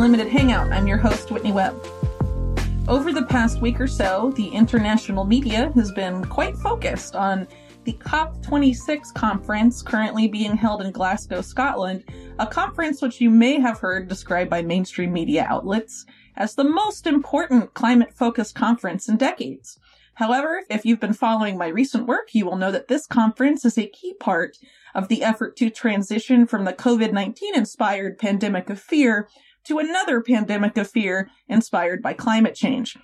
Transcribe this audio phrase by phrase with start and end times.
[0.00, 0.72] Unlimited Hangout.
[0.72, 1.86] I'm your host, Whitney Webb.
[2.88, 7.46] Over the past week or so, the international media has been quite focused on
[7.84, 12.04] the COP26 conference currently being held in Glasgow, Scotland,
[12.38, 16.06] a conference which you may have heard described by mainstream media outlets
[16.36, 19.78] as the most important climate focused conference in decades.
[20.14, 23.76] However, if you've been following my recent work, you will know that this conference is
[23.76, 24.56] a key part
[24.94, 29.28] of the effort to transition from the COVID-19 inspired pandemic of fear
[29.64, 32.96] to another pandemic of fear inspired by climate change.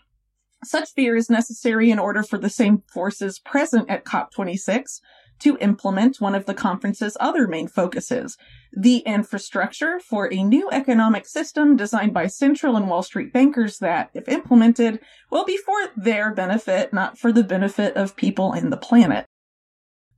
[0.65, 5.01] Such fear is necessary in order for the same forces present at COP26
[5.41, 8.37] to implement one of the conference's other main focuses,
[8.73, 14.11] the infrastructure for a new economic system designed by central and Wall Street bankers that,
[14.15, 14.99] if implemented,
[15.31, 19.27] will be for their benefit, not for the benefit of people and the planet.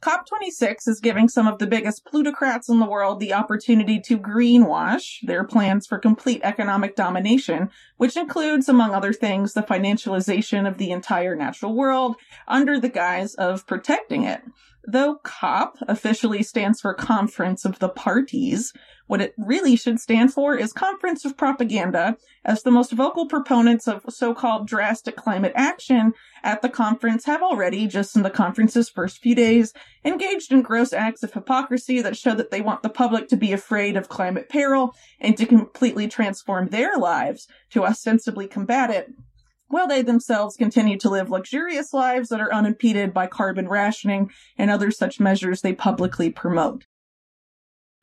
[0.01, 5.19] COP26 is giving some of the biggest plutocrats in the world the opportunity to greenwash
[5.27, 10.93] their plans for complete economic domination, which includes, among other things, the financialization of the
[10.93, 12.15] entire natural world
[12.47, 14.41] under the guise of protecting it.
[14.91, 18.73] Though COP officially stands for Conference of the Parties,
[19.07, 23.87] what it really should stand for is Conference of Propaganda, as the most vocal proponents
[23.87, 29.19] of so-called drastic climate action at the conference have already, just in the conference's first
[29.19, 29.75] few days,
[30.07, 33.53] engaged in gross acts of hypocrisy that show that they want the public to be
[33.53, 39.13] afraid of climate peril and to completely transform their lives to ostensibly combat it
[39.69, 44.71] while they themselves continue to live luxurious lives that are unimpeded by carbon rationing and
[44.71, 46.87] other such measures they publicly promote.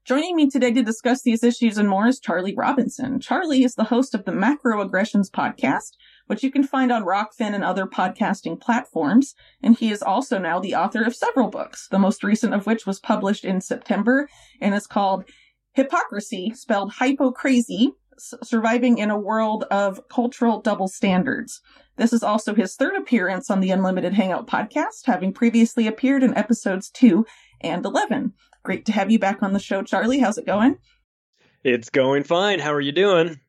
[0.05, 3.19] Joining me today to discuss these issues and more is Charlie Robinson.
[3.19, 5.93] Charlie is the host of the Macroaggressions podcast,
[6.27, 9.33] which you can find on Rokfin and other podcasting platforms.
[9.64, 12.86] And he is also now the author of several books, the most recent of which
[12.86, 14.30] was published in September
[14.61, 15.25] and is called
[15.73, 21.61] Hypocrisy, spelled hypocrazy, surviving in a world of cultural double standards.
[21.98, 26.36] This is also his third appearance on the Unlimited Hangout podcast, having previously appeared in
[26.36, 27.25] episodes 2
[27.61, 28.33] and 11.
[28.64, 30.20] Great to have you back on the show, Charlie.
[30.20, 30.77] How's it going?
[31.64, 32.59] It's going fine.
[32.59, 33.39] How are you doing?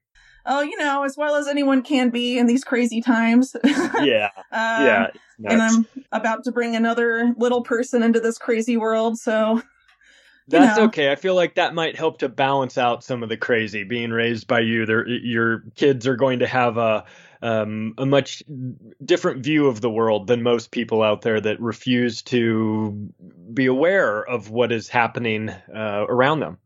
[0.49, 3.57] Oh, you know, as well as anyone can be in these crazy times.
[3.65, 4.31] yeah.
[4.53, 5.11] um, yeah.
[5.45, 9.61] And I'm about to bring another little person into this crazy world, so
[10.49, 10.85] that's know.
[10.85, 11.11] okay.
[11.11, 13.85] I feel like that might help to balance out some of the crazy.
[13.85, 14.87] Being raised by you,
[15.23, 17.05] your kids are going to have a
[17.43, 18.43] um, a much
[19.05, 23.11] different view of the world than most people out there that refuse to
[23.53, 26.59] be aware of what is happening uh, around them.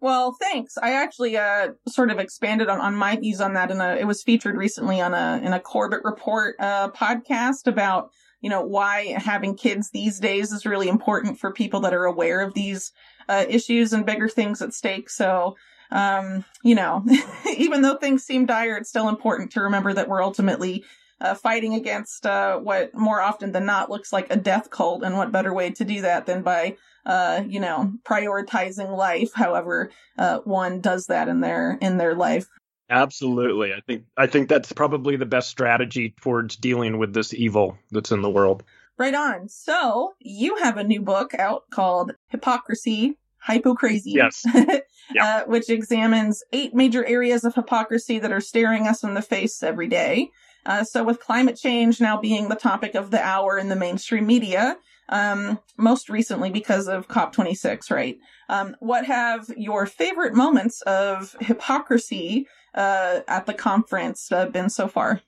[0.00, 0.76] Well, thanks.
[0.76, 4.22] I actually uh, sort of expanded on, on my views on that, and it was
[4.22, 8.10] featured recently on a in a Corbett Report uh, podcast about
[8.42, 12.42] you know why having kids these days is really important for people that are aware
[12.42, 12.92] of these
[13.28, 15.10] uh, issues and bigger things at stake.
[15.10, 15.56] So,
[15.90, 17.04] um, you know,
[17.56, 20.84] even though things seem dire, it's still important to remember that we're ultimately
[21.20, 25.02] uh, fighting against uh, what more often than not looks like a death cult.
[25.02, 26.76] And what better way to do that than by,
[27.06, 32.48] uh, you know, prioritizing life, however uh, one does that in their in their life.
[32.90, 33.72] Absolutely.
[33.72, 38.12] I think I think that's probably the best strategy towards dealing with this evil that's
[38.12, 38.62] in the world.
[38.96, 39.48] Right on.
[39.48, 44.14] So you have a new book out called Hypocrisy, Hypocrazy.
[44.14, 44.46] Yes.
[45.20, 49.62] uh, which examines eight major areas of hypocrisy that are staring us in the face
[49.62, 50.30] every day.
[50.66, 54.26] Uh, so with climate change now being the topic of the hour in the mainstream
[54.26, 54.76] media,
[55.10, 58.16] um, most recently because of COP26, right?
[58.48, 64.88] Um, what have your favorite moments of hypocrisy uh, at the conference uh, been so
[64.88, 65.20] far?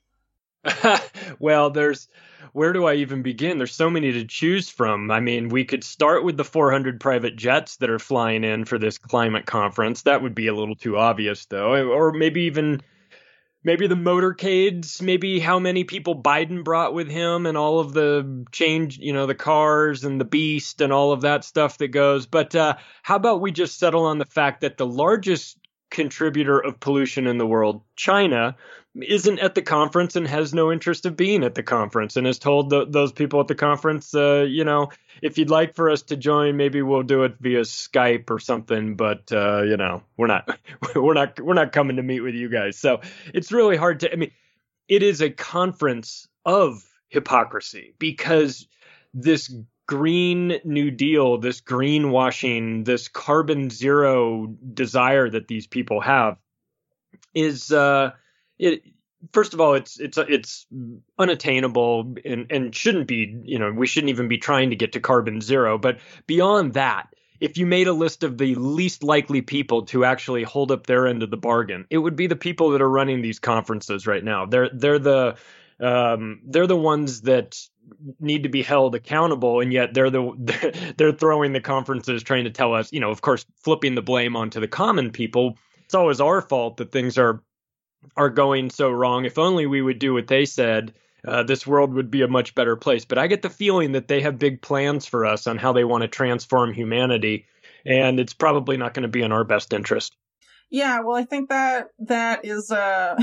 [1.38, 2.08] well, there's
[2.52, 3.58] where do I even begin?
[3.58, 5.10] There's so many to choose from.
[5.10, 8.78] I mean, we could start with the 400 private jets that are flying in for
[8.78, 10.02] this climate conference.
[10.02, 11.90] That would be a little too obvious, though.
[11.90, 12.80] Or maybe even
[13.62, 18.46] maybe the motorcades, maybe how many people Biden brought with him and all of the
[18.52, 22.26] change, you know, the cars and the beast and all of that stuff that goes.
[22.26, 25.58] But uh, how about we just settle on the fact that the largest
[25.90, 28.56] contributor of pollution in the world, China,
[29.02, 32.38] isn't at the conference and has no interest of being at the conference and has
[32.38, 34.90] told the, those people at the conference, uh, you know,
[35.22, 38.96] if you'd like for us to join, maybe we'll do it via Skype or something.
[38.96, 40.58] But uh, you know, we're not,
[40.94, 42.78] we're not, we're not coming to meet with you guys.
[42.78, 43.00] So
[43.34, 44.12] it's really hard to.
[44.12, 44.32] I mean,
[44.88, 48.66] it is a conference of hypocrisy because
[49.12, 49.52] this
[49.86, 56.36] green new deal this greenwashing this carbon zero desire that these people have
[57.34, 58.10] is uh
[58.58, 58.82] it
[59.32, 60.66] first of all it's it's it's
[61.18, 65.00] unattainable and and shouldn't be you know we shouldn't even be trying to get to
[65.00, 67.08] carbon zero but beyond that
[67.40, 71.06] if you made a list of the least likely people to actually hold up their
[71.06, 74.24] end of the bargain, it would be the people that are running these conferences right
[74.24, 74.46] now.
[74.46, 75.36] They're they're the
[75.80, 77.58] um, they're the ones that
[78.18, 82.50] need to be held accountable, and yet they're the they're throwing the conferences, trying to
[82.50, 85.58] tell us, you know, of course, flipping the blame onto the common people.
[85.84, 87.42] It's always our fault that things are
[88.16, 89.24] are going so wrong.
[89.24, 90.94] If only we would do what they said.
[91.26, 93.04] Uh, this world would be a much better place.
[93.04, 95.82] But I get the feeling that they have big plans for us on how they
[95.82, 97.46] want to transform humanity,
[97.84, 100.14] and it's probably not going to be in our best interest.
[100.70, 103.20] Yeah, well, I think that that is uh,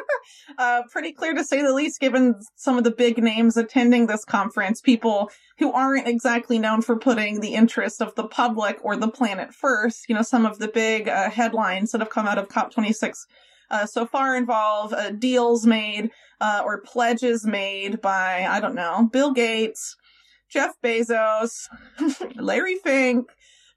[0.58, 4.24] uh, pretty clear to say the least, given some of the big names attending this
[4.24, 9.08] conference, people who aren't exactly known for putting the interest of the public or the
[9.08, 10.08] planet first.
[10.08, 13.14] You know, some of the big uh, headlines that have come out of COP26
[13.70, 16.10] uh, so far involve uh, deals made
[16.40, 19.96] uh, or pledges made by, I don't know, Bill Gates,
[20.50, 21.68] Jeff Bezos,
[22.36, 23.26] Larry Fink,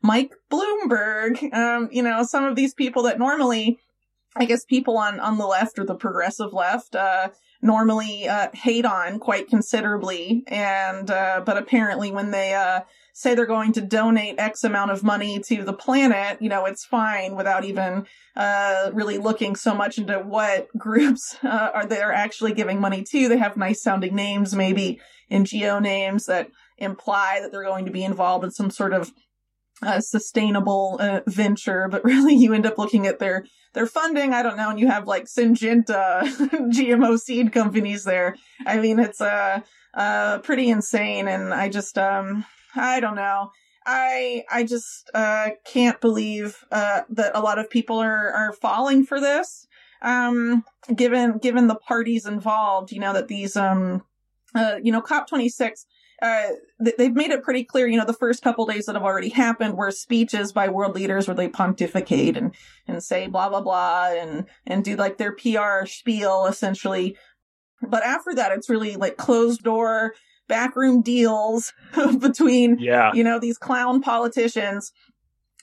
[0.01, 3.79] Mike Bloomberg, um, you know, some of these people that normally,
[4.35, 7.29] I guess people on, on the left or the progressive left, uh,
[7.61, 10.43] normally, uh, hate on quite considerably.
[10.47, 12.81] And, uh, but apparently when they, uh,
[13.13, 16.85] say they're going to donate X amount of money to the planet, you know, it's
[16.85, 22.13] fine without even uh, really looking so much into what groups uh, are they are
[22.13, 23.27] actually giving money to.
[23.27, 24.99] They have nice sounding names, maybe
[25.31, 29.11] NGO names that imply that they're going to be involved in some sort of
[29.81, 34.33] uh, sustainable uh, venture, but really you end up looking at their their funding.
[34.33, 38.35] I don't know, and you have like Syngenta, GMO seed companies there.
[38.65, 39.61] I mean, it's uh,
[39.93, 43.51] uh pretty insane, and I just um I don't know.
[43.85, 49.05] I I just uh, can't believe uh, that a lot of people are are falling
[49.05, 49.67] for this.
[50.01, 50.63] Um,
[50.95, 54.03] given given the parties involved, you know that these um,
[54.55, 55.85] uh, you know COP twenty six.
[56.21, 56.49] Uh,
[56.97, 59.77] they've made it pretty clear, you know, the first couple days that have already happened
[59.77, 62.53] were speeches by world leaders where they pontificate and,
[62.89, 67.15] and say blah, blah, blah, and, and do like their PR spiel essentially.
[67.81, 70.13] But after that, it's really like closed door
[70.49, 71.71] backroom deals
[72.19, 73.13] between, yeah.
[73.13, 74.91] you know, these clown politicians.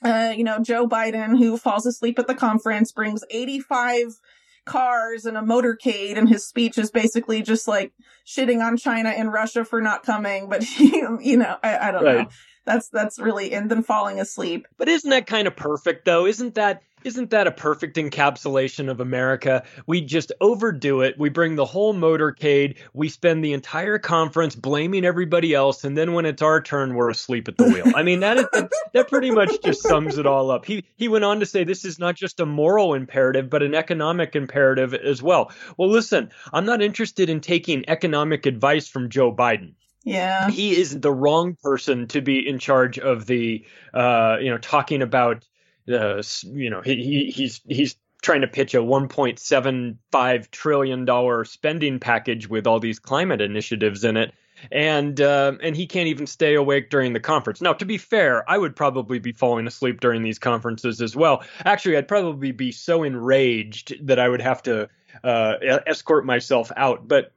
[0.03, 4.19] Uh, you know, Joe Biden, who falls asleep at the conference, brings 85
[4.65, 7.93] cars and a motorcade, and his speech is basically just like
[8.25, 10.49] shitting on China and Russia for not coming.
[10.49, 12.17] But, he, you know, I, I don't right.
[12.17, 12.29] know.
[12.65, 14.67] That's, that's really, and then falling asleep.
[14.77, 16.25] But isn't that kind of perfect though?
[16.25, 19.63] Isn't that, isn't that a perfect encapsulation of America?
[19.87, 21.17] We just overdo it.
[21.17, 22.75] We bring the whole motorcade.
[22.93, 27.09] We spend the entire conference blaming everybody else, and then when it's our turn, we're
[27.09, 27.91] asleep at the wheel.
[27.95, 30.65] I mean, that is, that, that pretty much just sums it all up.
[30.65, 33.73] He he went on to say this is not just a moral imperative, but an
[33.73, 35.51] economic imperative as well.
[35.77, 39.73] Well, listen, I'm not interested in taking economic advice from Joe Biden.
[40.03, 40.49] Yeah.
[40.49, 45.01] He is the wrong person to be in charge of the, uh, you know, talking
[45.01, 45.45] about
[45.87, 52.49] you know, he, he he's he's trying to pitch a 1.75 trillion dollar spending package
[52.49, 54.33] with all these climate initiatives in it
[54.71, 57.61] and uh, and he can't even stay awake during the conference.
[57.61, 61.43] Now, to be fair, I would probably be falling asleep during these conferences as well.
[61.65, 64.89] Actually, I'd probably be so enraged that I would have to
[65.23, 65.53] uh,
[65.85, 67.07] escort myself out.
[67.07, 67.31] But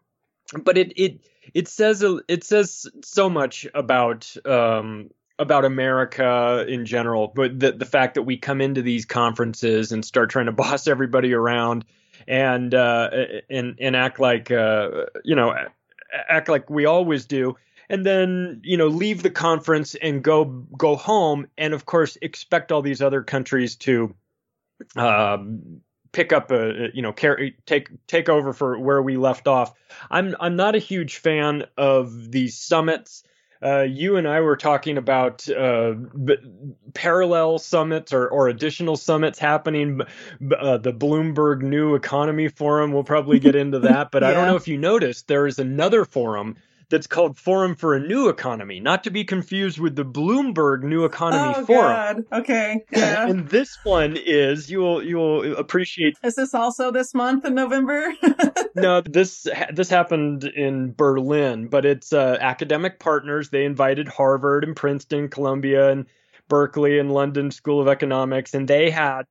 [0.63, 1.21] but it it
[1.55, 7.87] it says it says so much about um, about America in general, but the the
[7.87, 11.85] fact that we come into these conferences and start trying to boss everybody around
[12.29, 13.11] and uh,
[13.49, 15.53] and and act like uh, you know
[16.29, 17.57] act like we always do,
[17.89, 22.71] and then you know leave the conference and go go home, and of course expect
[22.71, 24.15] all these other countries to.
[24.97, 25.83] Um,
[26.13, 29.73] pick up a you know carry take take over for where we left off.
[30.11, 33.23] I'm I'm not a huge fan of these summits
[33.63, 36.39] uh, you and I were talking about uh, b-
[36.95, 40.01] parallel summits or, or additional summits happening.
[40.59, 44.11] Uh, the Bloomberg New Economy Forum, we'll probably get into that.
[44.11, 44.31] But yeah.
[44.31, 46.57] I don't know if you noticed, there is another forum
[46.91, 51.05] that's called Forum for a New Economy, not to be confused with the Bloomberg New
[51.05, 51.93] Economy oh, Forum.
[51.93, 52.41] God.
[52.41, 52.85] Okay.
[52.91, 53.29] Yeah.
[53.29, 56.17] and this one is you will you will appreciate.
[56.23, 58.13] Is this also this month in November?
[58.75, 63.51] no, this this happened in Berlin, but it's uh, academic partners.
[63.51, 66.07] They invited Harvard and Princeton, Columbia, and
[66.49, 69.23] Berkeley and London School of Economics, and they had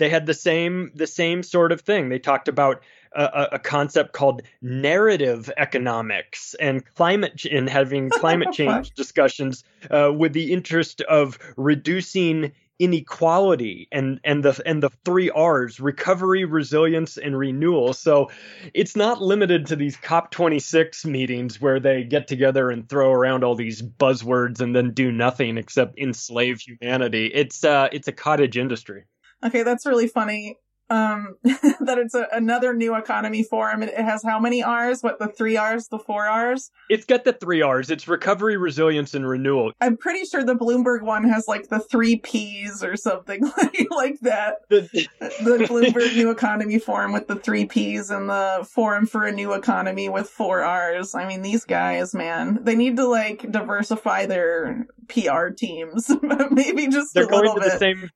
[0.00, 2.08] they had the same the same sort of thing.
[2.08, 8.92] They talked about a, a, concept called narrative economics and climate and having climate change
[8.92, 15.80] discussions uh, with the interest of reducing inequality and and the and the three R's
[15.80, 17.92] recovery resilience and renewal.
[17.92, 18.30] So
[18.72, 23.54] it's not limited to these COP26 meetings where they get together and throw around all
[23.54, 27.26] these buzzwords and then do nothing except enslave humanity.
[27.26, 29.04] It's uh it's a cottage industry
[29.44, 30.56] okay that's really funny
[30.90, 33.82] um, that it's a, another new economy forum.
[33.82, 35.02] It has how many R's?
[35.02, 36.70] What the three R's, the four R's?
[36.88, 37.90] It's got the three R's.
[37.90, 39.72] It's recovery, resilience, and renewal.
[39.80, 44.20] I'm pretty sure the Bloomberg one has like the three P's or something like, like
[44.22, 44.56] that.
[44.68, 44.80] The,
[45.20, 49.52] the Bloomberg New Economy Forum with the three P's and the Forum for a New
[49.52, 51.14] Economy with four R's.
[51.14, 56.10] I mean, these guys, man, they need to like diversify their PR teams,
[56.50, 57.72] maybe just They're a little going to bit.
[57.72, 58.10] the same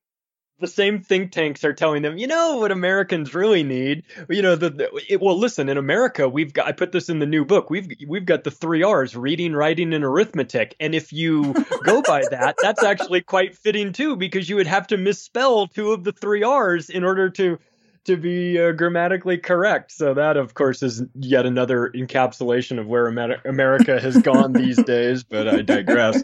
[0.60, 4.04] the same think tanks are telling them, you know what Americans really need.
[4.28, 6.66] You know, the, the it, well, listen, in America, we've got.
[6.66, 7.70] I put this in the new book.
[7.70, 10.76] We've we've got the three R's: reading, writing, and arithmetic.
[10.78, 11.52] And if you
[11.84, 15.92] go by that, that's actually quite fitting too, because you would have to misspell two
[15.92, 17.58] of the three R's in order to
[18.04, 19.90] to be uh, grammatically correct.
[19.90, 24.82] So that, of course, is yet another encapsulation of where Amer- America has gone these
[24.84, 25.24] days.
[25.24, 26.22] But I digress.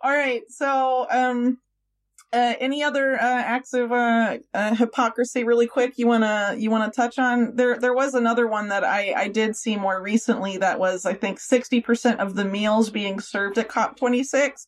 [0.00, 1.58] All right, so um
[2.32, 5.94] uh, any other uh, acts of uh, uh, hypocrisy, really quick?
[5.96, 7.56] You wanna you wanna touch on?
[7.56, 11.14] There there was another one that I I did see more recently that was I
[11.14, 14.66] think sixty percent of the meals being served at COP twenty six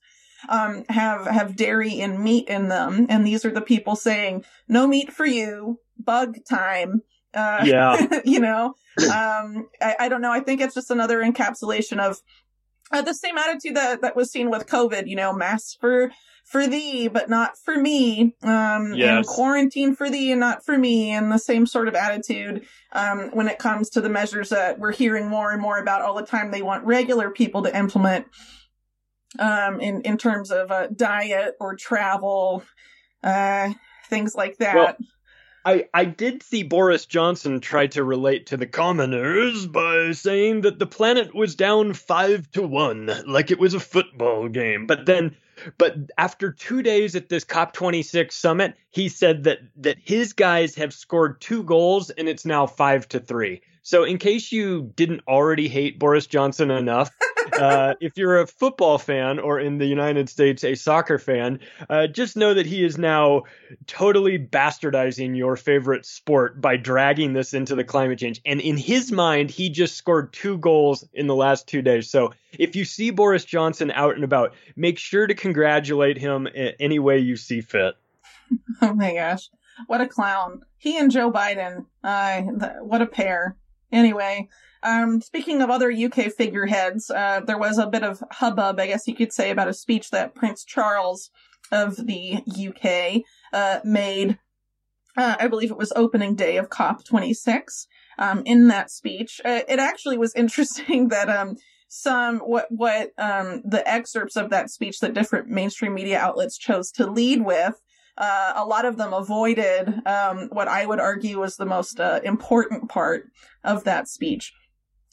[0.48, 4.86] um, have have dairy and meat in them, and these are the people saying no
[4.86, 7.02] meat for you, bug time.
[7.34, 8.20] Uh, Yeah.
[8.24, 8.74] you know,
[9.04, 10.32] um, I, I don't know.
[10.32, 12.18] I think it's just another encapsulation of
[12.90, 15.06] uh, the same attitude that that was seen with COVID.
[15.06, 16.10] You know, masks for
[16.50, 18.34] for thee, but not for me.
[18.42, 21.10] Um, and quarantine for thee and not for me.
[21.12, 24.90] And the same sort of attitude, um, when it comes to the measures that we're
[24.90, 26.50] hearing more and more about all the time.
[26.50, 28.26] They want regular people to implement,
[29.38, 32.64] um, in, in terms of, uh, diet or travel,
[33.22, 33.70] uh,
[34.08, 34.74] things like that.
[34.74, 34.96] Well,
[35.64, 40.80] I, I did see Boris Johnson try to relate to the commoners by saying that
[40.80, 44.86] the planet was down five to one, like it was a football game.
[44.86, 45.36] But then,
[45.78, 50.92] but after two days at this COP26 summit, he said that that his guys have
[50.92, 53.62] scored two goals and it's now five to three.
[53.82, 57.10] So, in case you didn't already hate Boris Johnson enough,
[57.52, 62.06] uh, if you're a football fan or in the United States a soccer fan, uh,
[62.06, 63.42] just know that he is now
[63.86, 68.40] totally bastardizing your favorite sport by dragging this into the climate change.
[68.44, 72.10] And in his mind, he just scored two goals in the last two days.
[72.10, 76.98] So if you see Boris Johnson out and about, make sure to congratulate him any
[76.98, 77.94] way you see fit.
[78.82, 79.48] Oh my gosh.
[79.86, 80.62] What a clown.
[80.78, 81.86] He and Joe Biden.
[82.02, 83.56] Uh, th- what a pair.
[83.92, 84.48] Anyway,
[84.82, 89.06] um, speaking of other UK figureheads, uh, there was a bit of hubbub, I guess
[89.06, 91.30] you could say, about a speech that Prince Charles
[91.70, 94.38] of the UK, uh, made.
[95.16, 97.86] Uh, I believe it was opening day of COP26.
[98.18, 101.56] Um, in that speech, uh, it actually was interesting that, um,
[101.92, 106.92] some what what um the excerpts of that speech that different mainstream media outlets chose
[106.92, 107.82] to lead with
[108.20, 112.20] uh, a lot of them avoided um, what I would argue was the most uh,
[112.22, 113.24] important part
[113.64, 114.52] of that speech,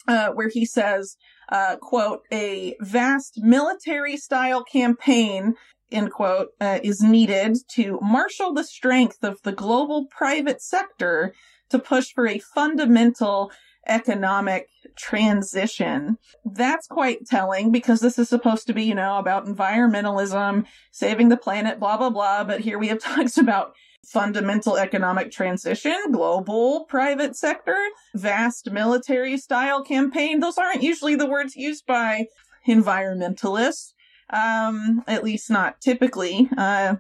[0.08, 1.16] uh, where he says,
[1.50, 5.56] uh, "quote A vast military-style campaign."
[5.90, 11.34] End quote uh, is needed to marshal the strength of the global private sector
[11.70, 13.52] to push for a fundamental
[13.88, 16.18] economic transition.
[16.46, 21.38] That's quite telling because this is supposed to be, you know, about environmentalism, saving the
[21.38, 22.44] planet, blah, blah, blah.
[22.44, 23.74] But here we have talks about
[24.06, 27.78] fundamental economic transition, global private sector,
[28.16, 30.40] vast military style campaign.
[30.40, 32.28] Those aren't usually the words used by
[32.68, 33.94] environmentalists.
[34.30, 36.50] Um, at least not typically.
[36.58, 36.96] Uh,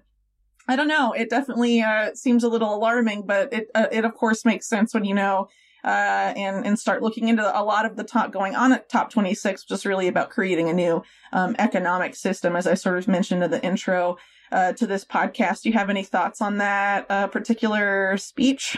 [0.67, 1.13] I don't know.
[1.13, 4.93] It definitely uh, seems a little alarming, but it uh, it of course makes sense
[4.93, 5.47] when you know
[5.83, 9.67] uh, and and start looking into a lot of the talk going on at COP26,
[9.67, 11.03] just really about creating a new
[11.33, 14.17] um, economic system, as I sort of mentioned in the intro
[14.51, 15.63] uh, to this podcast.
[15.63, 18.77] Do you have any thoughts on that uh, particular speech?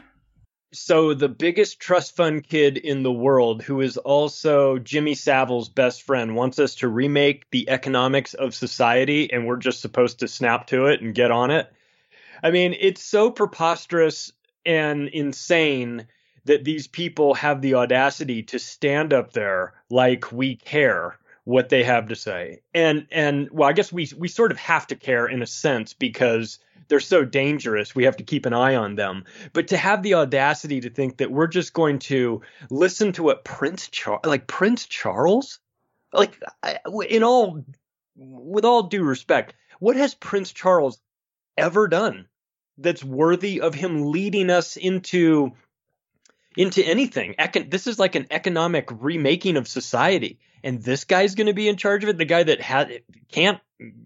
[0.71, 6.03] So the biggest trust fund kid in the world, who is also Jimmy Savile's best
[6.03, 10.67] friend, wants us to remake the economics of society, and we're just supposed to snap
[10.67, 11.71] to it and get on it.
[12.43, 14.31] I mean, it's so preposterous
[14.63, 16.05] and insane
[16.49, 21.83] that these people have the audacity to stand up there like we care what they
[21.83, 22.61] have to say.
[22.73, 25.93] And and well, I guess we we sort of have to care in a sense
[25.93, 27.93] because they're so dangerous.
[27.93, 29.25] We have to keep an eye on them.
[29.53, 32.41] But to have the audacity to think that we're just going to
[32.71, 35.59] listen to what Prince Charles, like Prince Charles,
[36.11, 36.41] like
[37.07, 37.63] in all,
[38.15, 40.99] with all due respect, what has Prince Charles
[41.57, 42.27] ever done
[42.79, 45.51] that's worthy of him leading us into
[46.57, 47.35] into anything.
[47.37, 51.67] Econ- this is like an economic remaking of society, and this guy's going to be
[51.67, 52.17] in charge of it.
[52.17, 52.87] The guy that ha-
[53.31, 53.59] can't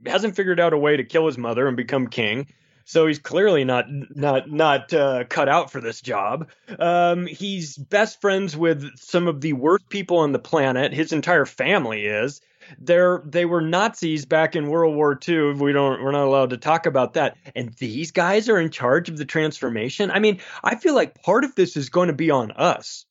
[0.06, 2.48] hasn't figured out a way to kill his mother and become king.
[2.86, 6.50] So he's clearly not not not uh, cut out for this job.
[6.78, 10.94] Um, he's best friends with some of the worst people on the planet.
[10.94, 12.42] His entire family is.
[12.80, 15.54] They're they were Nazis back in World War II.
[15.54, 17.38] We don't we're not allowed to talk about that.
[17.56, 20.12] And these guys are in charge of the transformation.
[20.12, 23.06] I mean, I feel like part of this is going to be on us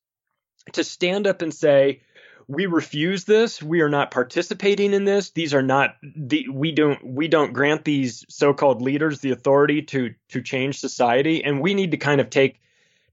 [0.72, 2.02] to stand up and say,
[2.48, 7.04] we refuse this we are not participating in this these are not the we don't
[7.04, 11.92] we don't grant these so-called leaders the authority to to change society and we need
[11.92, 12.60] to kind of take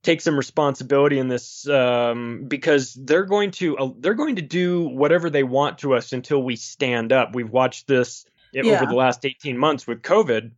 [0.03, 4.87] take some responsibility in this um, because they're going to uh, they're going to do
[4.87, 7.35] whatever they want to us until we stand up.
[7.35, 8.63] We've watched this yeah.
[8.63, 10.51] over the last 18 months with COVID.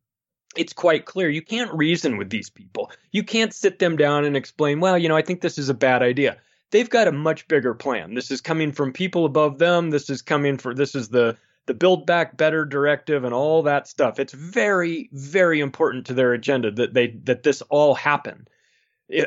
[0.55, 2.91] It's quite clear you can't reason with these people.
[3.11, 5.73] You can't sit them down and explain, well, you know, I think this is a
[5.73, 6.37] bad idea.
[6.71, 8.15] They've got a much bigger plan.
[8.15, 9.89] This is coming from people above them.
[9.89, 13.87] This is coming for this is the the build back better directive and all that
[13.87, 14.19] stuff.
[14.19, 18.47] It's very very important to their agenda that they that this all happen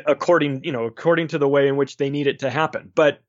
[0.05, 2.91] according you know according to the way in which they need it to happen.
[2.93, 3.19] But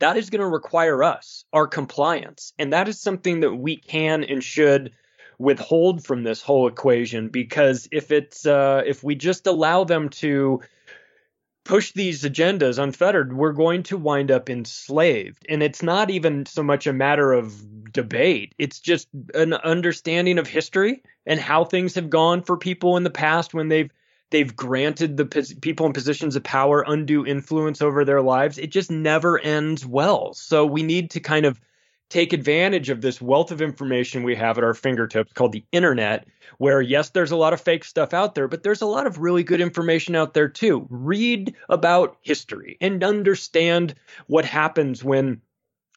[0.00, 2.52] that is going to require us our compliance.
[2.58, 4.92] And that is something that we can and should
[5.38, 10.60] withhold from this whole equation because if it's uh, if we just allow them to
[11.64, 15.46] push these agendas unfettered we're going to wind up enslaved.
[15.48, 18.54] And it's not even so much a matter of debate.
[18.58, 23.10] It's just an understanding of history and how things have gone for people in the
[23.10, 23.90] past when they've
[24.30, 25.26] they've granted the
[25.60, 28.58] people in positions of power undue influence over their lives.
[28.58, 30.34] It just never ends well.
[30.34, 31.60] So we need to kind of
[32.08, 36.26] take advantage of this wealth of information we have at our fingertips called the internet,
[36.58, 39.18] where yes, there's a lot of fake stuff out there, but there's a lot of
[39.18, 40.86] really good information out there too.
[40.90, 43.94] Read about history and understand
[44.26, 45.40] what happens when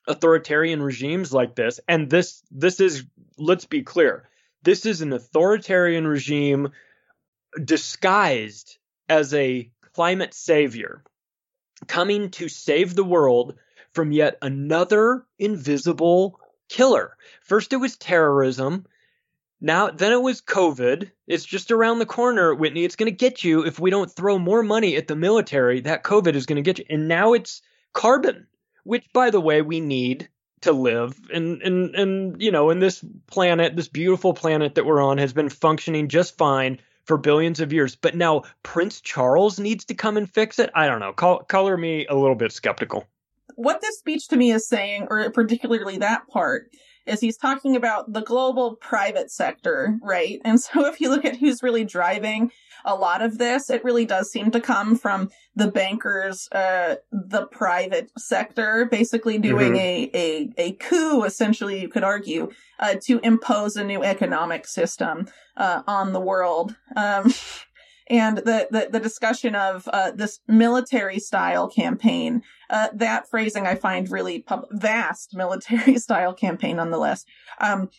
[0.07, 3.05] authoritarian regimes like this and this this is
[3.37, 4.27] let's be clear
[4.63, 6.69] this is an authoritarian regime
[7.63, 8.77] disguised
[9.09, 11.03] as a climate savior
[11.87, 13.55] coming to save the world
[13.93, 16.39] from yet another invisible
[16.69, 17.15] killer.
[17.41, 18.85] First it was terrorism.
[19.61, 21.09] Now, then it was COVID.
[21.27, 22.83] It's just around the corner, Whitney.
[22.83, 25.81] It's going to get you if we don't throw more money at the military.
[25.81, 26.85] That COVID is going to get you.
[26.89, 27.61] And now it's
[27.93, 28.47] carbon,
[28.83, 30.27] which, by the way, we need
[30.61, 31.17] to live.
[31.33, 35.31] And, and, and, you know, in this planet, this beautiful planet that we're on has
[35.31, 37.95] been functioning just fine for billions of years.
[37.95, 40.69] But now Prince Charles needs to come and fix it.
[40.75, 41.13] I don't know.
[41.13, 43.05] Color me a little bit skeptical.
[43.55, 46.69] What this speech to me is saying, or particularly that part,
[47.05, 50.39] is he's talking about the global private sector, right?
[50.45, 52.51] And so if you look at who's really driving
[52.85, 57.45] a lot of this, it really does seem to come from the bankers, uh, the
[57.47, 60.15] private sector, basically doing mm-hmm.
[60.15, 65.27] a, a, a coup, essentially, you could argue, uh, to impose a new economic system,
[65.55, 66.75] uh, on the world.
[66.95, 67.33] Um,
[68.09, 73.75] and the, the, the, discussion of uh, this military style campaign, uh, that phrasing I
[73.75, 77.25] find really pub- vast military style campaign nonetheless.
[77.59, 77.89] Um,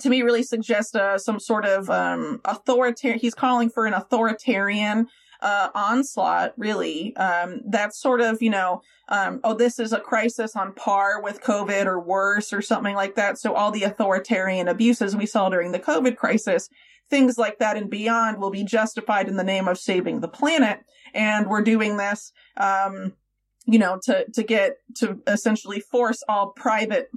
[0.00, 3.18] to me really suggests uh, some sort of um, authoritarian.
[3.18, 5.08] He's calling for an authoritarian
[5.40, 6.52] uh, onslaught.
[6.56, 11.22] Really, um, that's sort of you know, um, oh, this is a crisis on par
[11.22, 13.38] with COVID or worse or something like that.
[13.38, 16.68] So all the authoritarian abuses we saw during the COVID crisis,
[17.10, 20.80] things like that and beyond, will be justified in the name of saving the planet.
[21.14, 22.32] And we're doing this.
[22.56, 23.14] Um,
[23.66, 27.10] you know, to, to get, to essentially force all private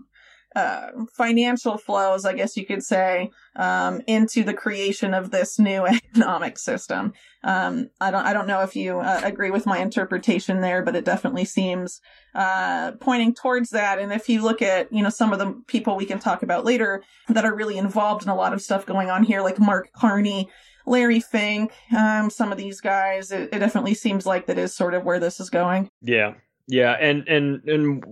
[0.56, 5.86] uh, financial flows, I guess you could say, um, into the creation of this new
[5.88, 7.14] economic system.
[7.44, 10.96] Um, I don't, I don't know if you uh, agree with my interpretation there, but
[10.96, 12.02] it definitely seems
[12.36, 14.00] uh, pointing towards that.
[14.00, 16.66] And if you look at, you know, some of the people we can talk about
[16.66, 19.92] later that are really involved in a lot of stuff going on here, like Mark
[19.94, 20.50] Carney.
[20.88, 24.96] Larry Fink, um, some of these guys, it, it definitely seems like that is sort
[24.96, 25.92] of where this is going.
[26.02, 26.34] Yeah,
[26.68, 28.04] yeah, and and and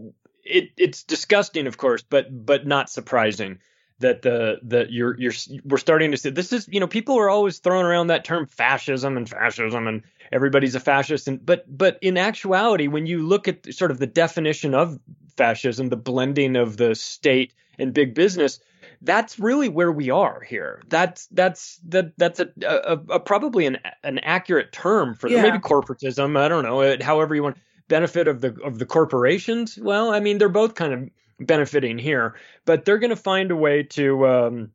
[0.49, 3.59] it it's disgusting, of course, but but not surprising
[3.99, 5.33] that the that you're you're
[5.65, 8.47] we're starting to see this is you know people are always throwing around that term
[8.47, 11.27] fascism and fascism and everybody's a fascist.
[11.27, 14.99] And but but in actuality when you look at sort of the definition of
[15.37, 18.59] fascism the blending of the state and big business
[19.01, 20.81] that's really where we are here.
[20.89, 25.41] That's that's that that's a, a, a probably an an accurate term for yeah.
[25.41, 27.57] maybe corporatism i don't know however you want
[27.89, 29.77] benefit of the of the corporations?
[29.77, 31.09] Well i mean they're both kind of
[31.45, 34.71] benefiting here but they're going to find a way to um,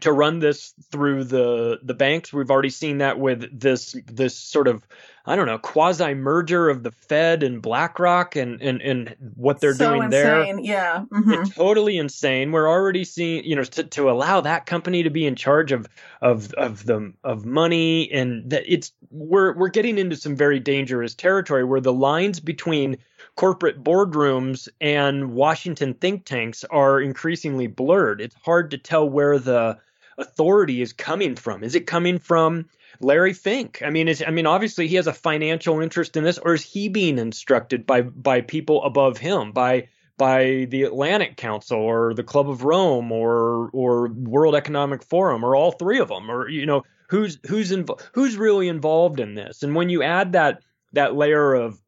[0.00, 2.32] to run this through the the banks.
[2.32, 4.86] We've already seen that with this this sort of
[5.24, 9.74] I don't know quasi merger of the Fed and BlackRock and and and what they're
[9.74, 10.56] so doing insane.
[10.56, 10.60] there.
[10.60, 11.04] Yeah.
[11.10, 12.52] hmm It's totally insane.
[12.52, 15.88] We're already seeing, you know, to, to allow that company to be in charge of
[16.20, 21.14] of of the of money and that it's we're we're getting into some very dangerous
[21.14, 22.98] territory where the lines between
[23.38, 28.20] corporate boardrooms and Washington think tanks are increasingly blurred.
[28.20, 29.78] It's hard to tell where the
[30.18, 31.62] authority is coming from.
[31.62, 32.66] Is it coming from
[32.98, 33.80] Larry Fink?
[33.84, 36.64] I mean, is I mean, obviously he has a financial interest in this, or is
[36.64, 42.24] he being instructed by by people above him, by by the Atlantic Council or the
[42.24, 46.66] Club of Rome or or World Economic Forum or all three of them, or you
[46.66, 47.72] know, who's who's
[48.14, 49.62] who's really involved in this?
[49.62, 51.80] And when you add that that layer of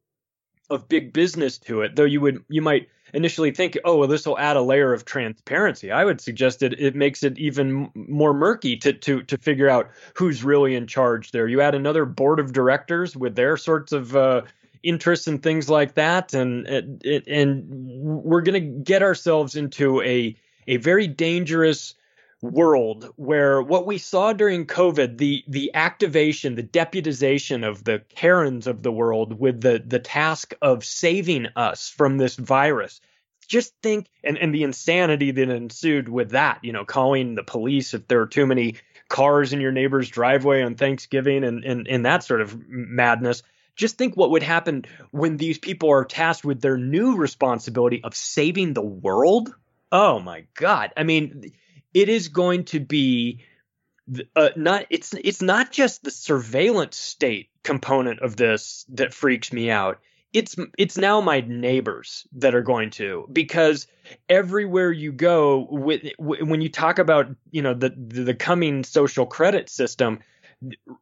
[0.71, 4.25] of big business to it, though you would you might initially think, oh, well, this
[4.25, 5.91] will add a layer of transparency.
[5.91, 9.89] I would suggest that it makes it even more murky to to to figure out
[10.15, 11.47] who's really in charge there.
[11.47, 14.41] You add another board of directors with their sorts of uh,
[14.83, 20.35] interests and things like that, and and, and we're going to get ourselves into a
[20.67, 21.95] a very dangerous
[22.41, 28.67] world where what we saw during COVID, the the activation, the deputization of the Karens
[28.67, 32.99] of the world with the the task of saving us from this virus.
[33.47, 37.93] Just think and, and the insanity that ensued with that, you know, calling the police
[37.93, 38.75] if there are too many
[39.09, 43.43] cars in your neighbor's driveway on Thanksgiving and, and, and that sort of madness.
[43.75, 48.15] Just think what would happen when these people are tasked with their new responsibility of
[48.15, 49.53] saving the world.
[49.91, 50.91] Oh my God.
[50.95, 51.51] I mean,
[51.93, 53.41] it is going to be
[54.35, 59.69] uh, not it's it's not just the surveillance state component of this that freaks me
[59.69, 59.99] out.
[60.33, 63.87] It's it's now my neighbors that are going to because
[64.29, 69.69] everywhere you go with, when you talk about you know the the coming social credit
[69.69, 70.19] system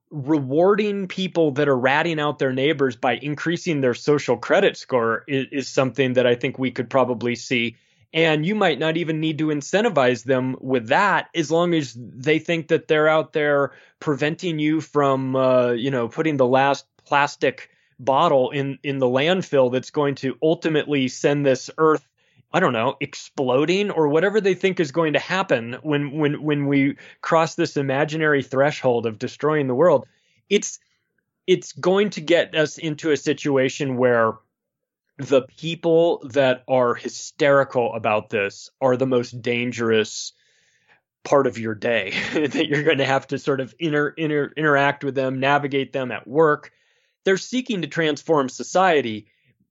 [0.10, 5.48] rewarding people that are ratting out their neighbors by increasing their social credit score is,
[5.52, 7.76] is something that I think we could probably see
[8.14, 12.40] and you might not even need to incentivize them with that as long as they
[12.40, 17.70] think that they're out there preventing you from, uh, you know, putting the last plastic
[18.00, 22.06] bottle in, in the landfill that's going to ultimately send this earth
[22.52, 26.66] I don't know, exploding or whatever they think is going to happen when when when
[26.66, 30.08] we cross this imaginary threshold of destroying the world.
[30.50, 30.80] It's
[31.46, 34.34] it's going to get us into a situation where
[35.20, 40.34] the people that are hysterical about this are the most dangerous
[41.24, 45.04] part of your day that you're going to have to sort of inter, inter, interact
[45.04, 46.72] with them navigate them at work.
[47.26, 49.28] They're seeking to transform society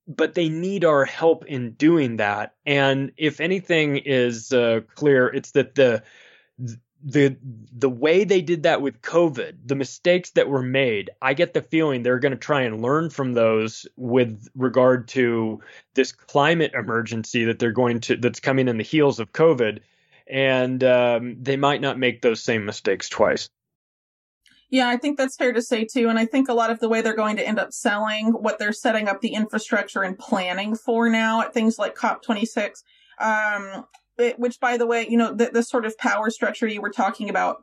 [0.09, 2.55] but they need our help in doing that.
[2.65, 6.03] And if anything is uh, clear it's that the
[7.03, 7.37] the
[7.73, 11.63] the way they did that with COVID, the mistakes that were made, I get the
[11.63, 15.61] feeling they're going to try and learn from those with regard to
[15.95, 19.79] this climate emergency that they're going to that's coming in the heels of COVID,
[20.27, 23.49] and um, they might not make those same mistakes twice.
[24.71, 26.09] Yeah, I think that's fair to say too.
[26.09, 28.59] And I think a lot of the way they're going to end up selling what
[28.59, 32.83] they're setting up the infrastructure and planning for now at things like COP26
[33.19, 33.87] um,
[34.37, 37.29] which by the way, you know, the, the sort of power structure you were talking
[37.29, 37.63] about.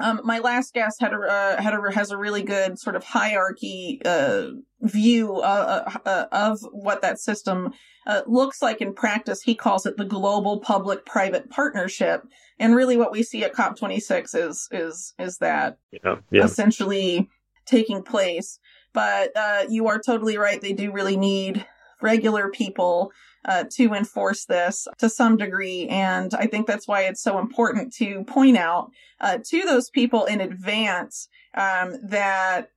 [0.00, 3.02] Um, my last guest had a uh, had a has a really good sort of
[3.02, 4.50] hierarchy uh,
[4.80, 7.72] view uh, uh, uh of what that system
[8.06, 9.42] uh, looks like in practice.
[9.42, 12.22] He calls it the global public private partnership,
[12.60, 16.44] and really what we see at COP26 is is is that yeah, yeah.
[16.44, 17.28] essentially
[17.66, 18.60] taking place.
[18.92, 19.32] But
[19.68, 21.66] you are totally right; they do really need
[22.00, 23.10] regular people
[23.48, 25.88] uh, to enforce this to some degree.
[25.88, 30.26] And I think that's why it's so important to point out uh, to those people
[30.26, 32.70] in advance um, that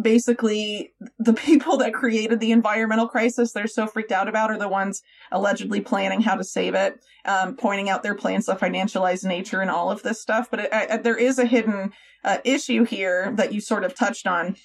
[0.00, 4.68] basically the people that created the environmental crisis they're so freaked out about are the
[4.68, 9.60] ones allegedly planning how to save it um, pointing out their plans to financialize nature
[9.60, 11.92] and all of this stuff but it, I, there is a hidden
[12.24, 14.56] uh, issue here that you sort of touched on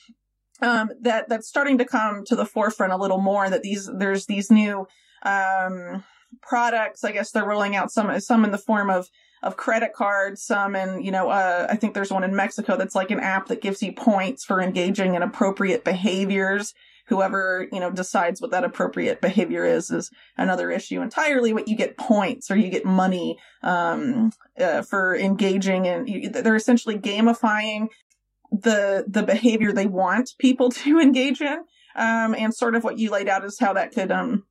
[0.64, 4.26] um, that that's starting to come to the forefront a little more that these there's
[4.26, 4.88] these new
[5.24, 6.04] um,
[6.42, 7.04] products.
[7.04, 9.08] I guess they're rolling out some some in the form of
[9.42, 12.96] of credit cards, some in you know uh, I think there's one in Mexico that's
[12.96, 16.74] like an app that gives you points for engaging in appropriate behaviors.
[17.08, 21.54] Whoever you know decides what that appropriate behavior is is another issue entirely.
[21.54, 26.98] But you get points or you get money um, uh, for engaging, and they're essentially
[27.00, 27.88] gamifying
[28.52, 31.60] the the behavior they want people to engage in.
[31.96, 34.46] Um, and sort of what you laid out is how that could um,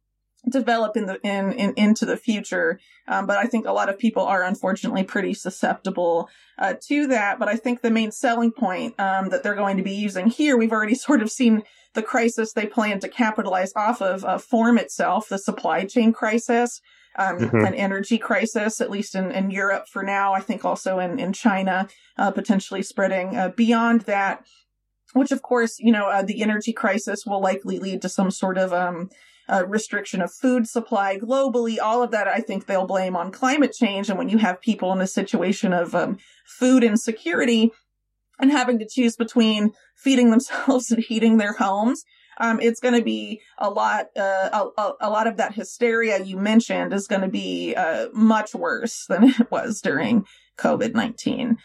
[0.51, 2.79] develop in the in, in into the future.
[3.07, 7.39] Um, but I think a lot of people are unfortunately pretty susceptible uh, to that.
[7.39, 10.57] But I think the main selling point um, that they're going to be using here,
[10.57, 11.63] we've already sort of seen
[11.95, 16.81] the crisis they plan to capitalize off of uh, form itself, the supply chain crisis.
[17.17, 17.65] Um, mm-hmm.
[17.65, 20.35] an energy crisis, at least in, in Europe for now.
[20.35, 23.37] I think also in, in China, uh, potentially spreading.
[23.37, 24.45] Uh, beyond that,
[25.15, 28.57] which of course, you know, uh, the energy crisis will likely lead to some sort
[28.57, 29.11] of um,
[29.49, 31.79] uh, restriction of food supply globally.
[31.81, 34.09] All of that, I think they'll blame on climate change.
[34.09, 37.73] And when you have people in a situation of um, food insecurity
[38.39, 42.05] and having to choose between feeding themselves and heating their homes,
[42.41, 44.07] um, it's going to be a lot.
[44.17, 48.55] Uh, a, a, lot of that hysteria you mentioned is going to be uh, much
[48.55, 50.25] worse than it was during
[50.57, 51.59] COVID nineteen.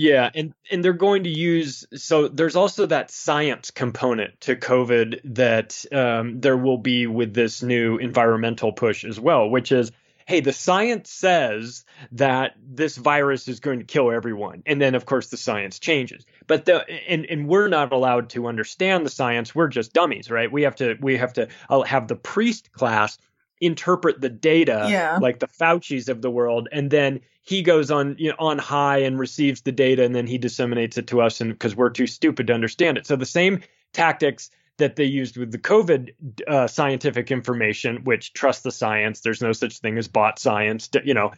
[0.00, 5.18] Yeah, and and they're going to use so there's also that science component to COVID
[5.34, 9.90] that um, there will be with this new environmental push as well, which is
[10.28, 15.04] hey, the science says that this virus is going to kill everyone, and then of
[15.04, 16.24] course the science changes.
[16.46, 19.52] But the and and we're not allowed to understand the science.
[19.52, 20.52] We're just dummies, right?
[20.52, 23.18] We have to we have to uh, have the priest class
[23.60, 25.18] interpret the data yeah.
[25.20, 28.98] like the Fauci's of the world, and then he goes on you know, on high
[28.98, 32.06] and receives the data, and then he disseminates it to us, and because we're too
[32.06, 33.06] stupid to understand it.
[33.06, 36.12] So the same tactics that they used with the COVID
[36.46, 39.20] uh, scientific information, which trust the science.
[39.20, 40.88] There's no such thing as bot science.
[41.04, 41.32] You know,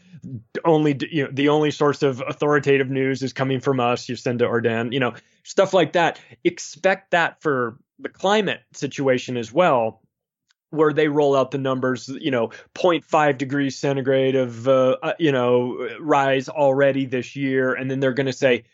[0.65, 4.07] only you know the only source of authoritative news is coming from us.
[4.07, 4.93] Jacinda Ardern.
[4.93, 6.21] You know, stuff like that.
[6.45, 10.01] Expect that for the climate situation as well
[10.71, 15.33] where they roll out the numbers, you know, 0.5 degrees centigrade of, uh, uh, you
[15.33, 17.75] know, rise already this year.
[17.75, 18.65] And then they're going to say,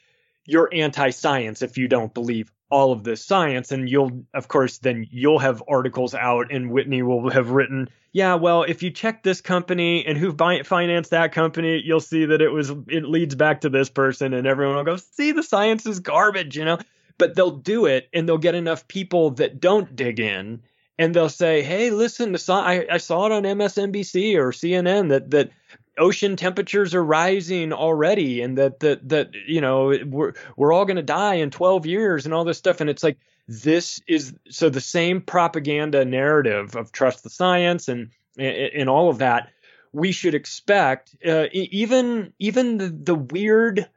[0.44, 3.72] you're anti science if you don't believe all of this science.
[3.72, 8.34] And you'll, of course, then you'll have articles out and Whitney will have written, yeah,
[8.34, 12.50] well, if you check this company and who financed that company, you'll see that it
[12.50, 14.34] was, it leads back to this person.
[14.34, 16.78] And everyone will go, see, the science is garbage, you know?
[17.18, 20.62] But they'll do it and they'll get enough people that don't dig in
[20.98, 25.30] and they'll say, "Hey, listen, the I, I saw it on MSNBC or CNN that
[25.30, 25.50] that
[25.98, 30.96] ocean temperatures are rising already, and that that that you know we're we're all going
[30.96, 34.68] to die in 12 years and all this stuff." And it's like this is so
[34.70, 39.50] the same propaganda narrative of trust the science and and all of that
[39.96, 43.88] we should expect uh, even even the, the weird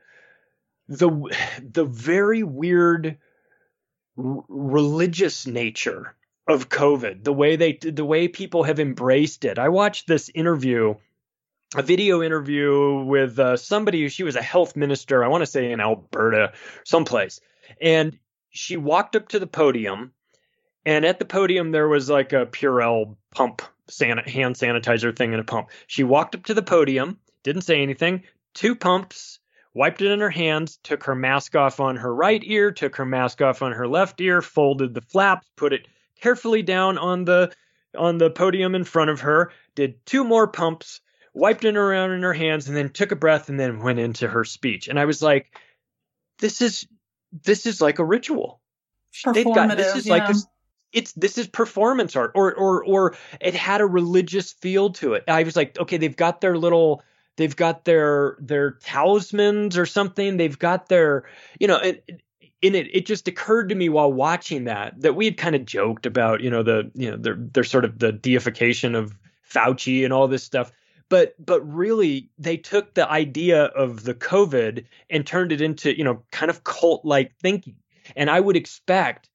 [0.87, 1.09] the
[1.59, 3.17] the very weird
[4.15, 6.15] religious nature
[6.51, 9.59] of COVID, the way they the way people have embraced it.
[9.59, 10.95] I watched this interview,
[11.75, 14.09] a video interview with uh, somebody.
[14.09, 15.23] She was a health minister.
[15.23, 17.41] I want to say in Alberta, someplace,
[17.81, 18.17] and
[18.49, 20.11] she walked up to the podium,
[20.85, 23.61] and at the podium there was like a Purell pump,
[23.99, 25.69] hand sanitizer thing in a pump.
[25.87, 28.23] She walked up to the podium, didn't say anything.
[28.53, 29.39] Two pumps,
[29.73, 33.05] wiped it in her hands, took her mask off on her right ear, took her
[33.05, 35.87] mask off on her left ear, folded the flaps, put it
[36.21, 37.53] carefully down on the
[37.97, 41.01] on the podium in front of her, did two more pumps,
[41.33, 44.27] wiped it around in her hands, and then took a breath and then went into
[44.27, 44.87] her speech.
[44.87, 45.57] And I was like,
[46.39, 46.87] this is
[47.43, 48.61] this is like a ritual.
[49.33, 50.13] They've got this is yeah.
[50.13, 50.45] like this
[50.91, 55.23] it's this is performance art or or or it had a religious feel to it.
[55.27, 57.03] I was like, okay, they've got their little
[57.35, 60.37] they've got their their talismans or something.
[60.37, 61.25] They've got their
[61.59, 62.21] you know, it,
[62.61, 65.65] in it, it just occurred to me while watching that that we had kind of
[65.65, 69.17] joked about, you know, the you know, they're they're sort of the deification of
[69.49, 70.71] Fauci and all this stuff.
[71.07, 76.03] But but really they took the idea of the COVID and turned it into, you
[76.03, 77.75] know, kind of cult like thinking.
[78.15, 79.29] And I would expect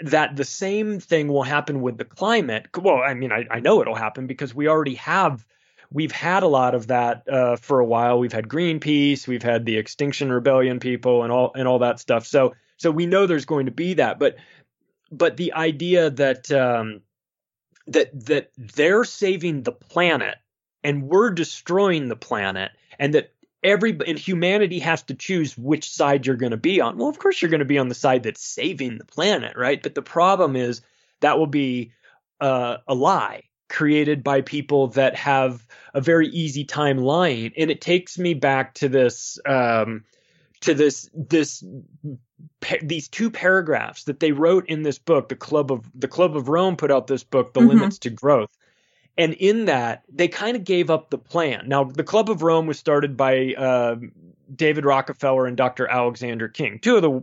[0.00, 2.66] that the same thing will happen with the climate.
[2.76, 5.46] Well, I mean, I, I know it'll happen because we already have
[5.92, 8.18] we've had a lot of that uh, for a while.
[8.18, 12.26] We've had Greenpeace, we've had the Extinction Rebellion people, and all and all that stuff.
[12.26, 14.36] So so we know there's going to be that, but
[15.10, 17.00] but the idea that um,
[17.86, 20.36] that that they're saving the planet
[20.82, 26.26] and we're destroying the planet, and that every and humanity has to choose which side
[26.26, 26.98] you're going to be on.
[26.98, 29.82] Well, of course you're going to be on the side that's saving the planet, right?
[29.82, 30.82] But the problem is
[31.20, 31.92] that will be
[32.38, 37.80] uh, a lie created by people that have a very easy time lying, and it
[37.80, 39.38] takes me back to this.
[39.46, 40.04] Um,
[40.64, 41.62] to this this
[42.82, 46.48] these two paragraphs that they wrote in this book the club of the club of
[46.48, 47.70] rome put out this book the mm-hmm.
[47.70, 48.50] limits to growth.
[49.16, 51.68] And in that they kind of gave up the plan.
[51.68, 53.96] Now the club of rome was started by uh,
[54.54, 57.22] david rockefeller and dr alexander king two of the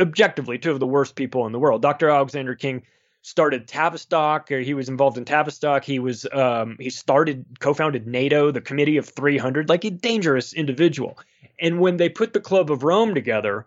[0.00, 1.82] objectively two of the worst people in the world.
[1.82, 2.82] Dr alexander king
[3.22, 5.84] started Tavistock, or he was involved in Tavistock.
[5.84, 11.18] He was um, he started co-founded NATO, the Committee of 300, like a dangerous individual.
[11.60, 13.66] And when they put the Club of Rome together,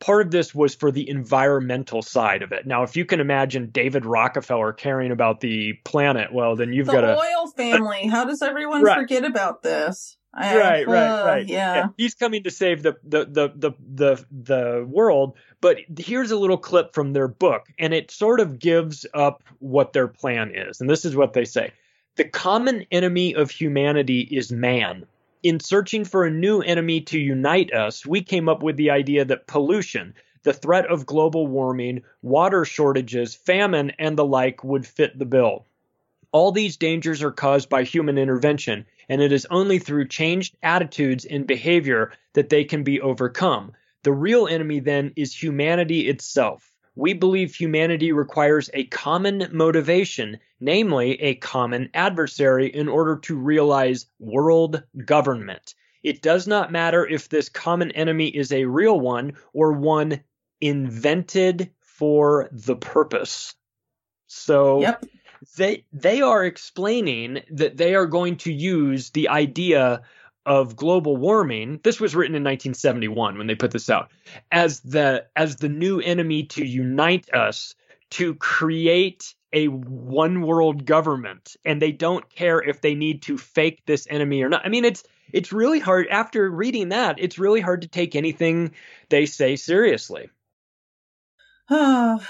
[0.00, 2.66] part of this was for the environmental side of it.
[2.66, 6.92] Now, if you can imagine David Rockefeller caring about the planet, well, then you've the
[6.92, 8.06] got a oil family.
[8.06, 8.98] How does everyone Right.
[8.98, 10.16] forget about this?
[10.36, 11.46] I- right, right, uh, right.
[11.46, 11.88] Yeah.
[11.96, 15.36] He's coming to save the, the the the the the world.
[15.60, 19.92] But here's a little clip from their book, and it sort of gives up what
[19.92, 20.80] their plan is.
[20.80, 21.72] And this is what they say:
[22.16, 25.06] the common enemy of humanity is man.
[25.42, 29.24] In searching for a new enemy to unite us, we came up with the idea
[29.24, 35.18] that pollution, the threat of global warming, water shortages, famine, and the like would fit
[35.18, 35.64] the bill.
[36.32, 41.24] All these dangers are caused by human intervention, and it is only through changed attitudes
[41.24, 43.72] and behavior that they can be overcome.
[44.02, 46.70] The real enemy then is humanity itself.
[46.94, 54.06] We believe humanity requires a common motivation, namely a common adversary, in order to realize
[54.18, 55.74] world government.
[56.02, 60.20] It does not matter if this common enemy is a real one or one
[60.60, 63.54] invented for the purpose.
[64.26, 65.04] So Yep.
[65.56, 70.02] They they are explaining that they are going to use the idea
[70.44, 71.80] of global warming.
[71.82, 74.10] This was written in 1971 when they put this out
[74.52, 77.74] as the as the new enemy to unite us
[78.10, 81.56] to create a one world government.
[81.64, 84.64] And they don't care if they need to fake this enemy or not.
[84.64, 88.72] I mean it's it's really hard after reading that it's really hard to take anything
[89.08, 90.30] they say seriously
[91.70, 92.20] well,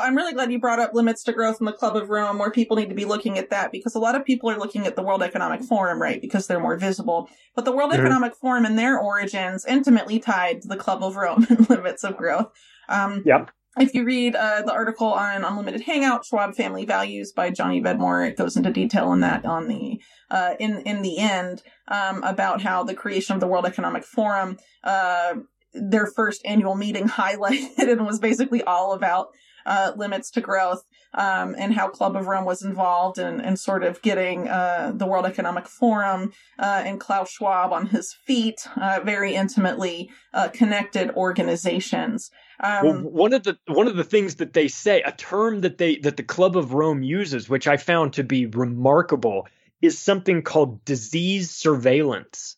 [0.00, 2.50] I'm really glad you brought up limits to growth in the Club of Rome, where
[2.50, 4.96] people need to be looking at that because a lot of people are looking at
[4.96, 6.20] the World Economic Forum, right?
[6.20, 7.30] Because they're more visible.
[7.54, 8.00] But the World Mhm.
[8.00, 12.16] Economic Forum and their origins intimately tied to the Club of Rome and limits of
[12.16, 12.50] growth.
[12.88, 13.50] Um, Yep.
[13.78, 18.28] If you read uh, the article on Unlimited Hangout, Schwab Family Values by Johnny Vedmore,
[18.28, 19.98] it goes into detail on that on the
[20.30, 24.58] uh, in in the end um, about how the creation of the World Economic Forum
[24.84, 25.36] uh,
[25.74, 29.28] their first annual meeting highlighted and was basically all about
[29.64, 33.84] uh, limits to growth um, and how Club of Rome was involved in, in sort
[33.84, 39.00] of getting uh, the World Economic Forum uh, and Klaus Schwab on his feet, uh,
[39.04, 42.30] very intimately uh, connected organizations.
[42.60, 45.78] Um, well, one of the one of the things that they say, a term that
[45.78, 49.46] they that the Club of Rome uses, which I found to be remarkable,
[49.80, 52.56] is something called disease surveillance.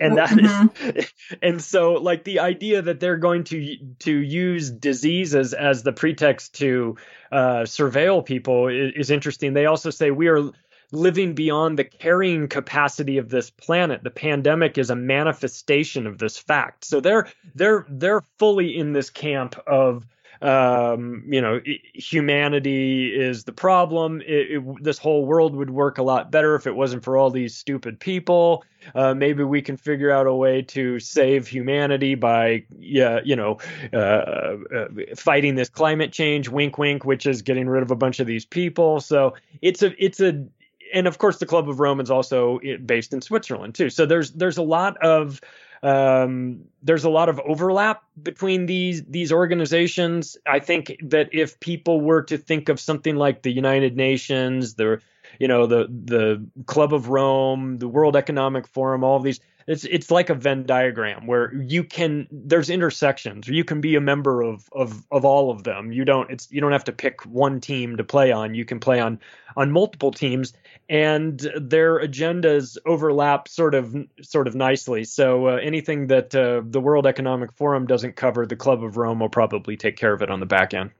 [0.00, 5.52] And that is, and so like the idea that they're going to to use diseases
[5.52, 6.96] as the pretext to
[7.30, 9.52] uh, surveil people is, is interesting.
[9.52, 10.50] They also say we are
[10.92, 14.02] living beyond the carrying capacity of this planet.
[14.02, 16.84] The pandemic is a manifestation of this fact.
[16.84, 20.06] So they're they're they're fully in this camp of
[20.42, 21.60] um, you know,
[21.94, 24.20] humanity is the problem.
[24.22, 27.30] It, it, this whole world would work a lot better if it wasn't for all
[27.30, 28.64] these stupid people.
[28.94, 33.58] Uh, maybe we can figure out a way to save humanity by, yeah, you know,
[33.92, 36.48] uh, uh, fighting this climate change.
[36.48, 39.00] Wink, wink, which is getting rid of a bunch of these people.
[39.00, 40.46] So it's a, it's a,
[40.94, 43.90] and of course, the Club of Rome is also based in Switzerland too.
[43.90, 45.40] So there's there's a lot of
[45.82, 50.36] um, there's a lot of overlap between these these organizations.
[50.46, 55.00] I think that if people were to think of something like the United Nations, the
[55.38, 59.84] you know the the Club of Rome, the World Economic Forum, all of these, it's
[59.84, 63.48] it's like a Venn diagram where you can there's intersections.
[63.48, 65.92] You can be a member of of of all of them.
[65.92, 68.54] You don't it's you don't have to pick one team to play on.
[68.54, 69.20] You can play on
[69.56, 70.52] on multiple teams
[70.88, 75.04] and their agendas overlap sort of sort of nicely.
[75.04, 79.20] So uh, anything that uh, the World Economic Forum doesn't cover, the Club of Rome
[79.20, 80.90] will probably take care of it on the back end.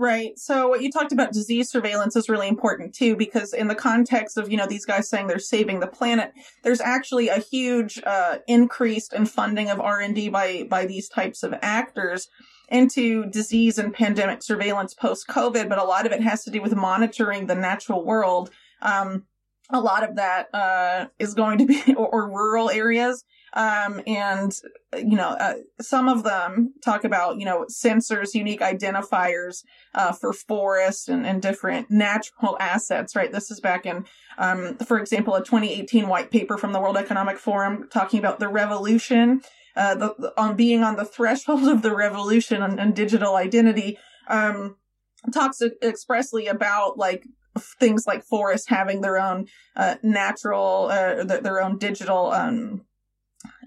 [0.00, 0.38] Right.
[0.38, 4.38] So what you talked about disease surveillance is really important too, because in the context
[4.38, 6.32] of, you know, these guys saying they're saving the planet,
[6.62, 11.54] there's actually a huge, uh, increase in funding of R&D by, by these types of
[11.60, 12.28] actors
[12.70, 16.62] into disease and pandemic surveillance post COVID, but a lot of it has to do
[16.62, 18.48] with monitoring the natural world.
[18.80, 19.26] Um,
[19.72, 23.24] a lot of that, uh, is going to be, or, or rural areas.
[23.52, 24.52] Um, and,
[24.96, 30.32] you know, uh, some of them talk about, you know, sensors, unique identifiers, uh, for
[30.32, 33.32] forests and, and different natural assets, right?
[33.32, 34.04] This is back in,
[34.38, 38.48] um, for example, a 2018 white paper from the World Economic Forum talking about the
[38.48, 39.40] revolution,
[39.76, 43.98] uh, the, the on being on the threshold of the revolution and, and digital identity,
[44.28, 44.76] um,
[45.32, 47.24] talks expressly about like
[47.60, 49.46] things like forests having their own,
[49.76, 52.82] uh, natural, uh, their own digital, um,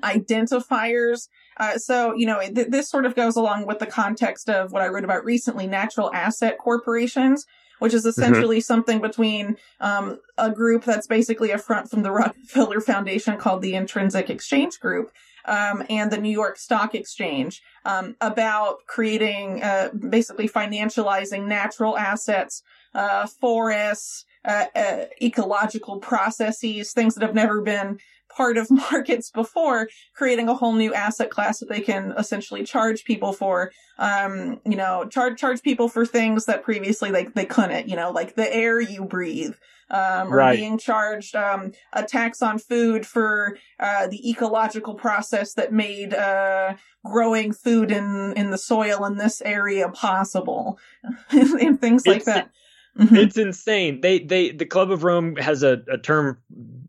[0.04, 1.28] identifiers.
[1.58, 4.82] Uh, so, you know, th- this sort of goes along with the context of what
[4.82, 7.46] I wrote about recently, natural asset corporations,
[7.80, 8.10] which is mm-hmm.
[8.10, 8.62] essentially mm-hmm.
[8.62, 13.76] something between um, a group that's basically a front from the Rockefeller Foundation called the
[13.76, 15.12] Intrinsic Exchange Group.
[15.46, 22.64] Um, and the New York Stock Exchange um, about creating, uh, basically financializing natural assets,
[22.94, 28.00] uh, forests, uh, uh ecological processes, things that have never been
[28.36, 33.04] part of markets before, creating a whole new asset class that they can essentially charge
[33.04, 33.72] people for.
[33.98, 37.88] Um, you know, charge charge people for things that previously they they couldn't.
[37.88, 39.54] You know, like the air you breathe.
[39.92, 40.58] Um, or right.
[40.58, 46.74] being charged um, a tax on food for uh, the ecological process that made uh,
[47.06, 50.80] growing food in in the soil in this area possible,
[51.30, 52.50] and things like that.
[52.98, 53.16] Mm-hmm.
[53.16, 54.02] It's insane.
[54.02, 56.38] They they the Club of Rome has a, a term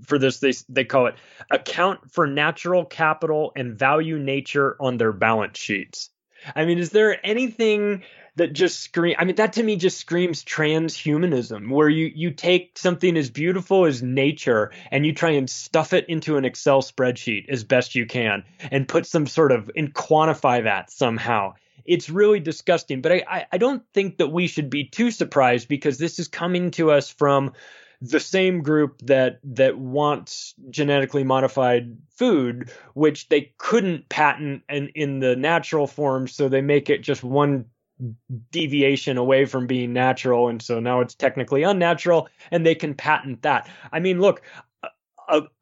[0.05, 0.39] for this.
[0.39, 1.15] They they call it
[1.51, 6.11] account for natural capital and value nature on their balance sheets.
[6.55, 8.03] I mean, is there anything
[8.37, 12.77] that just scream I mean that to me just screams transhumanism where you you take
[12.77, 17.49] something as beautiful as nature and you try and stuff it into an Excel spreadsheet
[17.49, 21.55] as best you can and put some sort of and quantify that somehow
[21.85, 23.01] it's really disgusting.
[23.01, 26.71] But I, I, don't think that we should be too surprised because this is coming
[26.73, 27.53] to us from
[28.01, 35.21] the same group that that wants genetically modified food, which they couldn't patent in, in
[35.21, 37.67] the natural form, so they make it just one
[38.51, 43.43] deviation away from being natural, and so now it's technically unnatural, and they can patent
[43.43, 43.69] that.
[43.93, 44.43] I mean, look,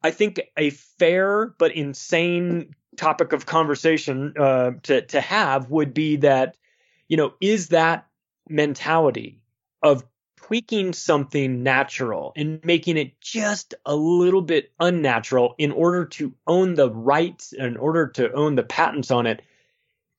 [0.03, 6.17] I think a fair but insane topic of conversation uh, to to have would be
[6.17, 6.57] that
[7.07, 8.07] you know is that
[8.49, 9.41] mentality
[9.81, 10.03] of
[10.37, 16.73] tweaking something natural and making it just a little bit unnatural in order to own
[16.75, 19.41] the rights in order to own the patents on it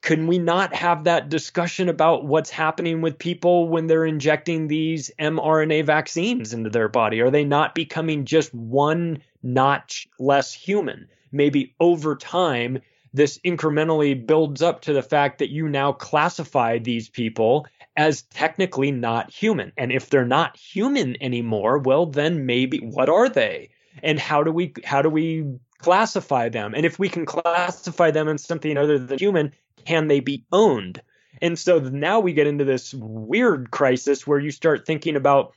[0.04, 5.10] can we not have that discussion about what's happening with people when they're injecting these
[5.18, 7.22] mRNA vaccines into their body?
[7.22, 11.08] Are they not becoming just one notch less human?
[11.34, 12.78] Maybe over time,
[13.12, 17.66] this incrementally builds up to the fact that you now classify these people
[17.96, 19.72] as technically not human.
[19.76, 23.70] And if they're not human anymore, well, then maybe what are they?
[24.02, 26.74] And how do we how do we classify them?
[26.74, 29.52] And if we can classify them as something other than human,
[29.84, 31.00] can they be owned?
[31.40, 35.54] And so now we get into this weird crisis where you start thinking about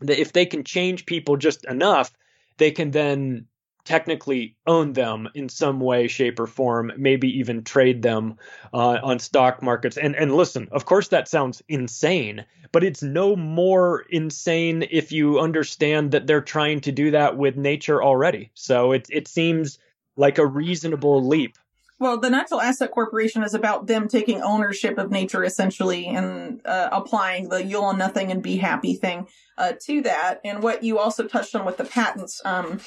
[0.00, 2.12] that if they can change people just enough,
[2.58, 3.46] they can then
[3.86, 8.36] technically own them in some way, shape, or form, maybe even trade them
[8.74, 9.96] uh, on stock markets.
[9.96, 15.40] And and listen, of course that sounds insane, but it's no more insane if you
[15.40, 18.50] understand that they're trying to do that with nature already.
[18.54, 19.78] So it it seems
[20.16, 21.56] like a reasonable leap.
[21.98, 26.90] Well, the Natural Asset Corporation is about them taking ownership of nature essentially and uh,
[26.92, 30.40] applying the you'll own nothing and be happy thing uh, to that.
[30.44, 32.80] And what you also touched on with the patents, um,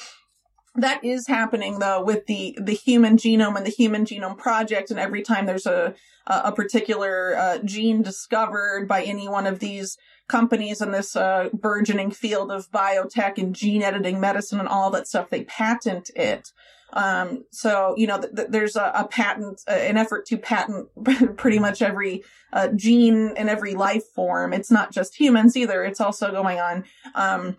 [0.76, 5.00] that is happening though with the the human genome and the human genome project and
[5.00, 5.94] every time there's a
[6.26, 9.98] a particular uh, gene discovered by any one of these
[10.28, 15.08] companies in this uh, burgeoning field of biotech and gene editing medicine and all that
[15.08, 16.48] stuff they patent it.
[16.92, 20.88] Um, so you know th- th- there's a, a patent uh, an effort to patent
[21.36, 24.52] pretty much every uh, gene in every life form.
[24.52, 25.84] It's not just humans either.
[25.84, 27.56] It's also going on um,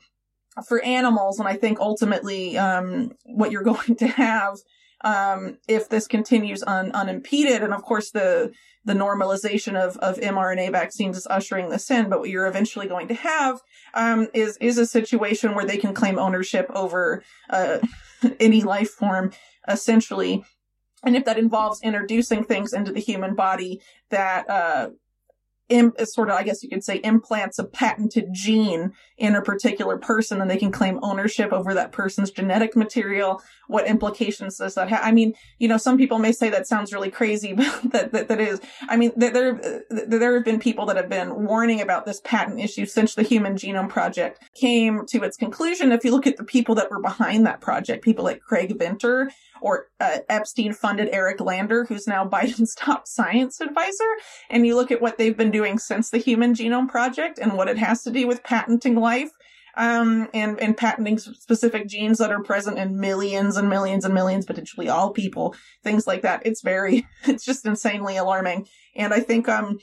[0.68, 4.58] for animals, and I think ultimately um, what you're going to have
[5.04, 8.52] um, if this continues un- unimpeded, and of course the
[8.84, 13.08] the normalization of, of mRNA vaccines is ushering this in, but what you're eventually going
[13.08, 13.62] to have
[13.94, 17.80] um, is is a situation where they can claim ownership over uh,
[18.40, 19.32] any life form,
[19.68, 20.44] essentially.
[21.04, 23.82] And if that involves introducing things into the human body
[24.12, 24.90] that uh,
[25.72, 29.98] Im- sort of, I guess you could say, implants a patented gene in a particular
[29.98, 33.42] person and they can claim ownership over that person's genetic material.
[33.68, 35.00] What implications does that have?
[35.02, 38.28] I mean, you know, some people may say that sounds really crazy, but that, that,
[38.28, 38.60] that is,
[38.90, 42.60] I mean, there, there, there have been people that have been warning about this patent
[42.60, 45.92] issue since the Human Genome Project came to its conclusion.
[45.92, 49.32] If you look at the people that were behind that project, people like Craig Venter,
[49.62, 54.10] or uh, Epstein funded Eric Lander, who's now Biden's top science advisor.
[54.50, 57.70] And you look at what they've been doing since the Human Genome Project and what
[57.70, 59.32] it has to do with patenting life.
[59.78, 64.46] Um, and, and patenting specific genes that are present in millions and millions and millions,
[64.46, 66.46] potentially all people, things like that.
[66.46, 68.68] It's very, it's just insanely alarming.
[68.98, 69.80] And I think, um,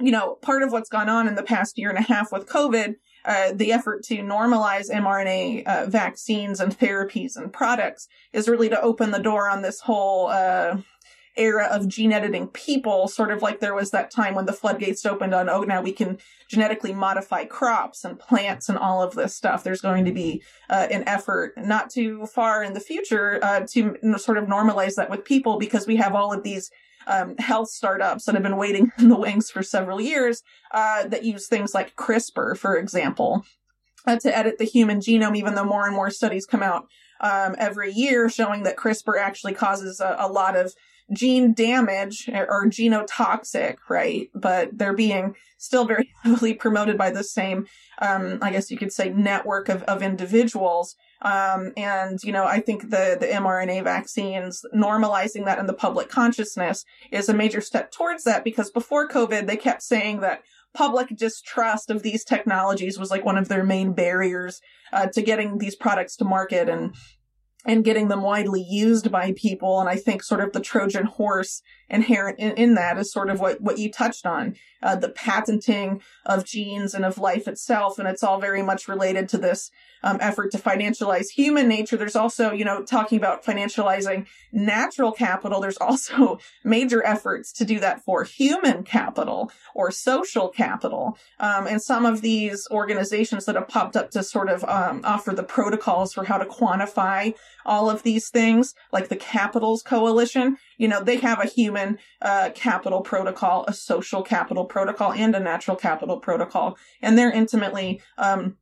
[0.00, 2.48] you know, part of what's gone on in the past year and a half with
[2.48, 2.94] COVID
[3.28, 8.80] uh, the effort to normalize mRNA uh, vaccines and therapies and products is really to
[8.80, 10.76] open the door on this whole uh,
[11.38, 15.06] era of gene editing people, sort of like there was that time when the floodgates
[15.06, 16.18] opened on, oh, now we can
[16.48, 19.64] genetically modify crops and plants and all of this stuff.
[19.64, 23.96] There's going to be uh, an effort not too far in the future uh, to
[24.18, 26.70] sort of normalize that with people because we have all of these
[27.06, 31.24] um, health startups that have been waiting in the wings for several years uh, that
[31.24, 33.44] use things like CRISPR, for example,
[34.06, 36.86] uh, to edit the human genome, even though more and more studies come out
[37.20, 40.74] um, every year showing that CRISPR actually causes a, a lot of
[41.12, 44.30] gene damage or genotoxic, right?
[44.34, 47.66] But they're being still very heavily promoted by the same,
[48.00, 50.96] um, I guess you could say, network of, of individuals.
[51.22, 56.08] Um, and, you know, I think the, the mRNA vaccines, normalizing that in the public
[56.08, 60.42] consciousness is a major step towards that because before COVID, they kept saying that
[60.74, 64.60] public distrust of these technologies was like one of their main barriers
[64.92, 66.68] uh, to getting these products to market.
[66.68, 66.94] And
[67.64, 69.80] and getting them widely used by people.
[69.80, 73.40] And I think sort of the Trojan horse inherent in, in that is sort of
[73.40, 77.98] what, what you touched on, uh, the patenting of genes and of life itself.
[77.98, 79.70] And it's all very much related to this
[80.02, 81.96] um, effort to financialize human nature.
[81.96, 85.60] There's also, you know, talking about financializing natural capital.
[85.60, 91.18] There's also major efforts to do that for human capital or social capital.
[91.40, 95.32] Um, and some of these organizations that have popped up to sort of um, offer
[95.32, 97.34] the protocols for how to quantify
[97.68, 102.50] all of these things, like the Capitals Coalition, you know, they have a human uh,
[102.54, 108.56] capital protocol, a social capital protocol, and a natural capital protocol, and they're intimately um,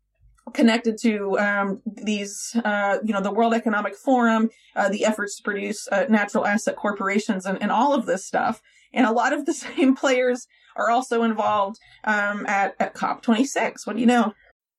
[0.53, 5.43] connected to um, these, uh, you know, the World Economic Forum, uh, the efforts to
[5.43, 8.61] produce uh, natural asset corporations, and, and all of this stuff.
[8.93, 10.47] And a lot of the same players
[10.77, 13.87] are also involved um, at at COP26.
[13.87, 14.35] What do you know?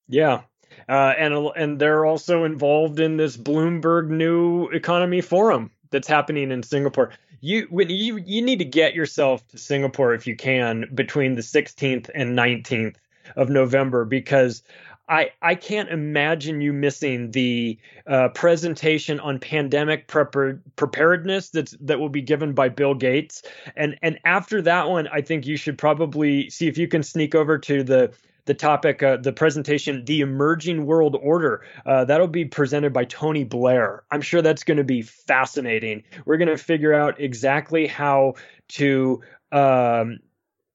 [0.07, 0.41] Yeah,
[0.89, 6.63] uh, and and they're also involved in this Bloomberg New Economy Forum that's happening in
[6.63, 7.11] Singapore.
[7.41, 11.41] You when you you need to get yourself to Singapore if you can between the
[11.41, 12.95] 16th and 19th
[13.35, 14.63] of November because
[15.09, 21.99] I, I can't imagine you missing the uh, presentation on pandemic prepar- preparedness that's that
[21.99, 23.43] will be given by Bill Gates
[23.75, 27.35] and and after that one I think you should probably see if you can sneak
[27.35, 28.11] over to the
[28.47, 31.63] the topic, uh, the presentation, The Emerging World Order.
[31.85, 34.03] Uh, that'll be presented by Tony Blair.
[34.09, 36.03] I'm sure that's going to be fascinating.
[36.25, 38.35] We're going to figure out exactly how
[38.69, 39.21] to
[39.51, 40.19] um,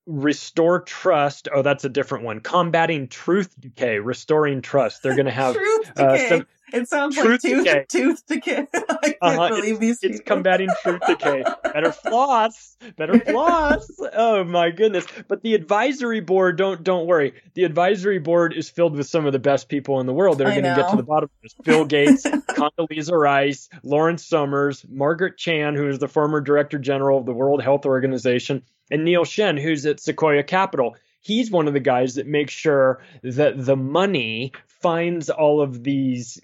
[0.07, 1.49] restore trust.
[1.53, 2.41] Oh, that's a different one.
[2.41, 5.03] Combating truth decay, restoring trust.
[5.03, 5.57] They're going to have
[5.97, 7.87] uh, some, it sounds truth like tooth decay.
[7.89, 8.66] tooth decay.
[8.75, 9.49] I can't uh-huh.
[9.49, 11.45] believe it's, these It's combating tooth decay.
[11.73, 12.77] Better floss.
[12.97, 13.91] Better floss.
[14.14, 15.07] Oh my goodness.
[15.27, 17.35] But the advisory board, don't don't worry.
[17.55, 20.39] The advisory board is filled with some of the best people in the world.
[20.39, 21.55] They're going to get to the bottom of this.
[21.55, 27.27] Bill Gates, Condoleezza Rice, Lawrence Summers, Margaret Chan, who is the former director general of
[27.27, 31.81] the World Health Organization, and Neil Shen, who's at Sequoia Capital he's one of the
[31.81, 36.41] guys that makes sure that the money finds all of these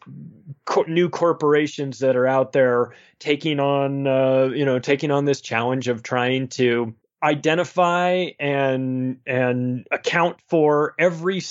[0.64, 5.40] co- new corporations that are out there taking on uh, you know taking on this
[5.40, 11.42] challenge of trying to identify and and account for every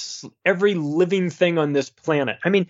[0.45, 2.39] every living thing on this planet.
[2.43, 2.67] I mean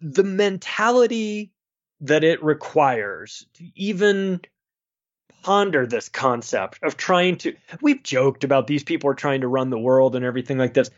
[0.00, 1.52] the mentality
[2.00, 4.40] that it requires to even
[5.42, 9.70] ponder this concept of trying to we've joked about these people are trying to run
[9.70, 10.90] the world and everything like this.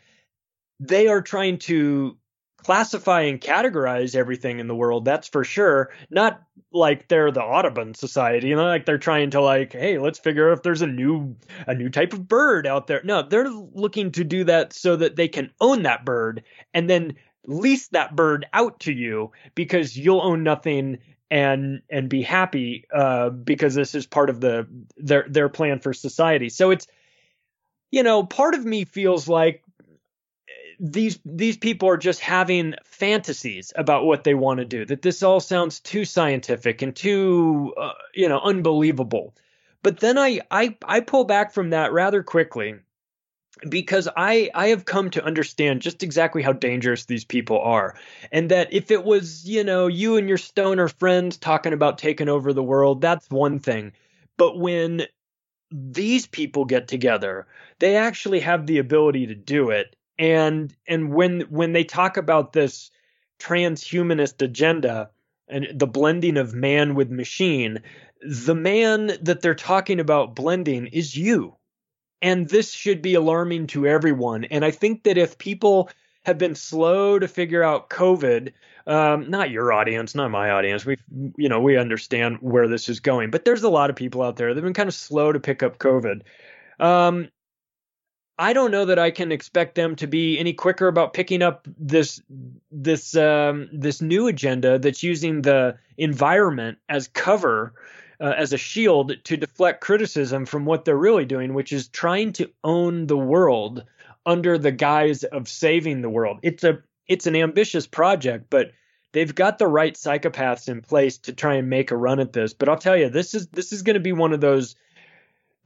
[0.80, 2.16] They are trying to
[2.58, 5.90] classify and categorize everything in the world that's for sure.
[6.10, 6.42] Not
[6.72, 10.50] like they're the audubon society you know like they're trying to like hey let's figure
[10.50, 11.36] out if there's a new
[11.68, 13.00] a new type of bird out there.
[13.04, 16.42] No they're looking to do that so that they can own that bird
[16.72, 17.14] and then
[17.46, 20.98] lease that bird out to you because you'll own nothing
[21.30, 24.66] and and be happy uh, because this is part of the
[24.96, 26.48] their their plan for society.
[26.48, 26.86] So it's
[27.90, 29.62] you know part of me feels like
[30.80, 35.22] these these people are just having fantasies about what they want to do that this
[35.22, 39.34] all sounds too scientific and too uh, you know unbelievable.
[39.82, 42.76] But then I, I i pull back from that rather quickly
[43.68, 47.94] because i i have come to understand just exactly how dangerous these people are.
[48.32, 52.28] And that if it was you know you and your stoner friends talking about taking
[52.28, 53.92] over the world that's one thing.
[54.36, 55.02] But when
[55.70, 57.46] these people get together
[57.78, 59.96] they actually have the ability to do it.
[60.18, 62.90] And and when when they talk about this
[63.40, 65.10] transhumanist agenda
[65.48, 67.80] and the blending of man with machine
[68.20, 71.56] the man that they're talking about blending is you
[72.22, 75.88] and this should be alarming to everyone and i think that if people
[76.24, 78.52] have been slow to figure out COVID.
[78.86, 80.84] Um, not your audience, not my audience.
[80.84, 80.96] We,
[81.36, 84.36] you know, we understand where this is going, but there's a lot of people out
[84.36, 86.22] there that've been kind of slow to pick up COVID.
[86.80, 87.28] Um,
[88.36, 91.68] I don't know that I can expect them to be any quicker about picking up
[91.78, 92.20] this
[92.72, 97.74] this um, this new agenda that's using the environment as cover
[98.20, 102.32] uh, as a shield to deflect criticism from what they're really doing, which is trying
[102.34, 103.84] to own the world
[104.26, 106.38] under the guise of saving the world.
[106.42, 108.72] It's a it's an ambitious project, but
[109.12, 112.54] they've got the right psychopaths in place to try and make a run at this.
[112.54, 114.76] But I'll tell you, this is this is going to be one of those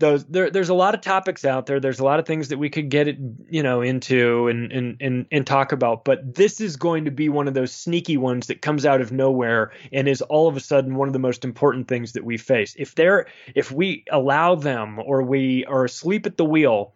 [0.01, 1.80] those there, there's a lot of topics out there.
[1.80, 3.18] There's a lot of things that we could get it,
[3.49, 6.05] you know, into and, and and and talk about.
[6.05, 9.11] But this is going to be one of those sneaky ones that comes out of
[9.11, 12.36] nowhere and is all of a sudden one of the most important things that we
[12.36, 12.76] face.
[12.78, 16.94] If they're if we allow them or we are asleep at the wheel,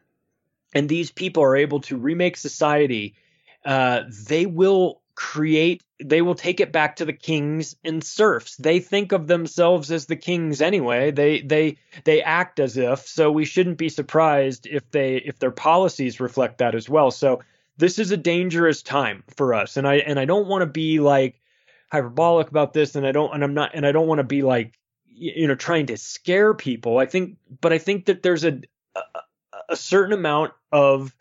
[0.73, 3.17] and these people are able to remake society,
[3.65, 8.57] uh, they will create they will take it back to the kings and serfs.
[8.57, 11.11] They think of themselves as the kings anyway.
[11.11, 15.51] They they they act as if so we shouldn't be surprised if they if their
[15.51, 17.11] policies reflect that as well.
[17.11, 17.43] So
[17.77, 19.77] this is a dangerous time for us.
[19.77, 21.39] And i and i don't want to be like
[21.91, 24.41] hyperbolic about this and i don't and i'm not and i don't want to be
[24.41, 26.99] like you know trying to scare people.
[26.99, 28.61] I think but i think that there's a
[28.97, 29.01] a,
[29.71, 31.15] a certain amount of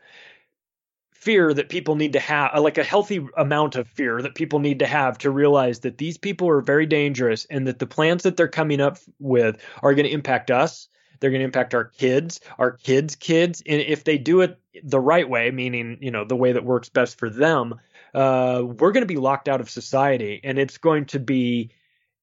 [1.22, 4.80] fear that people need to have, like a healthy amount of fear that people need
[4.80, 8.36] to have to realize that these people are very dangerous and that the plans that
[8.36, 10.90] they're coming up with are going to impact us.
[11.20, 13.62] They're going to impact our kids, our kids' kids.
[13.68, 16.90] And if they do it the right way, meaning, you know, the way that works
[16.90, 17.76] best for them,
[18.16, 21.70] uh, we're going to be locked out of society and it's going to be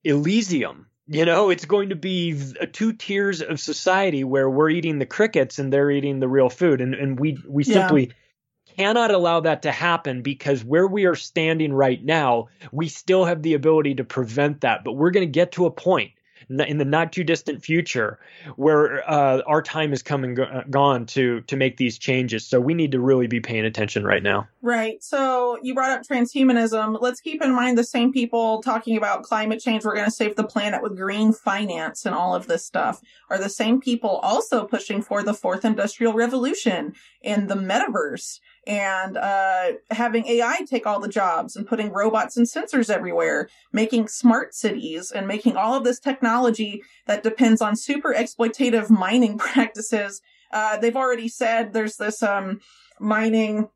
[0.03, 0.87] Elysium.
[1.07, 2.37] You know, it's going to be
[2.73, 6.81] two tiers of society where we're eating the crickets and they're eating the real food.
[6.81, 7.75] And, and we, we yeah.
[7.75, 8.13] simply
[8.79, 13.43] cannot allow that to happen because where we are standing right now, we still have
[13.43, 14.85] the ability to prevent that.
[14.85, 16.13] But we're going to get to a point
[16.49, 18.19] in the not too distant future
[18.57, 22.47] where uh, our time is coming go- uh, gone to to make these changes.
[22.47, 24.49] So we need to really be paying attention right now.
[24.63, 25.03] Right.
[25.03, 26.99] So you brought up transhumanism.
[27.01, 29.85] Let's keep in mind the same people talking about climate change.
[29.85, 33.39] We're going to save the planet with green finance and all of this stuff are
[33.39, 39.73] the same people also pushing for the fourth industrial revolution and the metaverse and uh,
[39.91, 45.11] having AI take all the jobs and putting robots and sensors everywhere, making smart cities
[45.11, 50.21] and making all of this technology that depends on super exploitative mining practices.
[50.53, 52.61] Uh, they've already said there's this um,
[53.01, 53.71] mining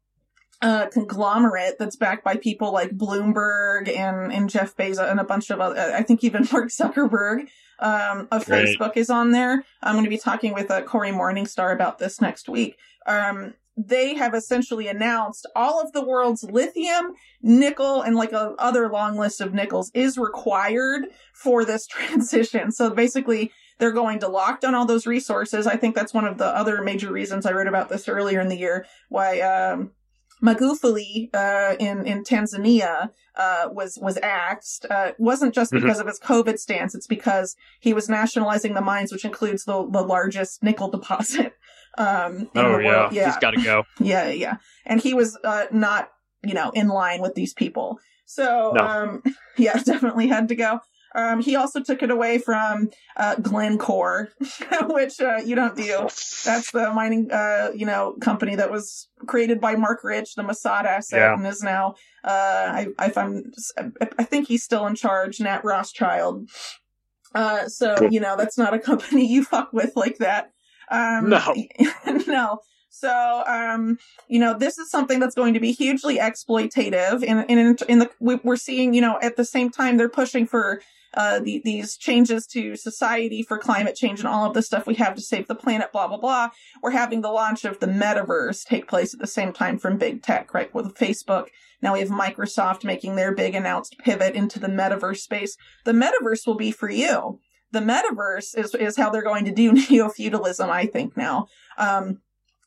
[0.61, 5.49] uh, conglomerate that's backed by people like Bloomberg and, and Jeff Bezos and a bunch
[5.49, 8.67] of other, I think even Mark Zuckerberg um, of right.
[8.67, 9.65] Facebook is on there.
[9.83, 12.77] I'm going to be talking with uh, Cory Morningstar about this next week.
[13.07, 18.91] Um, they have essentially announced all of the world's lithium, nickel, and like a other
[18.91, 22.71] long list of nickels is required for this transition.
[22.71, 25.67] So basically, they're going to lock down all those resources.
[25.67, 28.49] I think that's one of the other major reasons I wrote about this earlier in
[28.49, 28.87] the year.
[29.09, 29.93] Why um,
[30.43, 34.87] Magufuli uh, in in Tanzania uh, was was axed.
[34.91, 35.83] Uh, wasn't just mm-hmm.
[35.83, 36.09] because mm-hmm.
[36.09, 40.03] of his COVID stance; it's because he was nationalizing the mines, which includes the the
[40.03, 41.55] largest nickel deposit
[41.99, 43.09] um, oh yeah.
[43.13, 43.85] yeah, he's got to go.
[44.01, 46.11] yeah, yeah, and he was uh, not,
[46.43, 47.99] you know, in line with these people.
[48.25, 48.85] So, no.
[48.85, 49.23] um,
[49.59, 50.81] yeah, definitely had to go.
[51.15, 52.89] Um, he also took it away from
[53.19, 54.31] uh, Glencore,
[54.87, 56.09] which uh, you don't do.
[56.45, 60.85] That's the mining, uh, you know, company that was created by Marc Rich, the Mossad
[60.85, 61.35] asset, yeah.
[61.35, 61.97] and is now.
[62.25, 63.53] Uh, I, I, I'm,
[64.19, 65.39] I think he's still in charge.
[65.39, 66.49] Nat Rothschild.
[67.35, 70.52] Uh, so you know, that's not a company you fuck with like that.
[70.91, 71.55] Um, no.
[72.27, 72.59] no.
[72.95, 77.25] So, um, you know, this is something that's going to be hugely exploitative.
[77.27, 80.47] And in, in, in, the, we're seeing, you know, at the same time, they're pushing
[80.47, 80.83] for,
[81.15, 84.95] uh, the, these changes to society for climate change and all of the stuff we
[84.95, 86.51] have to save the planet, blah, blah, blah.
[86.83, 90.23] We're having the launch of the metaverse take place at the same time from big
[90.23, 90.73] tech, right?
[90.75, 91.47] With Facebook.
[91.81, 95.57] Now we have Microsoft making their big announced pivot into the metaverse space.
[95.85, 97.41] The metaverse will be for you
[97.73, 101.49] the metaverse is, is how they're going to do neo feudalism, I think now.
[101.77, 102.21] Um,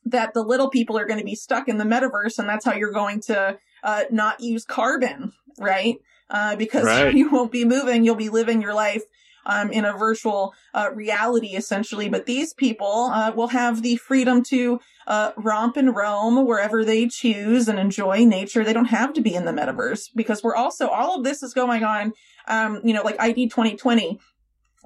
[0.04, 2.74] that the little people are going to be stuck in the metaverse and that's how
[2.74, 5.96] you're going to, uh, not use carbon, right?
[6.30, 7.12] Uh, because right.
[7.14, 9.02] you won't be moving, you'll be living your life,
[9.46, 12.08] um, in a virtual, uh, reality essentially.
[12.08, 17.08] But these people, uh, will have the freedom to, uh, romp and roam wherever they
[17.08, 18.62] choose and enjoy nature.
[18.62, 21.52] They don't have to be in the metaverse because we're also, all of this is
[21.52, 22.12] going on,
[22.46, 24.20] um, you know, like ID 2020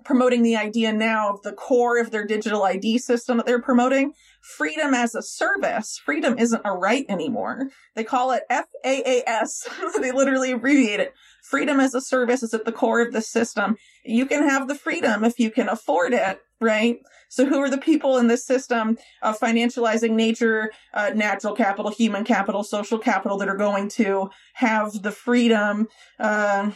[0.05, 4.13] promoting the idea now of the core of their digital ID system that they're promoting.
[4.41, 6.01] Freedom as a service.
[6.05, 7.69] Freedom isn't a right anymore.
[7.95, 9.69] They call it FAAS.
[10.01, 11.15] they literally abbreviate it.
[11.43, 13.77] Freedom as a service is at the core of the system.
[14.05, 17.01] You can have the freedom if you can afford it, right?
[17.29, 22.25] So who are the people in this system of financializing nature, uh, natural capital, human
[22.25, 25.89] capital, social capital that are going to have the freedom,
[26.19, 26.71] uh,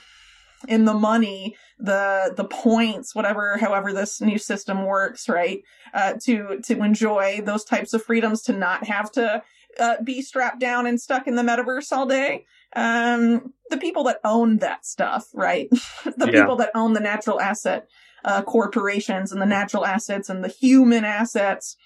[0.69, 5.63] in the money, the the points, whatever, however this new system works, right?
[5.93, 9.43] Uh, to to enjoy those types of freedoms, to not have to
[9.79, 12.47] uh, be strapped down and stuck in the metaverse all day.
[12.77, 15.69] Um, the people that own that stuff, right?
[16.05, 16.41] the yeah.
[16.41, 17.89] people that own the natural asset
[18.25, 21.77] uh, corporations and the natural assets and the human assets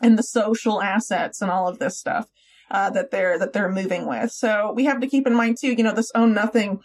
[0.00, 2.28] and the social assets and all of this stuff
[2.70, 4.32] uh, that they're that they're moving with.
[4.32, 6.80] So we have to keep in mind too, you know, this own nothing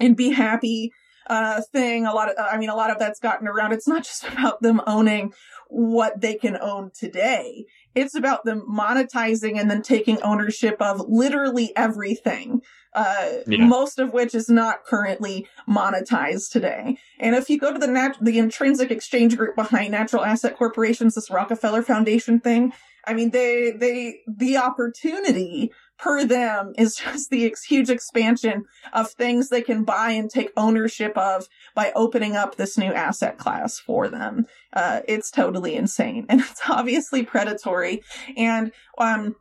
[0.00, 0.92] and be happy
[1.26, 2.06] uh, thing.
[2.06, 3.72] A lot of, I mean, a lot of that's gotten around.
[3.72, 5.32] It's not just about them owning
[5.68, 7.66] what they can own today.
[7.94, 12.62] It's about them monetizing and then taking ownership of literally everything.
[12.92, 13.64] Uh, yeah.
[13.64, 16.98] most of which is not currently monetized today.
[17.20, 21.14] And if you go to the nat- the intrinsic exchange group behind natural asset corporations,
[21.14, 22.72] this Rockefeller Foundation thing,
[23.06, 25.70] I mean, they, they, the opportunity
[26.00, 30.50] per them is just the ex- huge expansion of things they can buy and take
[30.56, 34.46] ownership of by opening up this new asset class for them.
[34.72, 38.02] Uh, it's totally insane and it's obviously predatory.
[38.36, 39.36] And, um,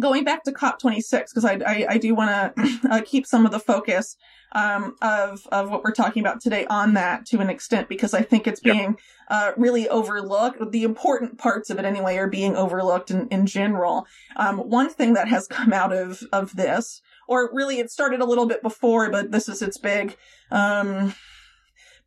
[0.00, 3.52] going back to COP26, because I, I, I, do want to uh, keep some of
[3.52, 4.16] the focus
[4.52, 8.22] um, of of what we're talking about today on that to an extent, because I
[8.22, 8.98] think it's being yep.
[9.28, 10.70] uh, really overlooked.
[10.70, 14.06] The important parts of it, anyway, are being overlooked in, in general.
[14.36, 18.26] Um, one thing that has come out of of this, or really, it started a
[18.26, 20.16] little bit before, but this is its big.
[20.50, 21.14] Um,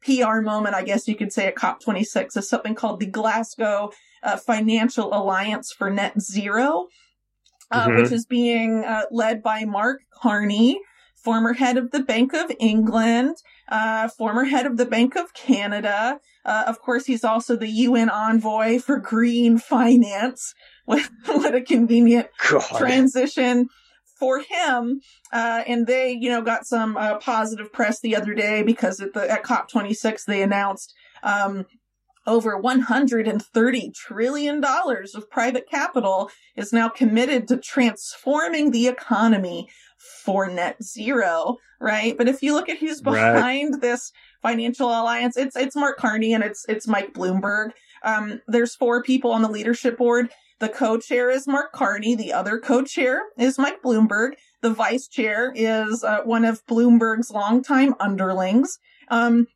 [0.02, 3.92] PR moment, I guess you could say at COP26 is something called the Glasgow
[4.24, 6.88] uh, Financial Alliance for Net Zero
[7.72, 8.02] uh, mm-hmm.
[8.02, 10.80] which is being uh, led by Mark Carney,
[11.16, 13.36] former head of the Bank of England,
[13.70, 16.20] uh, former head of the Bank of Canada.
[16.46, 20.54] Uh, of course, he's also the UN envoy for green finance.
[20.90, 22.64] What, what a convenient God.
[22.80, 23.70] transition
[24.20, 25.02] for him.
[25.32, 29.14] Uh, and they, you know, got some uh, positive press the other day because at
[29.14, 30.94] the at COP26 they announced
[31.24, 31.66] um,
[32.30, 39.68] over 130 trillion dollars of private capital is now committed to transforming the economy
[39.98, 42.18] for net zero, right?
[42.18, 43.82] But if you look at who's behind right.
[43.82, 44.12] this
[44.42, 47.72] financial alliance, it's it's Mark Carney and it's it's Mike Bloomberg.
[48.04, 50.30] Um, there's four people on the leadership board.
[50.60, 52.16] The co-chair is Mark Carney.
[52.16, 54.34] The other co-chair is Mike Bloomberg.
[54.62, 58.78] The vice chair is uh, one of Bloomberg's longtime underlings.
[59.10, 59.48] Um,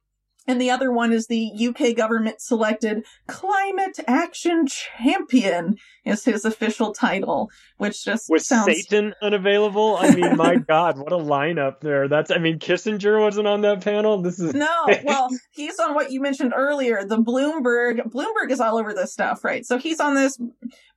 [0.48, 6.94] and the other one is the UK government selected Climate Action Champion is his official
[6.94, 8.66] title, which just was sounds...
[8.66, 9.98] Satan unavailable.
[9.98, 12.08] I mean, my God, what a lineup there!
[12.08, 14.22] That's I mean, Kissinger wasn't on that panel.
[14.22, 14.88] This is no.
[15.04, 17.06] Well, he's on what you mentioned earlier.
[17.06, 18.12] The Bloomberg.
[18.12, 19.66] Bloomberg is all over this stuff, right?
[19.66, 20.38] So he's on this.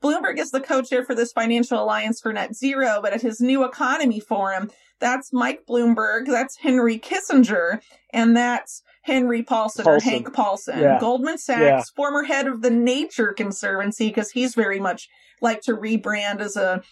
[0.02, 3.64] Bloomberg is the co-chair for this financial alliance for net zero, but at his new
[3.64, 7.80] economy forum, that's Mike Bloomberg, that's Henry Kissinger,
[8.10, 10.08] and that's Henry Paulson, Paulson.
[10.08, 10.98] or Hank Paulson, yeah.
[10.98, 11.82] Goldman Sachs, yeah.
[11.94, 15.08] former head of the Nature Conservancy, because he's very much
[15.40, 16.82] like to rebrand as a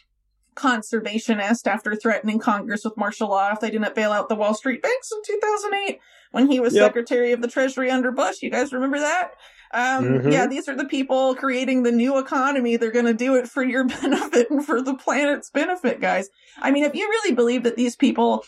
[0.55, 4.83] conservationist after threatening Congress with martial law if they didn't bail out the Wall Street
[4.83, 5.99] banks in 2008
[6.31, 6.85] when he was yep.
[6.85, 8.43] Secretary of the Treasury under Bush.
[8.43, 9.33] You guys remember that?
[9.75, 10.31] Um, mm-hmm.
[10.31, 12.77] Yeah, these are the people creating the new economy.
[12.77, 16.31] They're going to do it for your benefit and for the planet's benefit, guys.
[16.59, 18.45] I mean, if you really believe that these people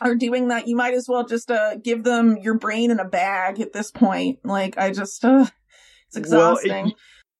[0.00, 3.04] are doing that, you might as well just uh, give them your brain in a
[3.04, 4.38] bag at this point.
[4.42, 5.46] Like, I just, uh,
[6.08, 6.70] it's exhausting.
[6.70, 6.94] Well, it,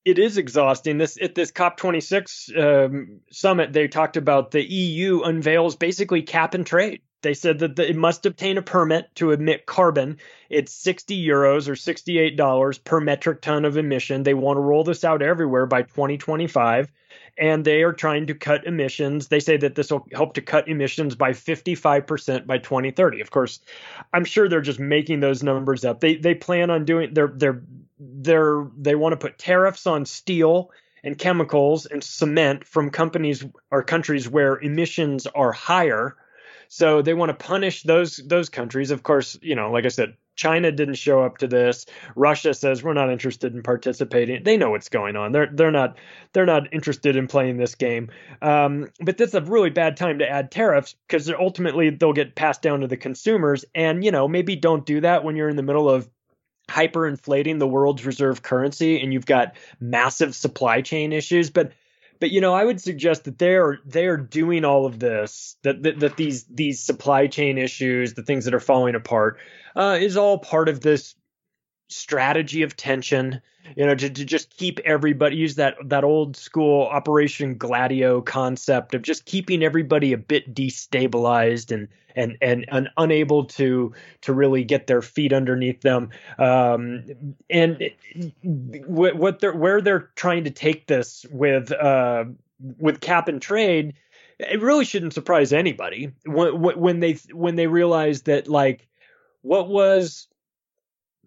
[0.05, 0.99] it is exhausting.
[0.99, 6.67] This at this COP26 um, summit, they talked about the EU unveils basically cap and
[6.67, 7.01] trade.
[7.25, 10.19] They said that it must obtain a permit to emit carbon.
[10.49, 14.23] It's 60 euros or $68 per metric ton of emission.
[14.23, 16.93] They want to roll this out everywhere by 2025
[17.37, 19.29] and they are trying to cut emissions.
[19.29, 23.21] They say that this will help to cut emissions by 55% by 2030.
[23.21, 23.61] Of course,
[24.13, 26.01] I'm sure they're just making those numbers up.
[26.01, 27.63] They they plan on doing they're they're
[27.99, 30.71] they're they want to put tariffs on steel
[31.03, 36.17] and chemicals and cement from companies or countries where emissions are higher.
[36.69, 38.91] So they want to punish those those countries.
[38.91, 41.87] Of course, you know, like I said, China didn't show up to this.
[42.17, 44.43] Russia says we're not interested in participating.
[44.43, 45.33] They know what's going on.
[45.33, 45.97] They're they're not
[46.33, 48.11] they're not interested in playing this game.
[48.43, 52.63] Um, but that's a really bad time to add tariffs because ultimately they'll get passed
[52.63, 53.65] down to the consumers.
[53.75, 56.09] And you know maybe don't do that when you're in the middle of
[56.69, 61.73] hyperinflating the world's reserve currency and you've got massive supply chain issues but
[62.21, 66.01] but you know i would suggest that they're they're doing all of this that that,
[66.01, 69.39] that these these supply chain issues the things that are falling apart
[69.77, 71.15] uh, is all part of this
[71.89, 73.41] strategy of tension
[73.77, 78.95] you know to, to just keep everybody use that that old school operation gladio concept
[78.95, 84.65] of just keeping everybody a bit destabilized and and and, and unable to to really
[84.65, 86.11] get their feet underneath them.
[86.39, 87.05] Um,
[87.51, 87.91] and
[88.43, 92.25] what they're where they're trying to take this with uh,
[92.79, 93.95] with cap and trade
[94.39, 96.11] it really shouldn't surprise anybody.
[96.27, 98.89] When, when they when they realize that like
[99.43, 100.27] what was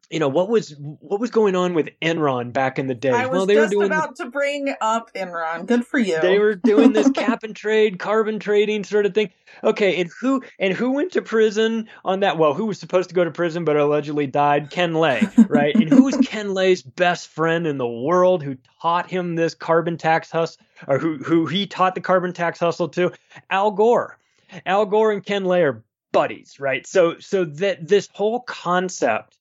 [0.09, 3.11] you know what was what was going on with Enron back in the day?
[3.11, 5.65] I was well, they just were doing about to bring up Enron.
[5.65, 6.19] Good for you.
[6.21, 9.31] They were doing this cap and trade, carbon trading sort of thing.
[9.63, 12.37] Okay, and who and who went to prison on that?
[12.37, 14.69] Well, who was supposed to go to prison but allegedly died?
[14.69, 15.75] Ken Lay, right?
[15.75, 19.97] and who was Ken Lay's best friend in the world who taught him this carbon
[19.97, 23.11] tax hustle, or who who he taught the carbon tax hustle to?
[23.49, 24.17] Al Gore.
[24.65, 25.83] Al Gore and Ken Lay are
[26.13, 26.87] buddies, right?
[26.87, 29.37] So so that this whole concept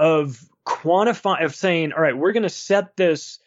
[0.00, 3.38] of quantifying of saying, all right, we're going to set this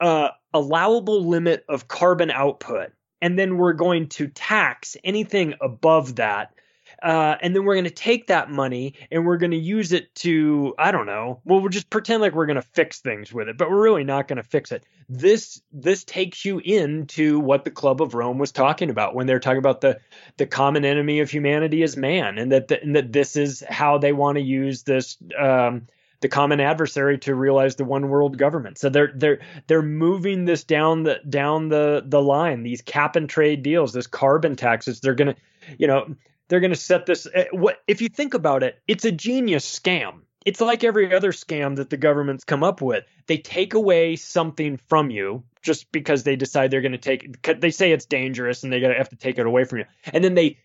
[0.00, 2.90] uh, allowable limit of carbon output,
[3.22, 6.52] and then we're going to tax anything above that.
[7.00, 10.14] Uh, and then we're going to take that money and we're going to use it
[10.14, 11.40] to I don't know.
[11.44, 14.04] Well, we'll just pretend like we're going to fix things with it, but we're really
[14.04, 14.84] not going to fix it.
[15.08, 19.38] This this takes you into what the Club of Rome was talking about when they're
[19.38, 19.98] talking about the
[20.36, 23.96] the common enemy of humanity is man, and that the, and that this is how
[23.96, 25.16] they want to use this.
[25.38, 25.86] Um,
[26.20, 28.78] the common adversary to realize the one world government.
[28.78, 32.62] So they're they're they're moving this down the down the the line.
[32.62, 35.00] These cap and trade deals, this carbon taxes.
[35.00, 35.36] They're gonna,
[35.78, 36.14] you know,
[36.48, 37.26] they're gonna set this.
[37.32, 38.80] Eh, what if you think about it?
[38.86, 40.20] It's a genius scam.
[40.46, 43.04] It's like every other scam that the government's come up with.
[43.26, 47.42] They take away something from you just because they decide they're going to take.
[47.60, 50.34] They say it's dangerous and they have to take it away from you, and then
[50.34, 50.58] they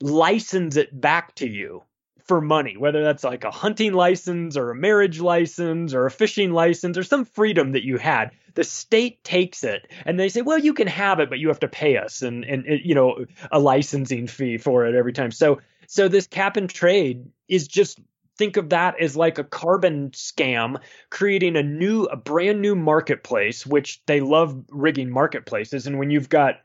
[0.00, 1.82] license it back to you
[2.26, 6.52] for money, whether that's like a hunting license or a marriage license or a fishing
[6.52, 8.32] license or some freedom that you had.
[8.54, 11.60] The state takes it and they say, well, you can have it, but you have
[11.60, 15.30] to pay us and, and, you know, a licensing fee for it every time.
[15.30, 18.00] So, so this cap and trade is just
[18.38, 23.64] think of that as like a carbon scam creating a new a brand new marketplace
[23.64, 26.56] which they love rigging marketplaces and when you've got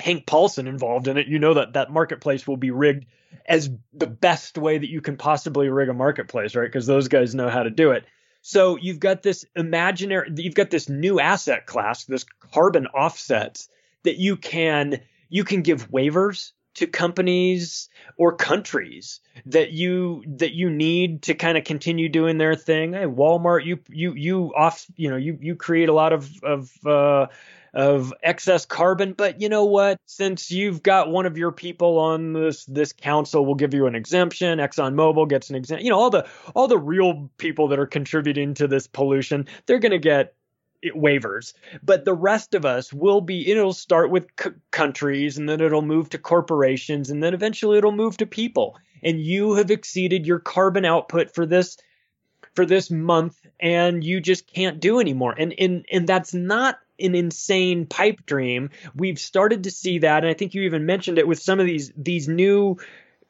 [0.00, 3.06] Hank Paulson involved in it, you know that that marketplace will be rigged
[3.46, 6.66] as the best way that you can possibly rig a marketplace, right?
[6.66, 8.04] Because those guys know how to do it.
[8.42, 13.68] So you've got this imaginary, you've got this new asset class, this carbon offsets
[14.04, 20.70] that you can you can give waivers to companies or countries that you that you
[20.70, 22.92] need to kind of continue doing their thing.
[22.92, 26.70] Hey, Walmart, you you you off, you know, you you create a lot of of
[26.86, 27.26] uh,
[27.74, 29.12] of excess carbon.
[29.12, 29.98] But you know what?
[30.06, 33.94] Since you've got one of your people on this this council, we'll give you an
[33.94, 34.58] exemption.
[34.58, 35.84] ExxonMobil gets an exemption.
[35.84, 39.78] You know, all the all the real people that are contributing to this pollution, they're
[39.78, 40.34] going to get
[40.94, 45.60] waivers but the rest of us will be it'll start with c- countries and then
[45.60, 50.24] it'll move to corporations and then eventually it'll move to people and you have exceeded
[50.24, 51.78] your carbon output for this
[52.54, 57.14] for this month and you just can't do anymore and and and that's not an
[57.14, 58.70] insane pipe dream.
[58.94, 61.66] We've started to see that, and I think you even mentioned it with some of
[61.66, 62.76] these these new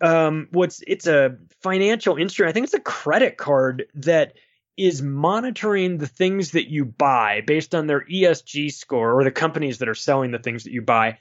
[0.00, 2.50] um, what's it's a financial instrument.
[2.50, 4.34] I think it's a credit card that
[4.76, 9.78] is monitoring the things that you buy based on their ESG score or the companies
[9.78, 11.18] that are selling the things that you buy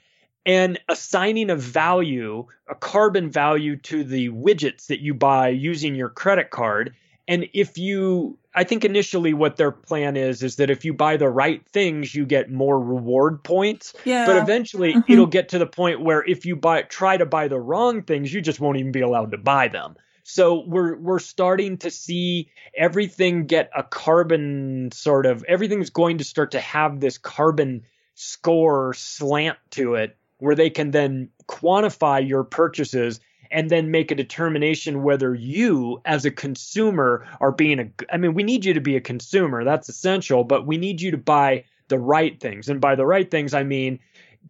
[0.48, 6.08] and assigning a value, a carbon value to the widgets that you buy using your
[6.08, 6.94] credit card.
[7.28, 11.16] And if you I think initially what their plan is is that if you buy
[11.16, 13.94] the right things, you get more reward points.
[14.04, 14.26] Yeah.
[14.26, 15.12] But eventually mm-hmm.
[15.12, 18.32] it'll get to the point where if you buy try to buy the wrong things,
[18.32, 19.94] you just won't even be allowed to buy them.
[20.24, 26.24] So we're we're starting to see everything get a carbon sort of everything's going to
[26.24, 32.44] start to have this carbon score slant to it where they can then quantify your
[32.44, 33.20] purchases
[33.50, 38.34] and then make a determination whether you as a consumer are being a I mean
[38.34, 39.64] we need you to be a consumer.
[39.64, 42.68] That's essential but we need you to buy the right things.
[42.68, 43.98] And by the right things I mean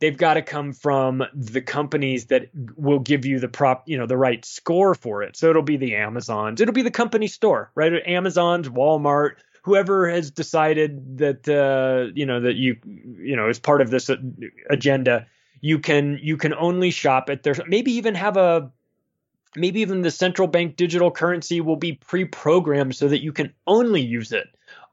[0.00, 4.06] they've got to come from the companies that will give you the prop you know
[4.06, 5.36] the right score for it.
[5.36, 6.60] So it'll be the Amazons.
[6.60, 7.92] It'll be the company store right?
[8.06, 12.76] Amazon's Walmart whoever has decided that uh, you know that you
[13.18, 14.10] you know as part of this
[14.70, 15.26] agenda
[15.60, 18.70] you can you can only shop at their maybe even have a
[19.56, 24.02] maybe even the central bank digital currency will be pre-programmed so that you can only
[24.02, 24.46] use it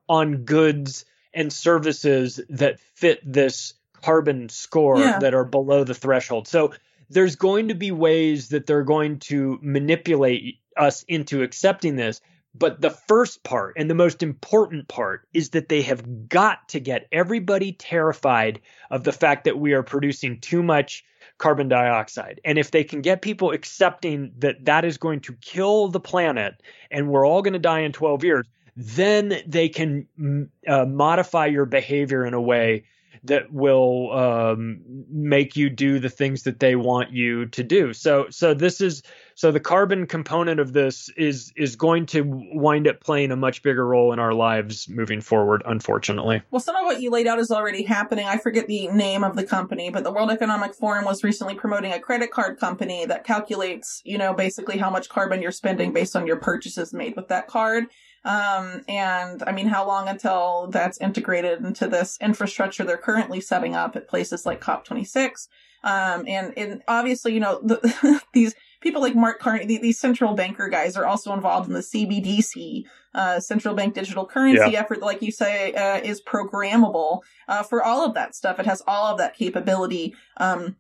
[0.08, 5.20] on goods and services that fit this carbon score yeah.
[5.20, 6.48] that are below the threshold.
[6.48, 6.74] So
[7.10, 12.22] there's going to be ways that they're going to manipulate us into accepting this.
[12.58, 16.80] But the first part and the most important part is that they have got to
[16.80, 21.04] get everybody terrified of the fact that we are producing too much
[21.38, 22.40] carbon dioxide.
[22.46, 26.62] And if they can get people accepting that that is going to kill the planet
[26.92, 31.46] and we're all going to die in 12 years, then they can mm, uh, modify
[31.46, 32.84] your behavior in a way
[33.28, 37.94] that will um, make you do the things that they want you to do.
[37.94, 39.04] So so this is
[39.36, 42.24] so the carbon component of this is is going to
[42.54, 46.42] wind up playing a much bigger role in our lives moving forward unfortunately.
[46.52, 48.26] Well some of what you laid out is already happening.
[48.28, 51.92] I forget the name of the company, but the World Economic Forum was recently promoting
[51.92, 56.16] a credit card company that calculates, you know, basically how much carbon you're spending based
[56.16, 57.86] on your purchases made with that card
[58.26, 63.76] um, and I mean, how long until that's integrated into this infrastructure they're currently setting
[63.76, 65.48] up at places like COP26?
[65.84, 70.68] Um, and, and obviously, you know, the, these people like Mark Carney, these central banker
[70.68, 74.80] guys are also involved in the CBDC, uh, central bank digital currency yeah.
[74.80, 78.60] effort, like you say, uh, is programmable, uh, for all of that stuff.
[78.60, 80.16] It has all of that capability.
[80.38, 80.78] Um,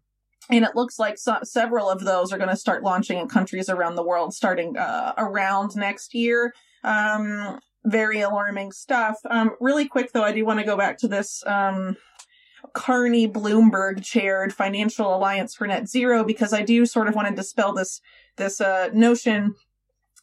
[0.49, 3.69] and it looks like so- several of those are going to start launching in countries
[3.69, 6.53] around the world starting uh, around next year.
[6.85, 9.17] Um, very alarming stuff.
[9.29, 11.97] Um, really quick though, I do want to go back to this, um,
[12.73, 17.35] Carney Bloomberg chaired Financial Alliance for Net Zero because I do sort of want to
[17.35, 18.01] dispel this,
[18.37, 19.53] this, uh, notion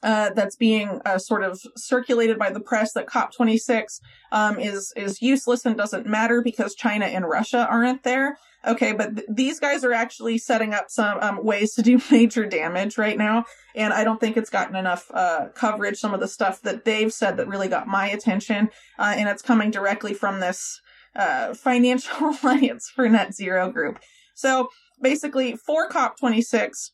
[0.03, 4.01] uh, that's being uh, sort of circulated by the press that COP26
[4.33, 8.37] um, is is useless and doesn't matter because China and Russia aren't there.
[8.67, 12.47] Okay, but th- these guys are actually setting up some um, ways to do major
[12.47, 13.45] damage right now,
[13.75, 15.99] and I don't think it's gotten enough uh, coverage.
[15.99, 19.43] Some of the stuff that they've said that really got my attention, uh, and it's
[19.43, 20.81] coming directly from this
[21.17, 23.99] uh, Financial Alliance for Net Zero group.
[24.35, 24.69] So
[25.01, 26.91] basically, for COP26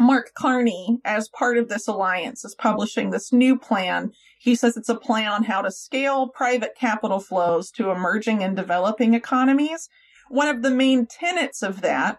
[0.00, 4.12] Mark Carney, as part of this alliance, is publishing this new plan.
[4.38, 8.56] He says it's a plan on how to scale private capital flows to emerging and
[8.56, 9.90] developing economies.
[10.30, 12.18] One of the main tenets of that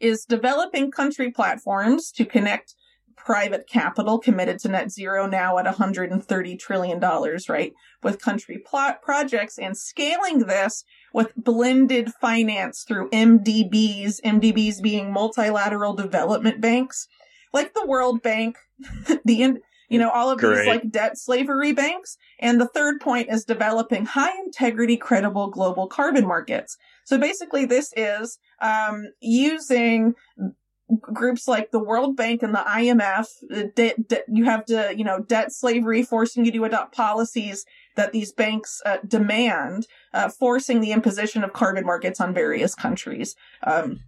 [0.00, 2.74] is developing country platforms to connect
[3.16, 6.98] private capital committed to net zero now at $130 trillion,
[7.48, 7.72] right?
[8.02, 10.84] With country plot projects and scaling this
[11.14, 17.06] with blended finance through MDBs, MDBs being multilateral development banks,
[17.52, 18.56] like the World Bank,
[19.24, 20.58] the, you know, all of Great.
[20.58, 22.16] these like debt slavery banks.
[22.40, 26.76] And the third point is developing high integrity, credible global carbon markets.
[27.06, 30.14] So basically this is, um, using
[31.00, 33.26] groups like the World Bank and the IMF,
[33.74, 37.64] de- de- you have to, you know, debt slavery forcing you to adopt policies
[37.96, 43.34] that these banks uh, demand, uh, forcing the imposition of carbon markets on various countries.
[43.62, 44.00] Um,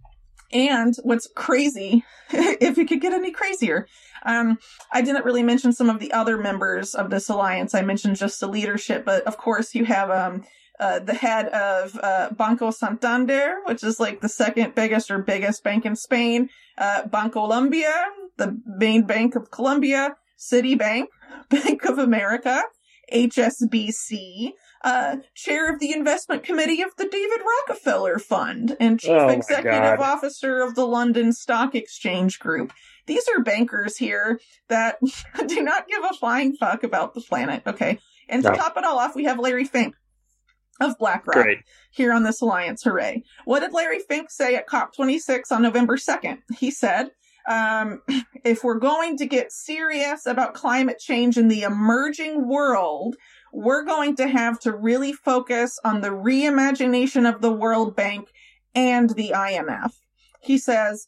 [0.51, 3.87] and what's crazy, if you could get any crazier,
[4.25, 4.57] um,
[4.91, 7.73] I didn't really mention some of the other members of this alliance.
[7.73, 10.43] I mentioned just the leadership, but of course you have um,
[10.79, 15.63] uh, the head of uh, Banco Santander, which is like the second biggest or biggest
[15.63, 17.93] bank in Spain, uh, Bancolombia,
[18.37, 21.07] the main bank of Colombia, Citibank,
[21.49, 22.63] Bank of America,
[23.13, 24.53] HSBC,
[24.83, 29.99] uh, chair of the investment committee of the David Rockefeller Fund, and chief oh executive
[29.99, 32.71] officer of the London Stock Exchange Group.
[33.05, 34.99] These are bankers here that
[35.47, 37.99] do not give a flying fuck about the planet, okay?
[38.29, 38.55] And to no.
[38.55, 39.95] top it all off, we have Larry Fink,
[40.79, 41.59] of BlackRock Great.
[41.91, 42.83] here on this alliance.
[42.83, 43.23] Hooray.
[43.45, 46.39] What did Larry Fink say at COP26 on November 2nd?
[46.57, 47.11] He said,
[47.47, 48.01] um,
[48.45, 53.15] if we're going to get serious about climate change in the emerging world,
[53.51, 58.29] we're going to have to really focus on the reimagination of the World Bank
[58.75, 59.93] and the IMF.
[60.41, 61.07] He says,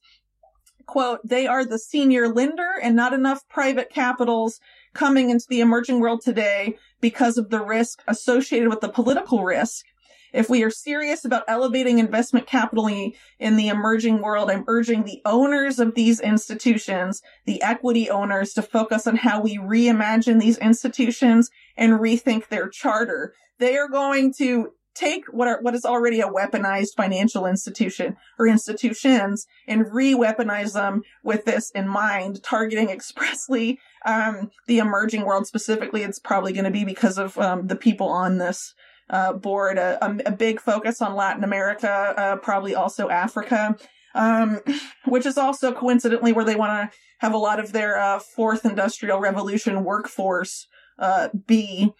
[0.88, 4.60] quote, they are the senior lender and not enough private capitals
[4.94, 9.86] coming into the emerging world today because of the risk associated with the political risk.
[10.34, 15.22] If we are serious about elevating investment capital in the emerging world, I'm urging the
[15.26, 21.50] owners of these institutions, the equity owners, to focus on how we reimagine these institutions
[21.76, 23.34] and rethink their charter.
[23.60, 28.48] They are going to take what are, what is already a weaponized financial institution or
[28.48, 36.04] institutions and re-weaponize them with this in mind, targeting expressly um, the emerging world specifically.
[36.04, 38.74] It's probably going to be because of um, the people on this
[39.10, 39.78] uh, board.
[39.78, 43.76] A, a, a, big focus on Latin America, uh, probably also Africa.
[44.14, 44.60] um,
[45.06, 48.66] which is also coincidentally where they want to have a lot of their uh, fourth
[48.66, 50.68] industrial revolution workforce
[51.00, 51.94] uh, be.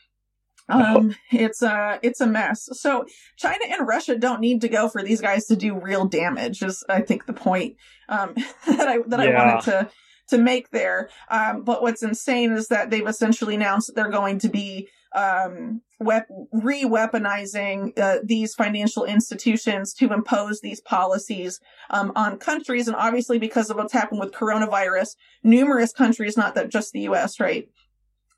[0.72, 2.70] Um, it's a it's a mess.
[2.74, 3.06] So
[3.38, 6.62] China and Russia don't need to go for these guys to do real damage.
[6.64, 7.76] Is I think the point
[8.10, 8.34] um,
[8.68, 9.26] that I that yeah.
[9.26, 9.90] I wanted to
[10.30, 11.10] to make there.
[11.30, 15.82] Um, but what's insane is that they've essentially announced that they're going to be um,
[16.00, 21.60] wep- re-weaponizing uh, these financial institutions to impose these policies
[21.90, 22.88] um, on countries.
[22.88, 27.40] And obviously, because of what's happened with coronavirus, numerous countries, not that just the U.S.,
[27.40, 27.68] right,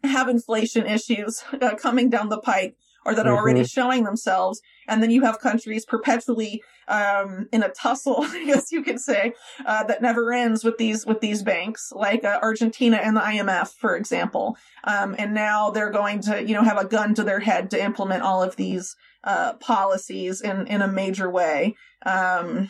[0.04, 2.76] have inflation issues uh, coming down the pike
[3.06, 3.38] or that are mm-hmm.
[3.38, 4.62] already showing themselves.
[4.88, 9.34] And then you have countries perpetually um, in a tussle, I guess you could say,
[9.66, 13.74] uh, that never ends with these with these banks, like uh, Argentina and the IMF,
[13.74, 14.58] for example.
[14.84, 17.84] Um, and now they're going to, you know, have a gun to their head to
[17.84, 21.76] implement all of these uh, policies in in a major way.
[22.06, 22.70] Um,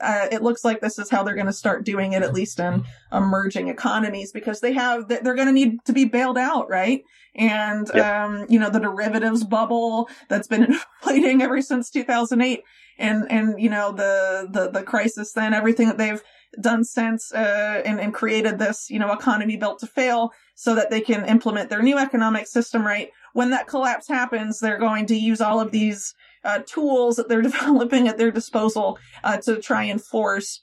[0.00, 2.58] uh, it looks like this is how they're going to start doing it, at least
[2.60, 7.02] in emerging economies, because they have they're going to need to be bailed out, right?
[7.34, 8.04] And yep.
[8.04, 10.64] um, you know the derivatives bubble that's been
[11.02, 12.62] inflating ever since 2008,
[12.98, 16.22] and and you know the the the crisis, then everything that they've
[16.60, 20.90] done since, uh, and and created this you know economy built to fail, so that
[20.90, 23.10] they can implement their new economic system, right?
[23.32, 26.14] When that collapse happens, they're going to use all of these
[26.44, 30.60] uh, tools that they're developing at their disposal uh, to try and force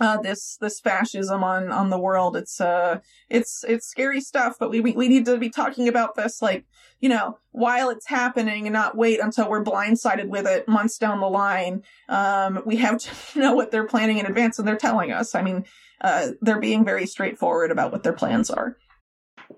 [0.00, 2.36] uh, this this fascism on on the world.
[2.36, 6.14] It's uh it's it's scary stuff, but we, we we need to be talking about
[6.14, 6.64] this like
[7.00, 11.20] you know while it's happening and not wait until we're blindsided with it months down
[11.20, 11.82] the line.
[12.08, 15.34] Um, we have to know what they're planning in advance, and they're telling us.
[15.34, 15.64] I mean,
[16.00, 18.76] uh, they're being very straightforward about what their plans are.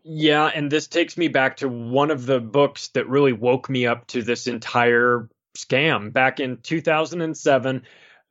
[0.02, 3.86] Yeah, and this takes me back to one of the books that really woke me
[3.86, 7.82] up to this entire scam back in 2007.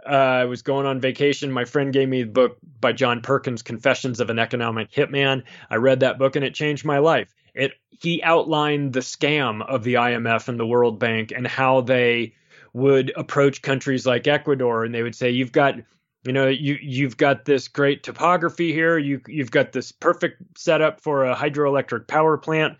[0.05, 1.51] Uh, I was going on vacation.
[1.51, 5.43] My friend gave me the book by John Perkins, Confessions of an Economic Hitman.
[5.69, 7.33] I read that book and it changed my life.
[7.53, 12.33] It he outlined the scam of the IMF and the World Bank and how they
[12.73, 15.75] would approach countries like Ecuador and they would say you've got
[16.25, 20.99] you know you you've got this great topography here you you've got this perfect setup
[21.01, 22.77] for a hydroelectric power plant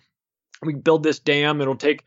[0.61, 2.05] we build this dam it'll take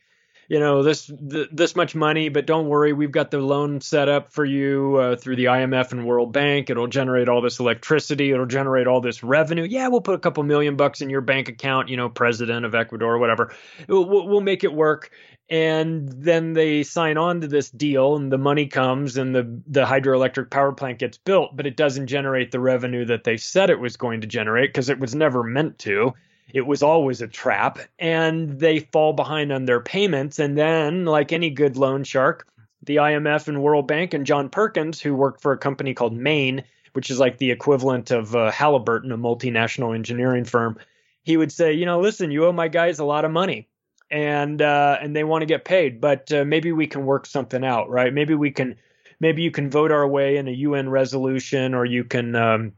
[0.49, 4.09] you know this th- this much money, but don't worry, we've got the loan set
[4.09, 6.71] up for you uh, through the IMF and World Bank.
[6.71, 8.31] It'll generate all this electricity.
[8.31, 9.65] It'll generate all this revenue.
[9.65, 11.89] Yeah, we'll put a couple million bucks in your bank account.
[11.89, 13.55] You know, president of Ecuador, or whatever.
[13.89, 15.11] We'll, we'll make it work.
[15.49, 19.85] And then they sign on to this deal, and the money comes, and the the
[19.85, 23.79] hydroelectric power plant gets built, but it doesn't generate the revenue that they said it
[23.79, 26.15] was going to generate because it was never meant to
[26.53, 30.39] it was always a trap and they fall behind on their payments.
[30.39, 32.47] And then like any good loan shark
[32.83, 36.65] the IMF and World Bank and John Perkins who worked for a company called Main
[36.93, 40.79] which is like the equivalent of uh, Halliburton a multinational engineering firm
[41.25, 43.69] he would say you know listen you owe my guys a lot of money
[44.11, 47.65] and uh, and they want to get paid but uh, maybe we can work something
[47.65, 48.15] out right?
[48.15, 48.77] Maybe we can
[49.21, 52.73] maybe you can vote our way in a UN resolution or you can um,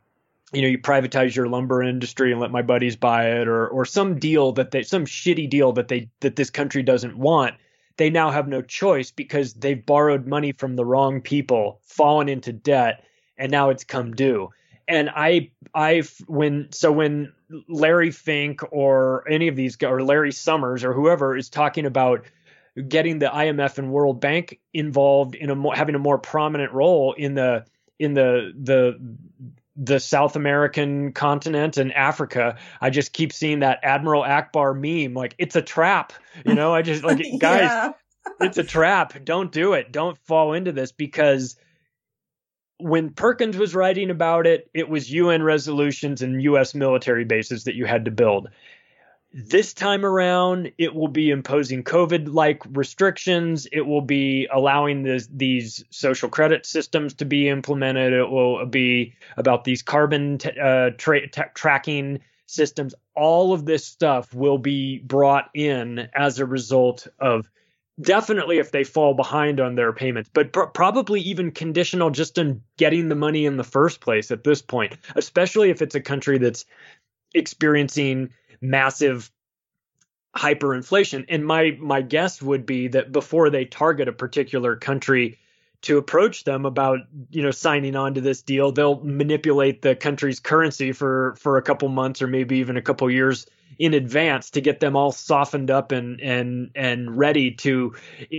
[0.53, 3.85] you know, you privatize your lumber industry and let my buddies buy it, or or
[3.85, 7.55] some deal that they some shitty deal that they that this country doesn't want.
[7.99, 12.53] They now have no choice because they've borrowed money from the wrong people, fallen into
[12.53, 13.05] debt,
[13.37, 14.51] and now it's come due.
[14.87, 17.33] And I, I, when so when
[17.69, 22.25] Larry Fink or any of these or Larry Summers or whoever is talking about
[22.89, 27.13] getting the IMF and World Bank involved in a more, having a more prominent role
[27.15, 27.67] in the
[27.99, 28.99] in the the
[29.79, 35.15] the South American continent and Africa, I just keep seeing that Admiral Ackbar meme.
[35.15, 36.13] Like, it's a trap.
[36.45, 37.95] You know, I just like, guys,
[38.41, 39.25] it's a trap.
[39.25, 39.93] Don't do it.
[39.93, 41.57] Don't fall into this because
[42.79, 47.77] when Perkins was writing about it, it was UN resolutions and US military bases that
[47.77, 48.49] you had to build.
[49.33, 53.67] This time around, it will be imposing COVID like restrictions.
[53.71, 58.15] It will be allowing this, these social credit systems to be implemented.
[58.15, 62.95] It will be about these carbon t- uh, tra- t- tracking systems.
[63.15, 67.51] All of this stuff will be brought in as a result of
[68.01, 72.63] definitely if they fall behind on their payments, but pr- probably even conditional just on
[72.79, 76.39] getting the money in the first place at this point, especially if it's a country
[76.39, 76.65] that's
[77.35, 78.31] experiencing
[78.61, 79.31] massive
[80.37, 81.27] hyperinflation.
[81.29, 85.39] And my my guess would be that before they target a particular country
[85.83, 90.41] to approach them about you know signing on to this deal, they'll manipulate the country's
[90.41, 93.47] currency for for a couple months or maybe even a couple years
[93.79, 97.95] in advance to get them all softened up and and and ready to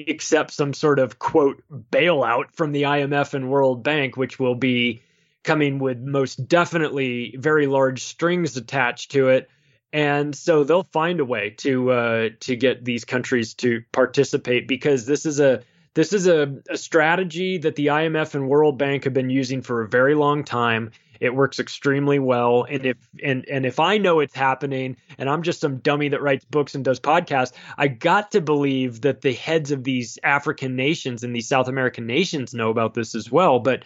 [0.07, 5.01] accept some sort of quote bailout from the IMF and World Bank, which will be
[5.43, 9.49] coming with most definitely very large strings attached to it.
[9.91, 15.05] And so they'll find a way to uh, to get these countries to participate because
[15.05, 15.63] this is a
[15.95, 19.81] this is a, a strategy that the IMF and World Bank have been using for
[19.81, 20.91] a very long time.
[21.19, 22.65] It works extremely well.
[22.69, 26.21] And if and and if I know it's happening and I'm just some dummy that
[26.21, 30.75] writes books and does podcasts, I got to believe that the heads of these African
[30.75, 33.59] nations and these South American nations know about this as well.
[33.59, 33.83] But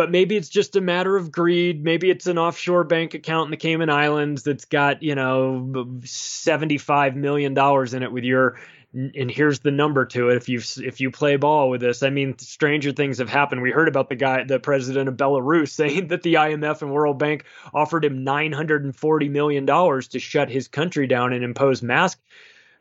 [0.00, 1.84] but maybe it's just a matter of greed.
[1.84, 7.16] Maybe it's an offshore bank account in the Cayman Islands that's got, you know, $75
[7.16, 8.58] million in it with your
[8.94, 12.02] and here's the number to it if you if you play ball with this.
[12.02, 13.60] I mean stranger things have happened.
[13.60, 17.18] We heard about the guy the president of belarus saying that the imf and world
[17.18, 17.44] bank
[17.74, 22.18] offered him 940 million dollars to shut his country down and impose mask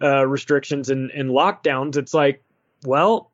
[0.02, 1.98] uh, restrictions and, and lockdowns.
[1.98, 2.46] It's like
[2.86, 3.30] well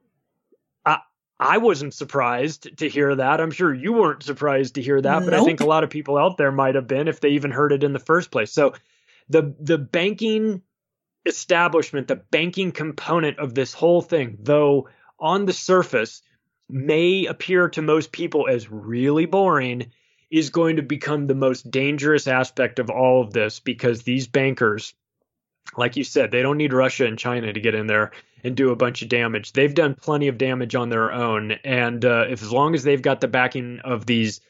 [1.40, 3.42] I, wasn't surprised to hear that.
[3.42, 5.30] I'm sure you weren't surprised to hear that, nope.
[5.30, 7.52] but I think a lot of people out there might have been if they even
[7.52, 8.52] heard it in the first place.
[8.52, 8.74] So
[9.30, 10.62] the the banking
[11.26, 14.90] establishment, the banking component of this whole thing, though
[15.20, 16.22] on the surface
[16.70, 19.92] may appear to most people as really boring,
[20.32, 24.94] is going to become the most dangerous aspect of all of this because these bankers,
[25.78, 28.12] like you said, they don't need Russia and China to get in there
[28.44, 29.54] and do a bunch of damage.
[29.54, 31.54] They've done plenty of damage on their own.
[31.64, 34.42] And uh, if as long as they've got the backing of these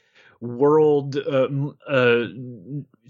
[0.42, 1.48] world uh,
[1.88, 2.28] uh,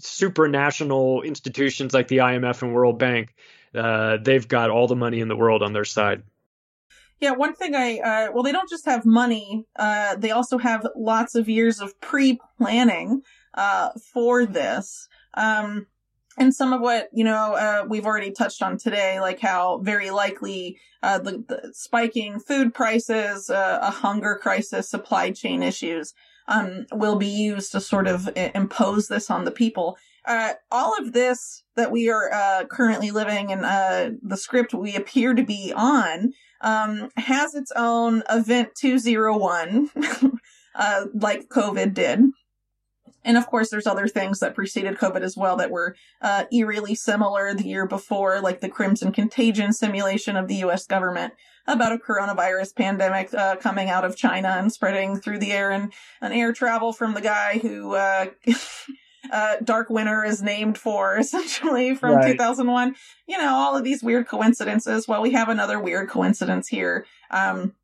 [0.00, 3.34] supranational institutions like the IMF and World Bank,
[3.74, 6.22] uh, they've got all the money in the world on their side.
[7.20, 10.86] Yeah, one thing I, uh, well, they don't just have money, uh, they also have
[10.94, 13.22] lots of years of pre planning
[13.54, 15.08] uh, for this.
[15.34, 15.86] Um,
[16.38, 20.10] and some of what, you know, uh, we've already touched on today, like how very
[20.10, 26.12] likely uh, the, the, spiking food prices, uh, a hunger crisis, supply chain issues
[26.48, 29.96] um, will be used to sort of impose this on the people.
[30.26, 34.96] Uh, all of this that we are uh, currently living in uh, the script we
[34.96, 36.32] appear to be on
[36.62, 39.88] um, has its own event 201
[40.74, 42.20] uh, like covid did
[43.26, 46.94] and of course there's other things that preceded covid as well that were uh, eerily
[46.94, 51.34] similar the year before like the crimson contagion simulation of the us government
[51.66, 55.92] about a coronavirus pandemic uh, coming out of china and spreading through the air and
[56.22, 58.26] an air travel from the guy who uh,
[59.64, 62.32] Dark Winter is named for, essentially from right.
[62.32, 62.94] 2001.
[63.26, 65.08] You know, all of these weird coincidences.
[65.08, 67.74] Well, we have another weird coincidence here um,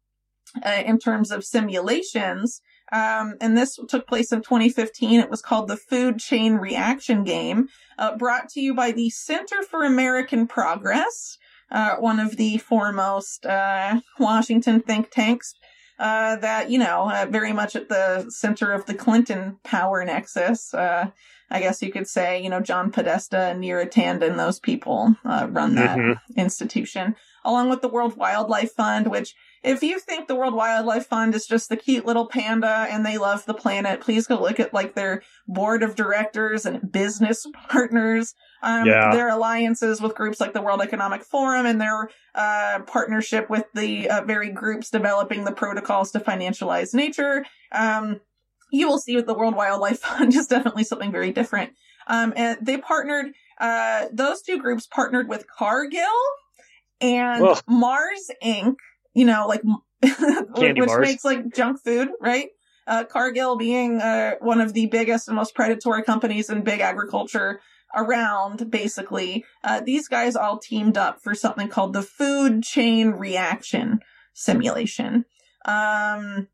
[0.64, 2.60] uh, in terms of simulations.
[2.93, 5.19] Um, and this took place in 2015.
[5.19, 9.62] It was called the Food Chain Reaction Game, uh, brought to you by the Center
[9.62, 11.39] for American Progress,
[11.70, 15.55] uh, one of the foremost uh, Washington think tanks.
[15.98, 20.74] Uh, that you know, uh, very much at the center of the Clinton power nexus.
[20.74, 21.10] Uh,
[21.48, 25.47] I guess you could say, you know, John Podesta and Neera Tanden, those people uh,
[25.51, 26.40] run that mm-hmm.
[26.40, 27.14] institution,
[27.44, 31.47] along with the World Wildlife Fund, which if you think the World Wildlife Fund is
[31.47, 34.94] just the cute little panda and they love the planet, please go look at like
[34.94, 39.12] their board of directors and business partners, um, yeah.
[39.12, 44.09] their alliances with groups like the World Economic Forum and their uh, partnership with the
[44.10, 47.44] uh, very groups developing the protocols to financialize nature.
[47.70, 48.20] Um,
[48.72, 51.72] you will see with the World Wildlife Fund is definitely something very different.
[52.09, 53.26] Um, and they partnered,
[53.60, 56.01] uh, those two groups partnered with Cargill
[57.01, 57.56] and Whoa.
[57.68, 58.76] Mars Inc.,
[59.14, 59.62] you know, like,
[60.02, 61.06] which bars.
[61.06, 62.48] makes like junk food, right?
[62.86, 67.60] Uh, Cargill being, uh, one of the biggest and most predatory companies in big agriculture
[67.94, 69.44] around, basically.
[69.62, 74.01] Uh, these guys all teamed up for something called the food chain reaction
[74.34, 75.24] simulation.
[75.64, 76.48] Um,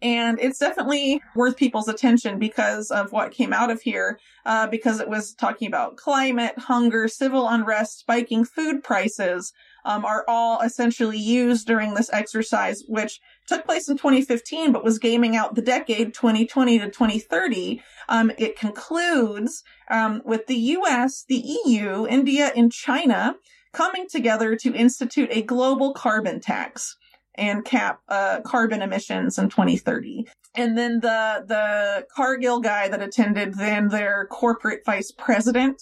[0.00, 5.00] and it's definitely worth people's attention because of what came out of here, uh, because
[5.00, 9.52] it was talking about climate, hunger, civil unrest, spiking food prices,
[9.84, 14.98] um, are all essentially used during this exercise, which took place in 2015, but was
[14.98, 17.82] gaming out the decade 2020 to 2030.
[18.08, 23.36] Um, it concludes um, with the U.S., the EU, India, and China
[23.72, 26.96] coming together to institute a global carbon tax
[27.34, 30.26] and cap uh, carbon emissions in 2030.
[30.54, 35.80] And then the the Cargill guy that attended, then their corporate vice president,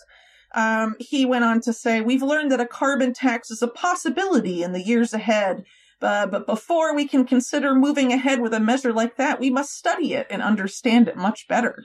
[0.55, 4.63] um, he went on to say, "We've learned that a carbon tax is a possibility
[4.63, 5.65] in the years ahead."
[6.01, 9.75] Uh, but before we can consider moving ahead with a measure like that, we must
[9.75, 11.85] study it and understand it much better.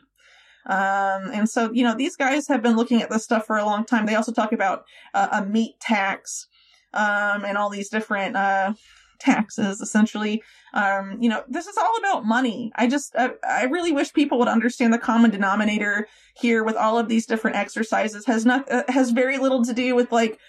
[0.66, 3.66] Um, and so, you know, these guys have been looking at this stuff for a
[3.66, 4.06] long time.
[4.06, 4.84] They also talk about
[5.14, 6.48] uh, a meat tax
[6.94, 8.74] um, and all these different uh,
[9.22, 10.44] taxes, essentially.
[10.74, 12.72] Um, you know, this is all about money.
[12.76, 16.98] I just, I, I really wish people would understand the common denominator here with all
[16.98, 20.40] of these different exercises has not, uh, has very little to do with like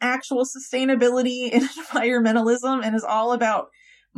[0.00, 3.68] actual sustainability and environmentalism and is all about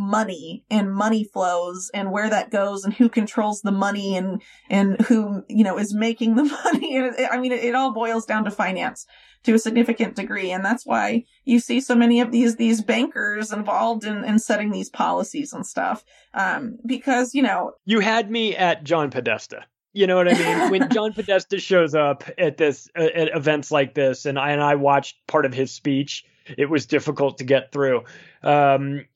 [0.01, 5.01] money and money flows and where that goes and who controls the money and and
[5.03, 8.45] who you know is making the money and i mean it, it, all boils down
[8.45, 9.07] to finance
[9.43, 13.53] to a significant degree and that's why you see so many of these these bankers
[13.53, 16.03] involved in, in setting these policies and stuff
[16.35, 20.71] um, because you know you had me at john podesta you know what I mean?
[20.71, 24.77] When John Podesta shows up at this at events like this, and I and I
[24.77, 26.25] watched part of his speech,
[26.57, 28.05] it was difficult to get through.
[28.43, 29.07] Um,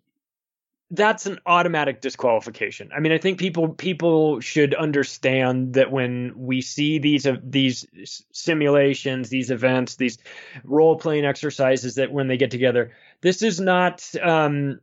[0.90, 2.90] that's an automatic disqualification.
[2.94, 7.86] I mean, I think people people should understand that when we see these uh, these
[8.32, 10.18] simulations, these events, these
[10.62, 14.04] role playing exercises, that when they get together, this is not.
[14.22, 14.80] Um,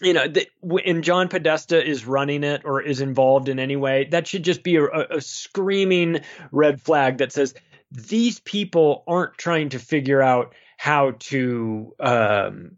[0.00, 0.48] you know, the,
[0.84, 4.64] and John Podesta is running it or is involved in any way, that should just
[4.64, 7.54] be a, a screaming red flag that says
[7.92, 12.76] these people aren't trying to figure out how to um,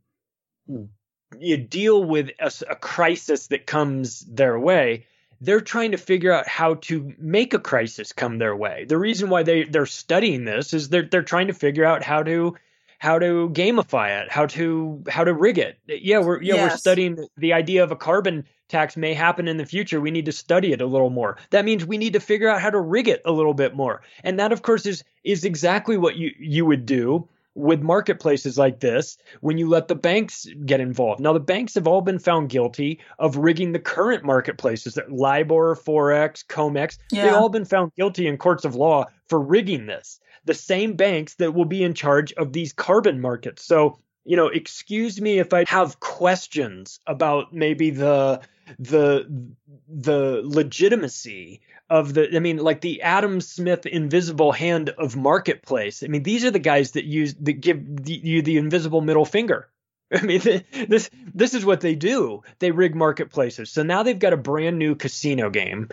[1.40, 5.06] you deal with a, a crisis that comes their way
[5.40, 8.86] they're trying to figure out how to make a crisis come their way.
[8.88, 12.22] The reason why they they're studying this is they're they're trying to figure out how
[12.22, 12.56] to
[12.98, 15.78] how to gamify it, how to how to rig it.
[15.86, 16.72] Yeah, we're yeah yes.
[16.72, 20.00] we're studying the idea of a carbon tax may happen in the future.
[20.00, 21.36] We need to study it a little more.
[21.50, 24.02] That means we need to figure out how to rig it a little bit more.
[24.22, 28.80] And that of course is is exactly what you you would do with marketplaces like
[28.80, 31.20] this when you let the banks get involved.
[31.20, 35.76] Now, the banks have all been found guilty of rigging the current marketplaces that LIBOR,
[35.76, 37.24] Forex, COMEX, yeah.
[37.24, 40.20] they've all been found guilty in courts of law for rigging this.
[40.44, 43.64] The same banks that will be in charge of these carbon markets.
[43.64, 48.40] So, you know, excuse me if I have questions about maybe the
[48.78, 49.50] the
[49.88, 51.60] the legitimacy
[51.90, 56.02] of the I mean like the Adam Smith invisible hand of marketplace.
[56.02, 59.26] I mean these are the guys that use that give the, you the invisible middle
[59.26, 59.68] finger.
[60.12, 60.40] I mean
[60.88, 62.42] this this is what they do.
[62.58, 63.70] They rig marketplaces.
[63.70, 65.90] So now they've got a brand new casino game,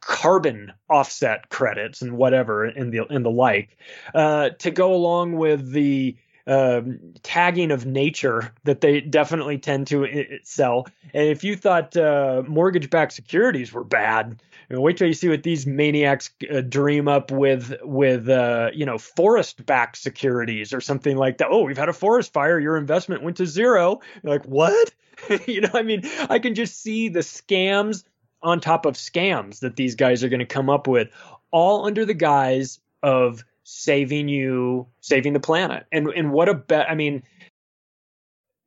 [0.00, 3.76] carbon offset credits and whatever and the and the like
[4.14, 6.16] uh, to go along with the
[6.46, 10.86] um, tagging of nature that they definitely tend to sell.
[11.12, 14.40] And if you thought uh, mortgage-backed securities were bad,
[14.70, 18.98] wait till you see what these maniacs uh, dream up with with uh, you know
[18.98, 21.48] forest-backed securities or something like that.
[21.50, 22.60] Oh, we've had a forest fire.
[22.60, 24.92] Your investment went to 0 You're like what?
[25.46, 28.04] you know, I mean, I can just see the scams
[28.42, 31.08] on top of scams that these guys are going to come up with,
[31.50, 35.86] all under the guise of saving you, saving the planet.
[35.90, 36.88] And and what a!
[36.88, 37.24] I mean,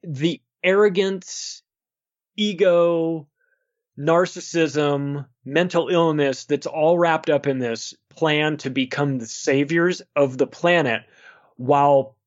[0.04, 1.64] the arrogance,
[2.36, 3.28] ego,
[3.98, 10.38] narcissism, mental illness that's all wrapped up in this plan to become the saviors of
[10.38, 11.04] the planet
[11.56, 12.18] while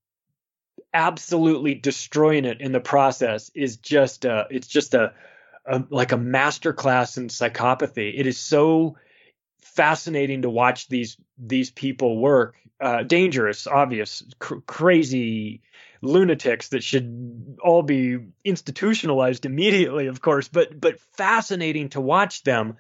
[0.94, 5.12] absolutely destroying it in the process is just a, it's just a,
[5.66, 8.18] a like a masterclass in psychopathy.
[8.18, 8.96] It is so
[9.74, 15.62] fascinating to watch these these people work uh, dangerous, obvious, cr- crazy
[16.02, 22.76] lunatics that should all be institutionalized immediately, of course, but but fascinating to watch them,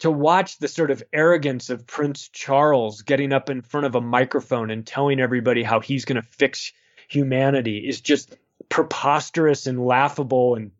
[0.00, 4.00] to watch the sort of arrogance of Prince Charles getting up in front of a
[4.02, 6.72] microphone and telling everybody how he's going to fix
[7.08, 8.36] humanity is just
[8.68, 10.72] preposterous and laughable and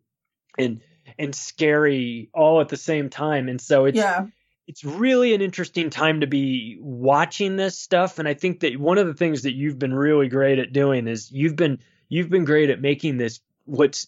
[0.59, 0.81] and
[1.17, 3.49] and scary all at the same time.
[3.49, 4.27] And so it's yeah
[4.69, 8.19] it's really an interesting time to be watching this stuff.
[8.19, 11.07] And i think that one of the things that you've been really great at doing
[11.07, 14.05] is you've been you've been great at making this what's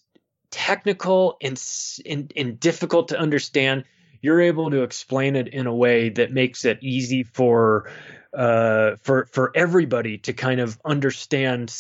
[0.52, 1.60] technical and
[2.06, 3.86] and, and difficult to understand.
[4.22, 7.92] You're able to explain it in a way that makes it easy for
[8.34, 11.74] uh, for for everybody to kind of understand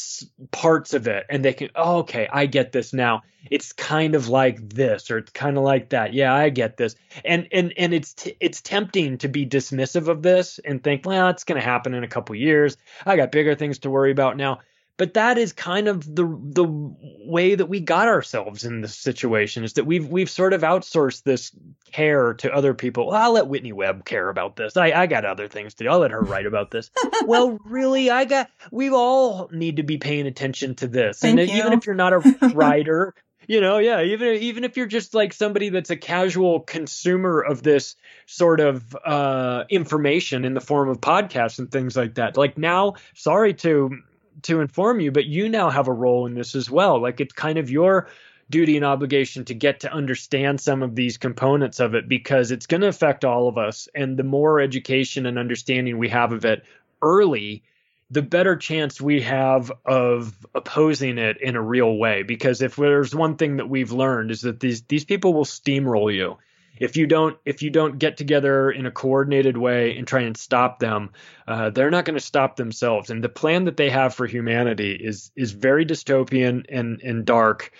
[0.52, 3.22] parts of it, and they can, oh, okay, I get this now.
[3.49, 6.14] It's kind of like this, or it's kind of like that.
[6.14, 10.22] Yeah, I get this, and and and it's t- it's tempting to be dismissive of
[10.22, 12.78] this and think, well, it's going to happen in a couple years.
[13.06, 14.60] I got bigger things to worry about now.
[15.02, 19.64] But that is kind of the the way that we got ourselves in this situation
[19.64, 21.52] is that we've we've sort of outsourced this
[21.91, 23.07] care to other people.
[23.07, 24.78] Well, I'll let Whitney Webb care about this.
[24.78, 25.90] I, I got other things to do.
[25.90, 26.91] I'll let her write about this.
[27.26, 31.18] well, really, I got we all need to be paying attention to this.
[31.18, 31.57] Thank and you.
[31.57, 32.19] even if you're not a
[32.53, 33.15] writer,
[33.48, 37.64] you know, yeah, even even if you're just like somebody that's a casual consumer of
[37.64, 37.95] this
[38.28, 42.38] sort of uh, information in the form of podcasts and things like that.
[42.38, 43.98] Like now, sorry to
[44.43, 47.01] to inform you, but you now have a role in this as well.
[47.01, 48.07] Like it's kind of your
[48.49, 52.65] duty and obligation to get to understand some of these components of it because it's
[52.65, 53.87] going to affect all of us.
[53.95, 56.63] And the more education and understanding we have of it
[57.01, 57.63] early,
[58.11, 62.23] the better chance we have of opposing it in a real way.
[62.23, 66.13] Because if there's one thing that we've learned is that these these people will steamroll
[66.13, 66.37] you
[66.81, 70.35] if you don't if you don't get together in a coordinated way and try and
[70.35, 71.11] stop them,
[71.47, 73.11] uh, they're not going to stop themselves.
[73.11, 77.71] And the plan that they have for humanity is is very dystopian and and dark,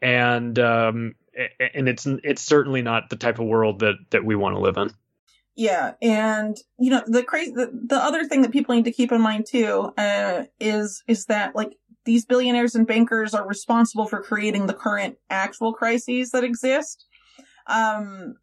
[0.00, 1.14] and um,
[1.74, 4.78] and it's it's certainly not the type of world that that we want to live
[4.78, 4.90] in.
[5.54, 9.12] Yeah, and you know the crazy the, the other thing that people need to keep
[9.12, 11.76] in mind too uh, is is that like
[12.06, 17.04] these billionaires and bankers are responsible for creating the current actual crises that exist.
[17.66, 18.36] Um,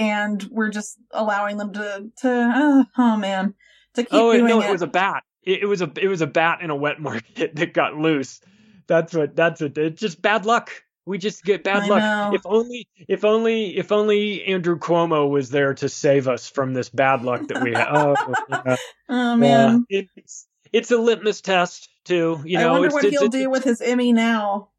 [0.00, 3.54] and we're just allowing them to to uh, oh man
[3.94, 4.68] to keep oh, doing no, it.
[4.68, 5.22] it was a bat.
[5.42, 8.40] It, it, was a it was a bat in a wet market that got loose.
[8.86, 10.70] That's what that's what it's just bad luck.
[11.06, 11.98] We just get bad I luck.
[12.00, 12.34] Know.
[12.34, 16.88] If only if only if only Andrew Cuomo was there to save us from this
[16.88, 17.88] bad luck that we have.
[17.90, 18.76] oh, yeah.
[19.08, 22.40] oh man, uh, it's it's a litmus test too.
[22.44, 24.69] You know, I wonder what he'll do with his Emmy now.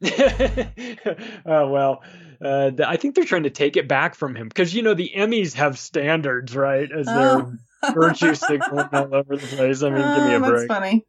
[1.46, 2.02] oh well,
[2.44, 5.10] uh, I think they're trying to take it back from him because you know the
[5.16, 6.88] Emmys have standards, right?
[6.90, 7.52] As their oh.
[7.94, 9.82] virtue signaling all over the place.
[9.82, 10.68] I mean, give me a oh, break.
[10.68, 11.06] That's funny.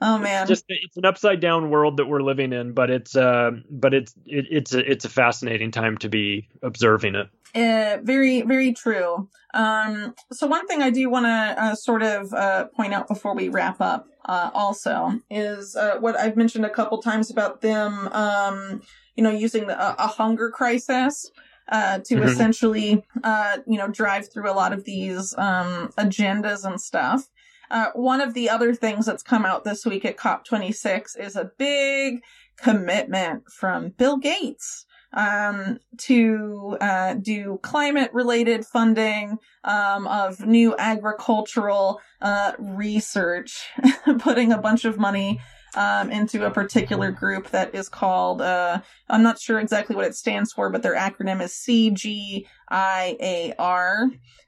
[0.00, 3.14] Oh man, it's just it's an upside down world that we're living in, but it's
[3.14, 7.28] uh, but it's it, it's a it's a fascinating time to be observing it.
[7.54, 9.28] Uh, very very true.
[9.52, 11.30] Um, so one thing I do want to
[11.62, 16.16] uh, sort of uh, point out before we wrap up, uh, also, is uh, what
[16.16, 18.08] I've mentioned a couple times about them.
[18.12, 18.82] Um,
[19.16, 21.30] you know, using the, a, hunger crisis
[21.68, 22.28] uh, to mm-hmm.
[22.28, 27.28] essentially, uh, you know, drive through a lot of these um, agendas and stuff.
[27.70, 31.50] Uh, one of the other things that's come out this week at COP26 is a
[31.58, 32.22] big
[32.56, 42.00] commitment from Bill Gates um, to uh, do climate related funding um, of new agricultural
[42.20, 43.68] uh, research,
[44.18, 45.40] putting a bunch of money
[45.74, 50.14] um, into a particular group that is called, uh, I'm not sure exactly what it
[50.14, 52.46] stands for, but their acronym is CGIAR.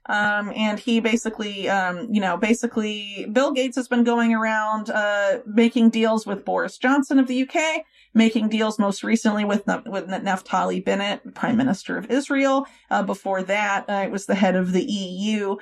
[0.07, 5.39] Um, and he basically, um, you know, basically, Bill Gates has been going around, uh,
[5.45, 10.83] making deals with Boris Johnson of the UK, making deals most recently with, with Naftali
[10.83, 12.67] Bennett, Prime Minister of Israel.
[12.91, 15.55] Uh, before that, uh, it was the head of the EU.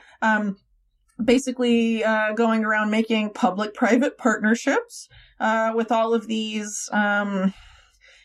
[1.23, 5.07] Basically, uh, going around making public-private partnerships,
[5.39, 7.53] uh, with all of these, um,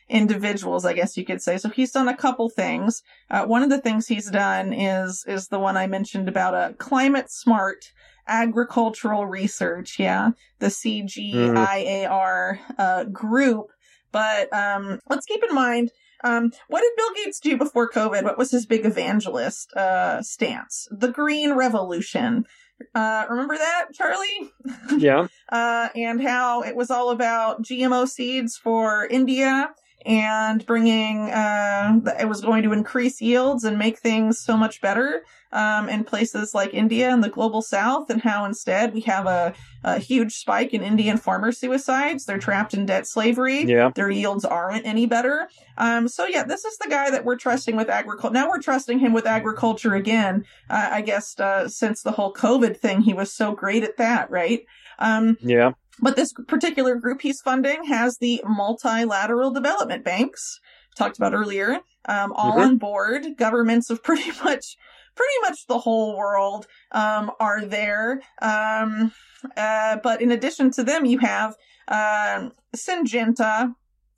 [0.09, 1.59] individuals, I guess you could say.
[1.59, 3.02] So he's done a couple things.
[3.31, 6.74] Uh, one of the things he's done is is the one I mentioned about a
[6.74, 7.93] climate smart
[8.28, 9.98] agricultural research.
[9.98, 13.73] Yeah, the CGIAR uh, group.
[14.12, 15.90] But um, let's keep in mind.
[16.24, 18.24] Um, what did Bill Gates do before COVID?
[18.24, 20.89] What was his big evangelist uh, stance?
[20.90, 22.47] The Green Revolution.
[22.94, 24.51] Uh, remember that, Charlie?
[24.98, 25.28] Yeah.
[25.53, 29.70] uh, and how it was all about GMO seeds for India
[30.07, 35.24] and bringing uh, it was going to increase yields and make things so much better
[35.53, 39.55] um, in places like India and the global south, and how instead we have a,
[39.85, 42.24] a huge spike in Indian farmer suicides.
[42.24, 43.65] They're trapped in debt slavery.
[43.65, 43.91] Yeah.
[43.95, 45.49] Their yields aren't any better.
[45.78, 48.35] Um, so yeah, this is the guy that we're trusting with agriculture.
[48.35, 50.45] Now we're trusting him with agriculture again.
[50.70, 54.31] Uh, I guess uh, since the whole COVID thing, he was so great at that,
[54.31, 54.65] right?
[54.99, 55.73] Um, yeah.
[56.01, 60.60] But this particular group he's funding has the multilateral development banks
[60.97, 62.60] talked about earlier, um, all mm-hmm.
[62.60, 63.27] on board.
[63.36, 64.77] Governments of pretty much,
[65.14, 68.20] pretty much the whole world, um, are there.
[68.43, 69.12] Um,
[69.56, 71.55] uh, but in addition to them, you have,
[71.89, 73.74] uh, Syngenta,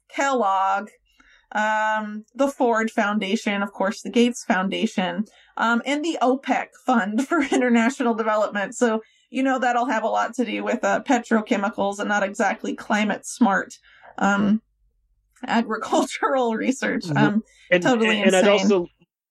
[0.08, 0.88] Kellogg,
[1.52, 5.24] um, the Ford Foundation, of course, the Gates Foundation,
[5.56, 8.74] um, and the OPEC Fund for International Development.
[8.74, 12.74] So you know that'll have a lot to do with uh, petrochemicals and not exactly
[12.74, 13.78] climate smart
[14.18, 14.62] um,
[15.46, 17.04] agricultural research.
[17.04, 17.16] Mm-hmm.
[17.16, 18.88] Um, and, totally and, and I'd also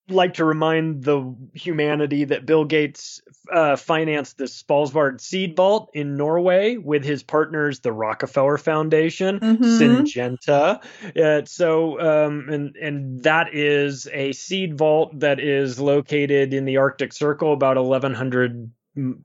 [0.09, 3.21] like to remind the humanity that Bill Gates
[3.51, 9.63] uh, financed the Svalbard Seed Vault in Norway with his partners, the Rockefeller Foundation, mm-hmm.
[9.63, 10.81] Syngenta.
[11.15, 16.77] Uh, so, um, and and that is a seed vault that is located in the
[16.77, 18.71] Arctic Circle, about 1,100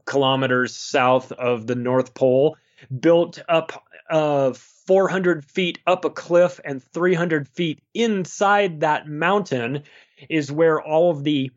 [0.05, 2.57] kilometers south of the North Pole,
[3.01, 9.82] built up uh, 400 feet up a cliff and 300 feet inside that mountain
[10.28, 11.51] is where all of the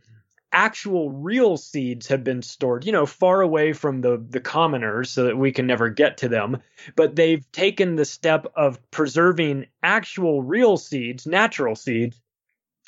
[0.52, 5.26] actual real seeds have been stored, you know, far away from the the commoners so
[5.26, 6.62] that we can never get to them.
[6.96, 12.20] But they've taken the step of preserving actual real seeds, natural seeds,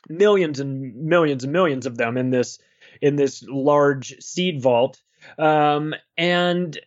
[0.08, 2.60] millions and millions and millions of them in this
[3.02, 5.02] in this large seed vault.
[5.38, 6.78] Um, and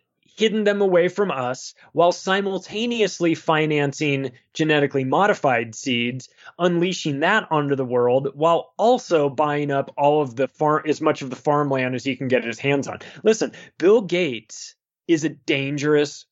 [0.41, 7.85] hidden them away from us while simultaneously financing genetically modified seeds, unleashing that onto the
[7.85, 12.03] world while also buying up all of the farm as much of the farmland as
[12.03, 12.99] he can get his hands on.
[13.23, 14.75] Listen, Bill Gates
[15.07, 16.25] is a dangerous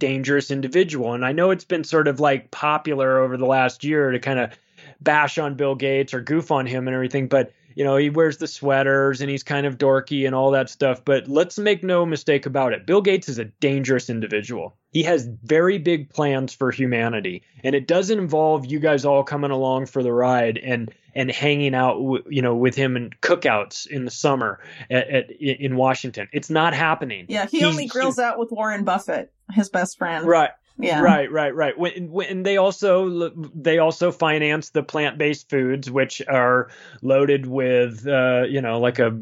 [0.00, 4.10] dangerous individual and I know it's been sort of like popular over the last year
[4.10, 4.50] to kind of
[5.00, 8.38] bash on Bill Gates or goof on him and everything, but you know, he wears
[8.38, 11.04] the sweaters and he's kind of dorky and all that stuff.
[11.04, 12.86] But let's make no mistake about it.
[12.86, 14.78] Bill Gates is a dangerous individual.
[14.92, 19.50] He has very big plans for humanity, and it doesn't involve you guys all coming
[19.50, 21.98] along for the ride and and hanging out,
[22.30, 24.58] you know, with him in cookouts in the summer
[24.90, 26.28] at, at in Washington.
[26.32, 27.26] It's not happening.
[27.28, 30.26] Yeah, he He's, only grills he, out with Warren Buffett, his best friend.
[30.26, 30.50] Right.
[30.78, 31.00] Yeah.
[31.00, 31.74] Right, right, right.
[31.78, 36.68] When they also they also finance the plant-based foods, which are
[37.02, 39.18] loaded with, uh, you know, like a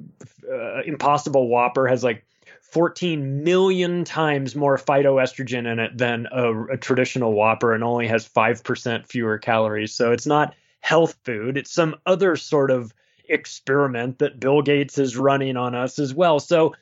[0.51, 2.27] uh, Impossible Whopper has like
[2.63, 8.27] 14 million times more phytoestrogen in it than a, a traditional Whopper, and only has
[8.27, 9.95] five percent fewer calories.
[9.95, 12.93] So it's not health food; it's some other sort of
[13.29, 16.41] experiment that Bill Gates is running on us as well.
[16.41, 16.75] So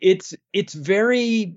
[0.00, 1.54] it's it's very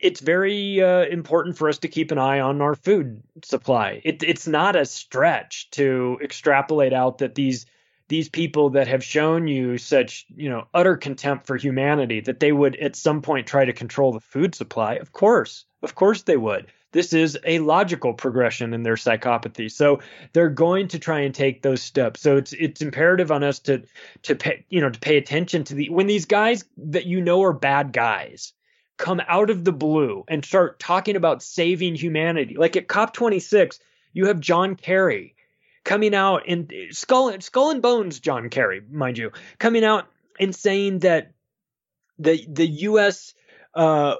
[0.00, 4.00] it's very uh, important for us to keep an eye on our food supply.
[4.04, 7.66] It, it's not a stretch to extrapolate out that these
[8.08, 12.52] these people that have shown you such you know utter contempt for humanity that they
[12.52, 14.94] would at some point try to control the food supply.
[14.94, 16.66] Of course, of course they would.
[16.90, 19.70] This is a logical progression in their psychopathy.
[19.70, 20.00] So
[20.32, 22.22] they're going to try and take those steps.
[22.22, 23.82] So it's it's imperative on us to
[24.22, 27.42] to pay you know to pay attention to the when these guys that you know
[27.42, 28.54] are bad guys
[28.98, 32.56] come out of the blue and start talking about saving humanity.
[32.58, 33.78] Like at COP26,
[34.12, 35.34] you have John Kerry
[35.84, 40.06] coming out and skull, skull and bones, John Kerry, mind you, coming out
[40.38, 41.32] and saying that
[42.18, 43.34] the the U.S.
[43.74, 44.16] Uh,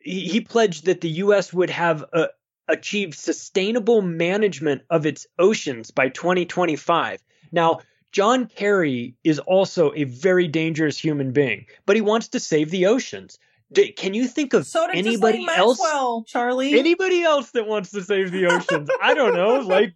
[0.00, 1.52] he, he, pledged that the U.S.
[1.52, 2.28] would have uh,
[2.68, 7.22] achieved sustainable management of its oceans by 2025.
[7.50, 7.80] Now,
[8.12, 12.86] John Kerry is also a very dangerous human being, but he wants to save the
[12.86, 13.38] oceans.
[13.72, 15.78] Do, can you think of so anybody else?
[15.80, 16.78] Maxwell, Charlie.
[16.78, 18.88] Anybody else that wants to save the oceans?
[19.00, 19.94] I don't know, like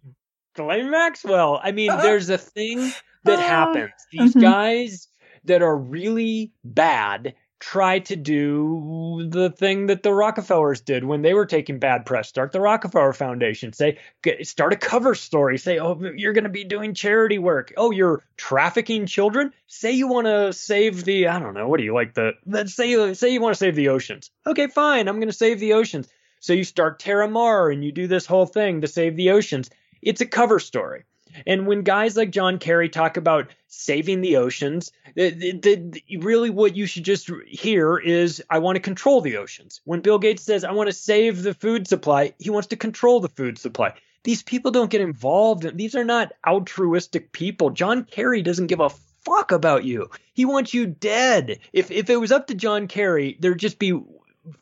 [0.55, 1.59] Ghislaine Maxwell.
[1.63, 2.91] I mean, there's a thing
[3.23, 3.91] that happens.
[4.11, 4.39] These mm-hmm.
[4.39, 5.07] guys
[5.45, 11.33] that are really bad try to do the thing that the Rockefellers did when they
[11.33, 12.29] were taking bad press.
[12.29, 13.73] Start the Rockefeller Foundation.
[13.73, 13.97] Say,
[14.43, 15.57] start a cover story.
[15.57, 17.73] Say, oh, you're going to be doing charity work.
[17.75, 19.53] Oh, you're trafficking children.
[19.65, 22.75] Say you want to save the, I don't know, what do you like the, let's
[22.75, 24.29] say, say you want to save the oceans.
[24.45, 25.07] Okay, fine.
[25.07, 26.07] I'm going to save the oceans.
[26.39, 29.71] So you start Terra Mar and you do this whole thing to save the oceans.
[30.01, 31.05] It's a cover story.
[31.45, 36.49] And when guys like John Kerry talk about saving the oceans, the, the, the, really
[36.49, 39.81] what you should just hear is, I want to control the oceans.
[39.83, 43.19] When Bill Gates says, I want to save the food supply, he wants to control
[43.19, 43.93] the food supply.
[44.23, 45.77] These people don't get involved.
[45.77, 47.69] These are not altruistic people.
[47.69, 48.89] John Kerry doesn't give a
[49.23, 50.09] fuck about you.
[50.33, 51.59] He wants you dead.
[51.73, 53.99] If, if it was up to John Kerry, there'd just be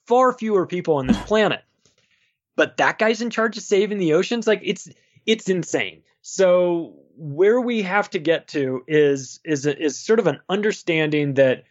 [0.05, 1.63] far fewer people on this planet.
[2.55, 4.47] But that guy's in charge of saving the oceans.
[4.47, 4.89] Like it's
[5.25, 6.03] it's insane.
[6.27, 11.65] So where we have to get to is is is sort of an understanding that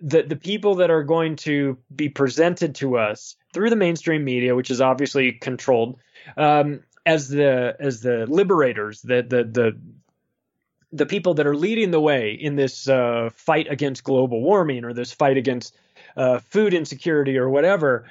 [0.00, 4.56] the the people that are going to be presented to us through the mainstream media,
[4.56, 5.96] which is obviously controlled,
[6.36, 9.78] um, as the as the liberators, the the the
[10.92, 14.92] the people that are leading the way in this uh, fight against global warming or
[14.92, 15.76] this fight against
[16.16, 18.10] uh, food insecurity or whatever,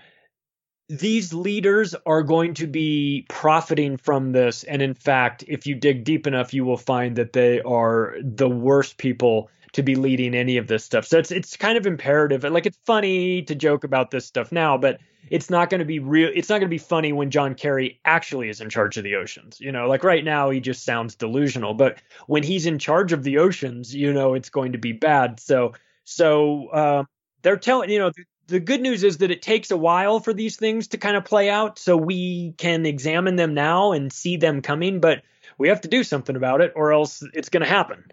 [1.00, 4.64] these leaders are going to be profiting from this.
[4.64, 8.50] And in fact, if you dig deep enough, you will find that they are the
[8.50, 11.06] worst people to be leading any of this stuff.
[11.06, 12.44] So it's it's kind of imperative.
[12.44, 15.00] Like it's funny to joke about this stuff now, but
[15.32, 16.30] it's not going to be real.
[16.36, 19.16] It's not going to be funny when John Kerry actually is in charge of the
[19.16, 19.60] oceans.
[19.60, 21.98] You know, like right now he just sounds delusional, but
[22.28, 25.40] when he's in charge of the oceans, you know, it's going to be bad.
[25.40, 27.04] So so uh,
[27.42, 28.12] they're telling you know
[28.48, 31.26] the good news is that it takes a while for these things to kind of
[31.26, 35.22] play out so we can examine them now and see them coming but
[35.58, 38.04] we have to do something about it or else it's going to happen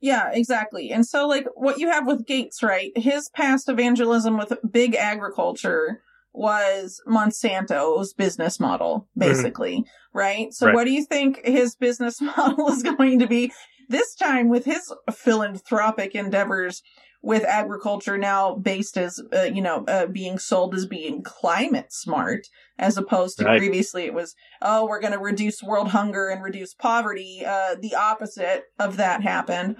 [0.00, 4.52] yeah exactly and so like what you have with gates right his past evangelism with
[4.70, 6.00] big agriculture
[6.32, 9.28] was monsanto's business model mm-hmm.
[9.28, 10.18] basically mm-hmm.
[10.18, 10.74] right so right.
[10.74, 13.52] what do you think his business model is going to be
[13.88, 16.82] this time with his philanthropic endeavors
[17.22, 22.46] with agriculture now based as uh, you know uh, being sold as being climate smart
[22.78, 23.58] as opposed to right.
[23.58, 27.94] previously it was oh we're going to reduce world hunger and reduce poverty uh, the
[27.94, 29.76] opposite of that happened.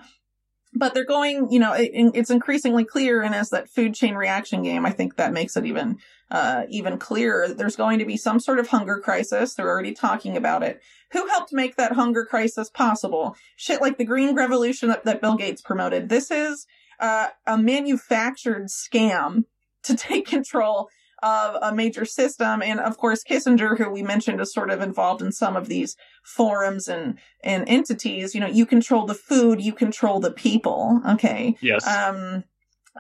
[0.75, 4.63] But they're going you know it, it's increasingly clear and as that food chain reaction
[4.63, 5.99] game i think that makes it even
[6.31, 7.49] uh, even clearer.
[7.49, 9.55] There's going to be some sort of hunger crisis.
[9.55, 10.81] They're already talking about it.
[11.13, 13.35] Who helped make that hunger crisis possible?
[13.57, 16.09] Shit like the green revolution that, that bill gates promoted.
[16.09, 16.67] This is
[17.01, 19.45] uh, a manufactured scam
[19.85, 20.89] to take control
[21.23, 22.63] of a major system.
[22.63, 25.97] And of course, Kissinger, who we mentioned is sort of involved in some of these
[26.23, 31.01] forums and, and entities, you know, you control the food, you control the people.
[31.09, 31.57] Okay.
[31.61, 31.87] Yes.
[31.87, 32.45] Um,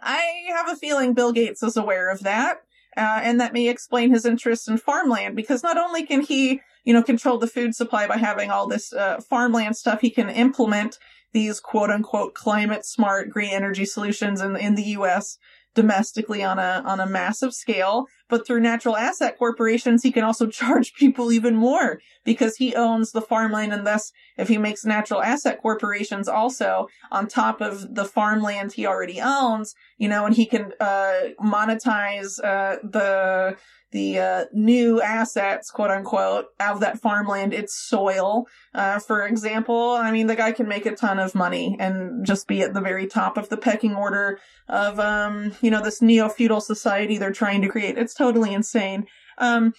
[0.02, 2.62] I have a feeling Bill Gates is aware of that.
[2.96, 6.92] Uh, and that may explain his interest in farmland because not only can he, you
[6.92, 10.98] know, control the food supply by having all this uh, farmland stuff, he can implement
[11.32, 15.38] these quote unquote climate smart green energy solutions in, in the US
[15.74, 18.06] domestically on a on a massive scale.
[18.28, 23.12] But through natural asset corporations he can also charge people even more because he owns
[23.12, 28.04] the farmland and thus if he makes natural asset corporations also on top of the
[28.04, 33.56] farmland he already owns you know and he can uh monetize uh the
[33.90, 38.46] the uh, new assets, quote unquote, of that farmland, its soil.
[38.74, 42.46] Uh, for example, I mean, the guy can make a ton of money and just
[42.46, 44.38] be at the very top of the pecking order
[44.68, 47.96] of, um, you know, this neo feudal society they're trying to create.
[47.96, 49.06] It's totally insane.
[49.38, 49.72] Um,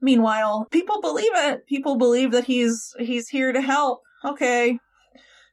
[0.00, 1.66] meanwhile, people believe it.
[1.66, 4.02] People believe that he's he's here to help.
[4.24, 4.78] Okay,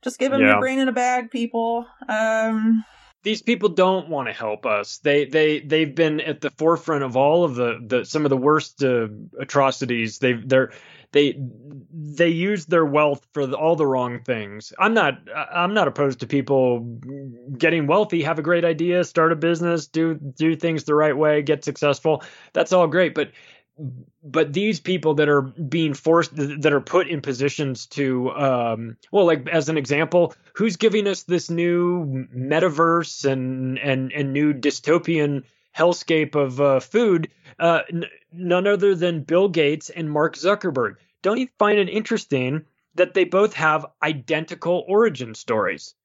[0.03, 0.51] just give him yeah.
[0.51, 1.85] your brain in a bag, people.
[2.07, 2.85] Um,
[3.23, 4.99] these people don't want to help us.
[4.99, 8.37] They they they've been at the forefront of all of the, the some of the
[8.37, 9.07] worst uh,
[9.39, 10.19] atrocities.
[10.19, 10.71] They they're
[11.11, 11.39] they
[11.91, 14.71] they use their wealth for the, all the wrong things.
[14.79, 16.79] I'm not I'm not opposed to people
[17.57, 21.41] getting wealthy, have a great idea, start a business, do do things the right way,
[21.41, 22.23] get successful.
[22.53, 23.31] That's all great, but
[24.23, 29.25] but these people that are being forced that are put in positions to um, well
[29.25, 35.43] like as an example who's giving us this new metaverse and and and new dystopian
[35.77, 37.29] hellscape of uh, food?
[37.57, 40.95] Uh, n- none other than bill gates and mark zuckerberg.
[41.21, 42.65] Don't you find it interesting
[42.95, 45.95] that they both have identical origin stories?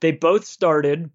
[0.00, 1.10] They both started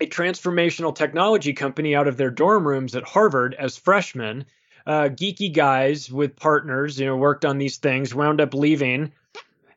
[0.00, 4.44] a transformational technology company out of their dorm rooms at harvard as freshmen
[4.86, 9.12] uh, geeky guys with partners, you know, worked on these things, wound up leaving,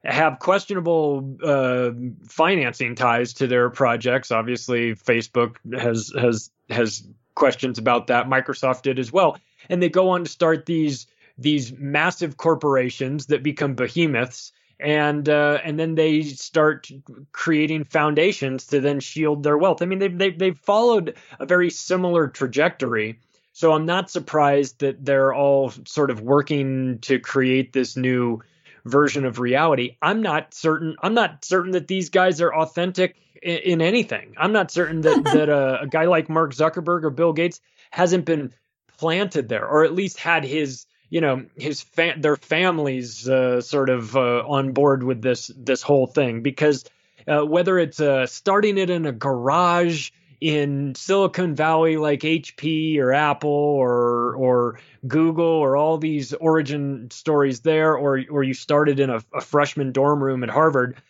[0.04, 1.92] have questionable uh,
[2.28, 4.32] financing ties to their projects.
[4.32, 8.28] Obviously, Facebook has has has questions about that.
[8.28, 9.38] Microsoft did as well,
[9.70, 11.08] and they go on to start these
[11.38, 16.90] these massive corporations that become behemoths and uh, and then they start
[17.32, 19.82] creating foundations to then shield their wealth.
[19.82, 23.20] I mean, they've they've, they've followed a very similar trajectory
[23.60, 28.42] so I'm not surprised that they're all sort of working to create this new
[28.86, 29.98] version of reality.
[30.02, 30.96] I'm not certain.
[31.04, 34.36] I'm not certain that these guys are authentic in, in anything.
[34.38, 37.60] I'm not certain that that a, a, guy like Mark Zuckerberg or Bill Gates
[37.92, 38.54] hasn't been
[38.98, 43.90] planted there, or at least had his you know his fa- their families uh, sort
[43.90, 46.86] of uh, on board with this this whole thing because
[47.28, 50.12] uh, whether it's uh, starting it in a garage
[50.42, 57.60] in Silicon Valley like HP or Apple or or Google or all these origin stories
[57.62, 61.02] there or or you started in a, a freshman dorm room at Harvard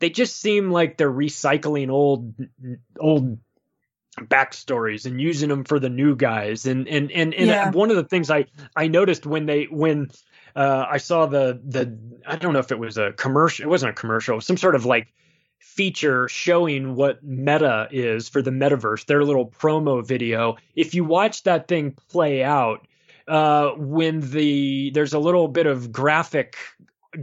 [0.00, 2.34] they just seem like they're recycling old
[2.98, 3.38] old
[4.16, 7.70] backstories and using them for the new guys and and and, and yeah.
[7.70, 10.10] one of the things I I noticed when they when
[10.56, 13.90] uh, I saw the the I don't know if it was a commercial it wasn't
[13.90, 15.12] a commercial was some sort of like
[15.58, 20.56] feature showing what meta is for the metaverse, their little promo video.
[20.74, 22.86] If you watch that thing play out,
[23.26, 26.56] uh, when the there's a little bit of graphic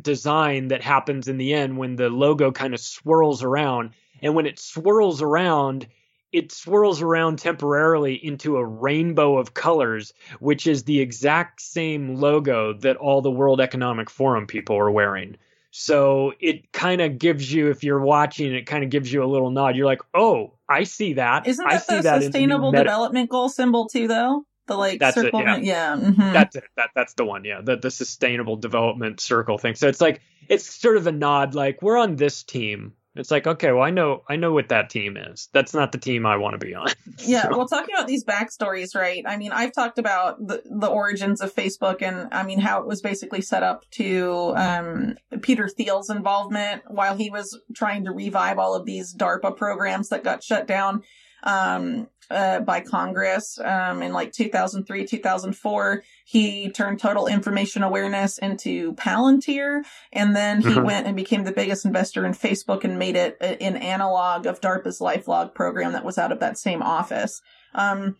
[0.02, 3.92] design that happens in the end when the logo kind of swirls around,
[4.22, 5.88] and when it swirls around,
[6.32, 12.74] it swirls around temporarily into a rainbow of colors, which is the exact same logo
[12.74, 15.38] that all the World Economic Forum people are wearing.
[15.78, 19.28] So it kind of gives you, if you're watching, it kind of gives you a
[19.28, 19.76] little nod.
[19.76, 21.48] You're like, oh, I see that.
[21.48, 24.46] Isn't that the that sustainable development goal symbol too, though?
[24.68, 25.42] The like that's circle.
[25.42, 25.98] It, yeah, yeah.
[25.98, 26.32] Mm-hmm.
[26.32, 26.64] that's it.
[26.78, 27.44] That that's the one.
[27.44, 29.76] Yeah, the the sustainable development circle thing.
[29.76, 32.94] So it's like it's sort of a nod, like we're on this team.
[33.16, 35.50] It's like, okay, well, I know, I know what that team is.
[35.54, 36.88] That's not the team I want to be on.
[37.20, 37.58] Yeah, so.
[37.58, 39.24] well, talking about these backstories, right?
[39.26, 42.88] I mean, I've talked about the the origins of Facebook, and I mean how it
[42.88, 48.60] was basically set up to um, Peter Thiel's involvement while he was trying to revive
[48.60, 51.04] all of these DARPA programs that got shut down
[51.46, 56.04] um, uh, by Congress um, in like 2003, 2004.
[56.26, 60.84] He turned total information awareness into Palantir, and then he mm-hmm.
[60.84, 65.00] went and became the biggest investor in Facebook and made it an analog of DARPA's
[65.00, 67.42] LifeLog program that was out of that same office.
[67.74, 68.18] Um,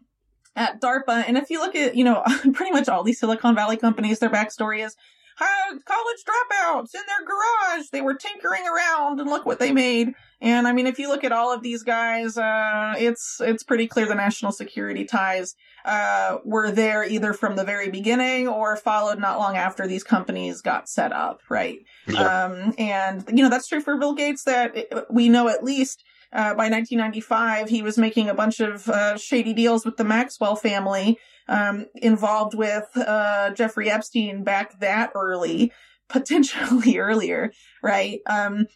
[0.56, 2.24] at DARPA, and if you look at, you know,
[2.54, 4.96] pretty much all these Silicon Valley companies, their backstory is
[5.38, 7.88] college dropouts in their garage.
[7.92, 10.14] They were tinkering around and look what they made.
[10.42, 13.88] And I mean, if you look at all of these guys, uh, it's, it's pretty
[13.88, 15.56] clear the national security ties,
[15.86, 20.62] uh, were there either from the very beginning or followed not long after these companies
[20.62, 21.80] got set up, right?
[22.08, 22.46] Yeah.
[22.46, 26.04] Um, and, you know, that's true for Bill Gates that we know at least,
[26.34, 30.56] uh, by 1995, he was making a bunch of uh, shady deals with the Maxwell
[30.58, 31.18] family,
[31.48, 35.72] um, involved with uh, Jeffrey Epstein back that early,
[36.10, 37.52] potentially earlier,
[37.84, 38.20] right?
[38.26, 38.68] Um,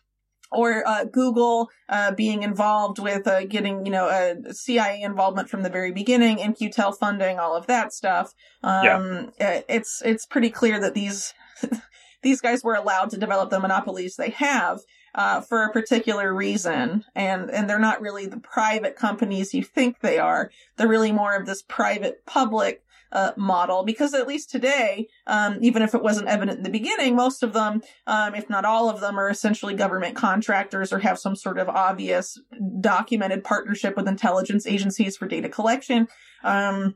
[0.52, 5.62] or uh, Google uh, being involved with uh, getting, you know, a CIA involvement from
[5.62, 8.34] the very beginning, In-Q-Tel funding, all of that stuff.
[8.64, 9.62] Um, yeah.
[9.70, 11.34] It's it's pretty clear that these
[12.24, 14.80] these guys were allowed to develop the monopolies they have
[15.16, 20.00] uh, for a particular reason, and and they're not really the private companies you think
[20.00, 20.52] they are.
[20.78, 25.82] They're really more of this private public uh, model because at least today, um, even
[25.82, 29.02] if it wasn't evident in the beginning, most of them, um, if not all of
[29.02, 32.40] them, are essentially government contractors or have some sort of obvious
[32.80, 36.08] documented partnership with intelligence agencies for data collection,
[36.44, 36.96] um,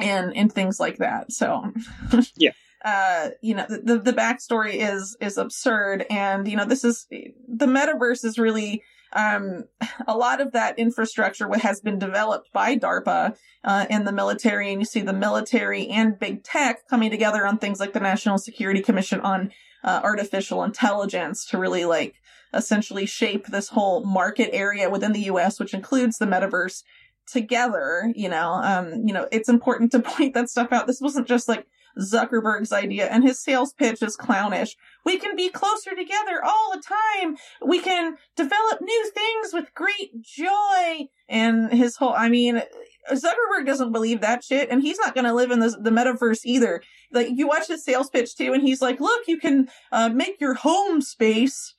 [0.00, 1.30] and and things like that.
[1.30, 1.72] So,
[2.36, 2.50] yeah
[2.84, 6.04] uh, you know, the, the backstory is, is absurd.
[6.10, 8.82] And, you know, this is, the metaverse is really,
[9.14, 9.64] um,
[10.06, 14.70] a lot of that infrastructure has been developed by DARPA, uh, in the military.
[14.70, 18.36] And you see the military and big tech coming together on things like the National
[18.36, 19.50] Security Commission on,
[19.82, 22.16] uh, artificial intelligence to really like
[22.52, 26.82] essentially shape this whole market area within the US, which includes the metaverse
[27.26, 30.86] together, you know, um, you know, it's important to point that stuff out.
[30.86, 31.66] This wasn't just like,
[31.98, 34.76] Zuckerberg's idea, and his sales pitch is clownish.
[35.04, 37.36] We can be closer together all the time.
[37.64, 41.08] We can develop new things with great joy.
[41.28, 42.62] And his whole, I mean,
[43.10, 46.40] Zuckerberg doesn't believe that shit, and he's not going to live in the, the metaverse
[46.44, 46.82] either.
[47.12, 50.40] Like, you watch his sales pitch too, and he's like, look, you can uh, make
[50.40, 51.74] your home space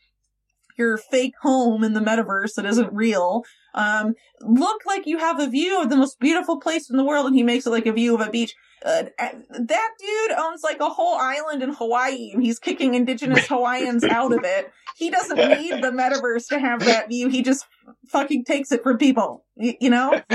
[0.77, 3.43] your fake home in the metaverse that isn't real
[3.73, 7.25] um, look like you have a view of the most beautiful place in the world
[7.25, 8.53] and he makes it like a view of a beach
[8.85, 14.03] uh, that dude owns like a whole island in Hawaii and he's kicking indigenous Hawaiians
[14.03, 14.71] out of it.
[14.95, 17.27] He doesn't need the metaverse to have that view.
[17.27, 17.65] He just
[18.09, 20.21] fucking takes it from people, y- you know?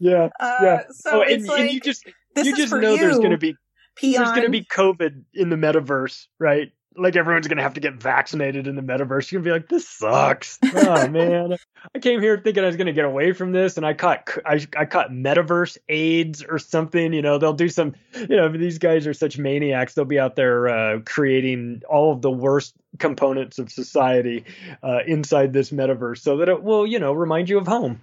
[0.00, 0.28] yeah.
[0.40, 0.82] Uh, yeah.
[0.90, 2.04] So oh, it's and, like, and you just,
[2.36, 3.56] you just know you, there's going to be,
[3.96, 4.22] peon.
[4.22, 6.70] there's going to be COVID in the metaverse, right?
[6.96, 9.30] Like everyone's gonna have to get vaccinated in the metaverse.
[9.30, 10.58] You're gonna be like, this sucks.
[10.64, 11.56] Oh man,
[11.94, 14.66] I came here thinking I was gonna get away from this, and I caught I,
[14.76, 17.12] I caught metaverse AIDS or something.
[17.12, 17.94] You know, they'll do some.
[18.14, 19.94] You know, these guys are such maniacs.
[19.94, 24.44] They'll be out there uh, creating all of the worst components of society
[24.82, 28.00] uh, inside this metaverse, so that it will, you know, remind you of home.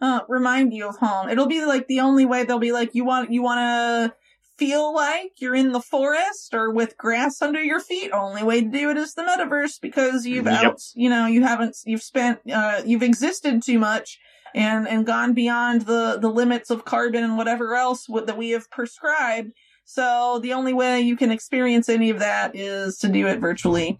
[0.00, 1.28] Uh, remind you of home.
[1.28, 4.21] It'll be like the only way they'll be like, you want you want to
[4.58, 8.10] feel like you're in the forest or with grass under your feet.
[8.12, 10.64] Only way to do it is the metaverse because you've yep.
[10.64, 14.18] out, you know, you haven't, you've spent, uh, you've existed too much
[14.54, 18.70] and, and gone beyond the, the limits of carbon and whatever else that we have
[18.70, 19.52] prescribed.
[19.84, 23.98] So the only way you can experience any of that is to do it virtually.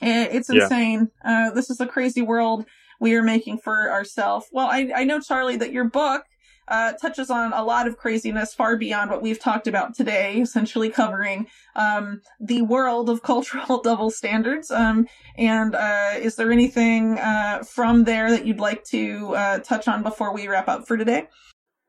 [0.00, 1.10] It's insane.
[1.24, 1.48] Yeah.
[1.48, 2.66] Uh, this is a crazy world
[3.00, 4.46] we are making for ourselves.
[4.52, 6.24] Well, I, I know, Charlie, that your book
[6.68, 10.90] uh, touches on a lot of craziness far beyond what we've talked about today, essentially
[10.90, 11.46] covering
[11.76, 14.70] um, the world of cultural double standards.
[14.70, 19.88] Um, and uh, is there anything uh, from there that you'd like to uh, touch
[19.88, 21.28] on before we wrap up for today?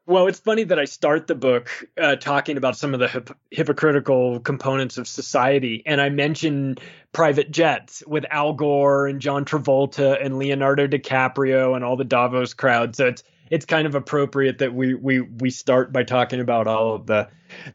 [0.08, 1.68] Well, it's funny that I start the book
[2.00, 6.76] uh, talking about some of the hip- hypocritical components of society, and I mention
[7.12, 12.54] private jets with Al Gore and John Travolta and Leonardo DiCaprio and all the Davos
[12.54, 12.96] crowd.
[12.96, 16.96] So it's it's kind of appropriate that we we we start by talking about all
[16.96, 17.28] of the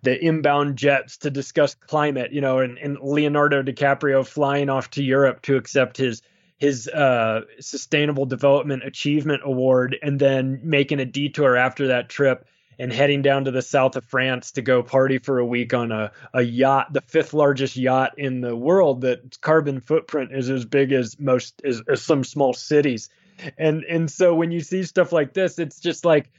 [0.03, 5.03] the inbound jets to discuss climate, you know, and, and Leonardo DiCaprio flying off to
[5.03, 6.23] Europe to accept his
[6.59, 12.47] his uh, sustainable development achievement award and then making a detour after that trip
[12.79, 15.93] and heading down to the south of France to go party for a week on
[15.93, 20.65] a, a yacht, the fifth largest yacht in the world that carbon footprint is as
[20.65, 23.11] big as most as, as some small cities.
[23.59, 26.31] And and so when you see stuff like this, it's just like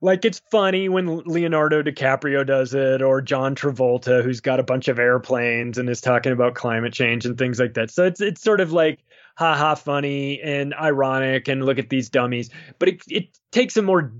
[0.00, 4.88] like it's funny when Leonardo DiCaprio does it or John Travolta who's got a bunch
[4.88, 7.90] of airplanes and is talking about climate change and things like that.
[7.90, 9.00] So it's it's sort of like
[9.36, 12.50] haha funny and ironic and look at these dummies.
[12.78, 14.12] But it it takes a more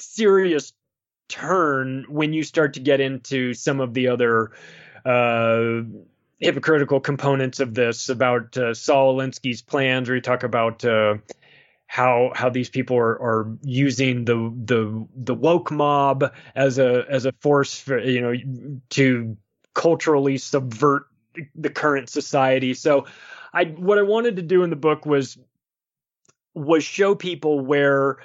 [0.00, 0.72] serious
[1.28, 4.52] turn when you start to get into some of the other
[5.04, 5.82] uh,
[6.38, 11.16] hypocritical components of this about uh, Saul Alinsky's plans, where you talk about uh,
[11.86, 14.34] how how these people are, are using the
[14.64, 18.34] the the woke mob as a as a force for you know
[18.90, 19.36] to
[19.74, 21.06] culturally subvert
[21.54, 22.74] the current society.
[22.74, 23.06] So
[23.52, 25.38] I what I wanted to do in the book was
[26.54, 28.18] was show people where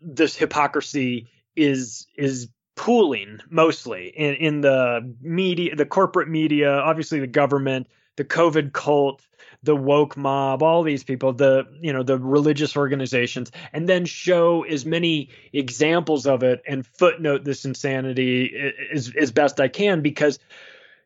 [0.00, 7.26] this hypocrisy is is pooling mostly in, in the media, the corporate media, obviously the
[7.26, 7.88] government,
[8.18, 9.26] the COVID cult,
[9.62, 14.64] the woke mob, all these people, the you know the religious organizations, and then show
[14.64, 20.38] as many examples of it and footnote this insanity as as best I can because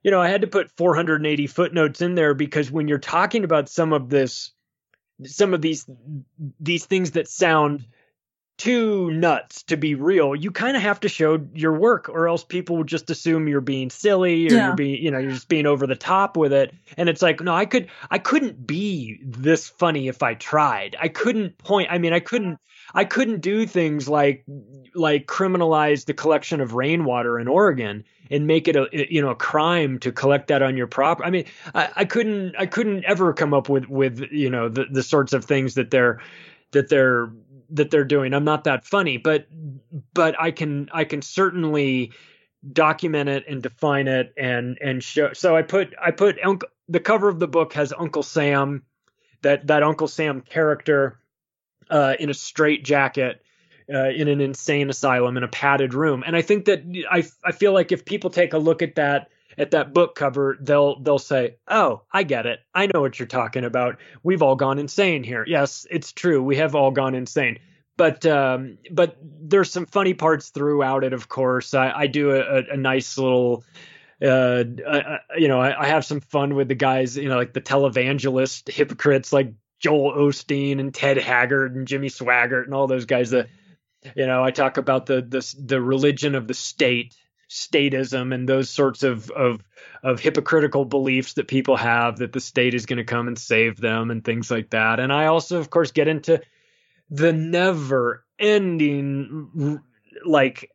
[0.03, 3.69] you know I had to put 480 footnotes in there because when you're talking about
[3.69, 4.51] some of this,
[5.25, 5.87] some of these
[6.59, 7.87] these things that sound
[8.59, 12.45] too nuts to be real, you kind of have to show your work, or else
[12.45, 14.67] people would just assume you're being silly or yeah.
[14.67, 16.73] you're being, you know, you're just being over the top with it.
[16.97, 20.95] And it's like, no, I could, I couldn't be this funny if I tried.
[21.01, 21.89] I couldn't point.
[21.91, 22.59] I mean, I couldn't,
[22.95, 24.45] I couldn't do things like,
[24.95, 29.35] like criminalize the collection of rainwater in Oregon and make it a, you know, a
[29.35, 31.27] crime to collect that on your property.
[31.27, 34.85] I mean, I, I couldn't, I couldn't ever come up with, with, you know, the,
[34.91, 36.21] the sorts of things that they're,
[36.73, 37.31] that they're
[37.73, 38.35] that they're doing.
[38.35, 39.47] I'm not that funny, but
[40.15, 42.13] but I can I can certainly
[42.71, 45.33] document it and define it and and show.
[45.33, 48.83] So I put I put Uncle, the cover of the book has Uncle Sam,
[49.43, 51.19] that that Uncle Sam character
[51.91, 53.43] uh, in a straight jacket.
[53.93, 57.51] Uh, in an insane asylum in a padded room, and I think that I I
[57.51, 59.29] feel like if people take a look at that
[59.59, 62.61] at that book cover, they'll they'll say, "Oh, I get it.
[62.75, 63.99] I know what you're talking about.
[64.23, 66.43] We've all gone insane here." Yes, it's true.
[66.43, 67.59] We have all gone insane.
[67.97, 71.13] But um, but there's some funny parts throughout it.
[71.13, 73.65] Of course, I, I do a, a, nice little.
[74.21, 77.17] Uh, uh, you know, I, I, have some fun with the guys.
[77.17, 82.65] You know, like the televangelist hypocrites, like Joel Osteen and Ted Haggard and Jimmy Swaggart
[82.65, 83.31] and all those guys.
[83.31, 83.49] That
[84.17, 87.15] you know, I talk about the the the religion of the state
[87.53, 89.63] statism and those sorts of of
[90.03, 93.81] of hypocritical beliefs that people have that the state is going to come and save
[93.81, 94.99] them and things like that.
[94.99, 96.41] And I also, of course, get into
[97.11, 99.81] the never ending
[100.25, 100.71] like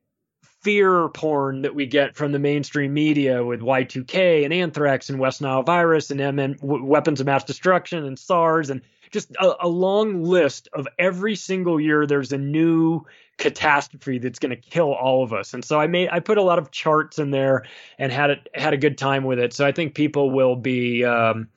[0.61, 5.41] fear porn that we get from the mainstream media with Y2K and anthrax and West
[5.41, 8.81] Nile virus and MN, weapons of mass destruction and SARS and
[9.11, 13.05] just a, a long list of every single year there's a new
[13.37, 15.53] catastrophe that's going to kill all of us.
[15.53, 17.65] And so I made I put a lot of charts in there
[17.97, 19.53] and had it had a good time with it.
[19.53, 21.47] So I think people will be um,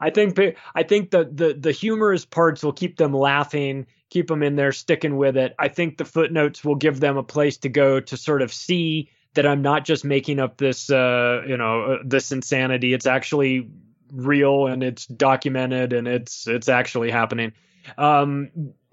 [0.00, 0.38] I think
[0.74, 4.72] I think the the the humorous parts will keep them laughing, keep them in there
[4.72, 5.54] sticking with it.
[5.58, 9.10] I think the footnotes will give them a place to go to sort of see
[9.34, 12.94] that I'm not just making up this uh, you know uh, this insanity.
[12.94, 13.68] It's actually
[14.12, 17.52] real and it's documented and it's it's actually happening.
[17.98, 18.50] Um,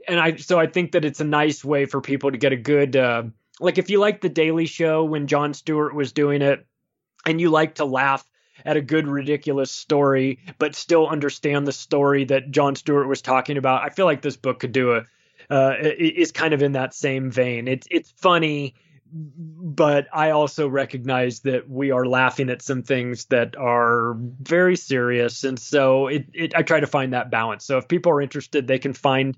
[0.07, 2.57] and I so I think that it's a nice way for people to get a
[2.57, 3.23] good uh,
[3.59, 6.65] like if you like the Daily Show when Jon Stewart was doing it,
[7.25, 8.27] and you like to laugh
[8.65, 13.57] at a good ridiculous story, but still understand the story that Jon Stewart was talking
[13.57, 13.83] about.
[13.83, 15.03] I feel like this book could do a
[15.49, 17.67] uh, is kind of in that same vein.
[17.67, 18.75] It's it's funny,
[19.11, 25.43] but I also recognize that we are laughing at some things that are very serious,
[25.43, 27.65] and so it, it I try to find that balance.
[27.65, 29.37] So if people are interested, they can find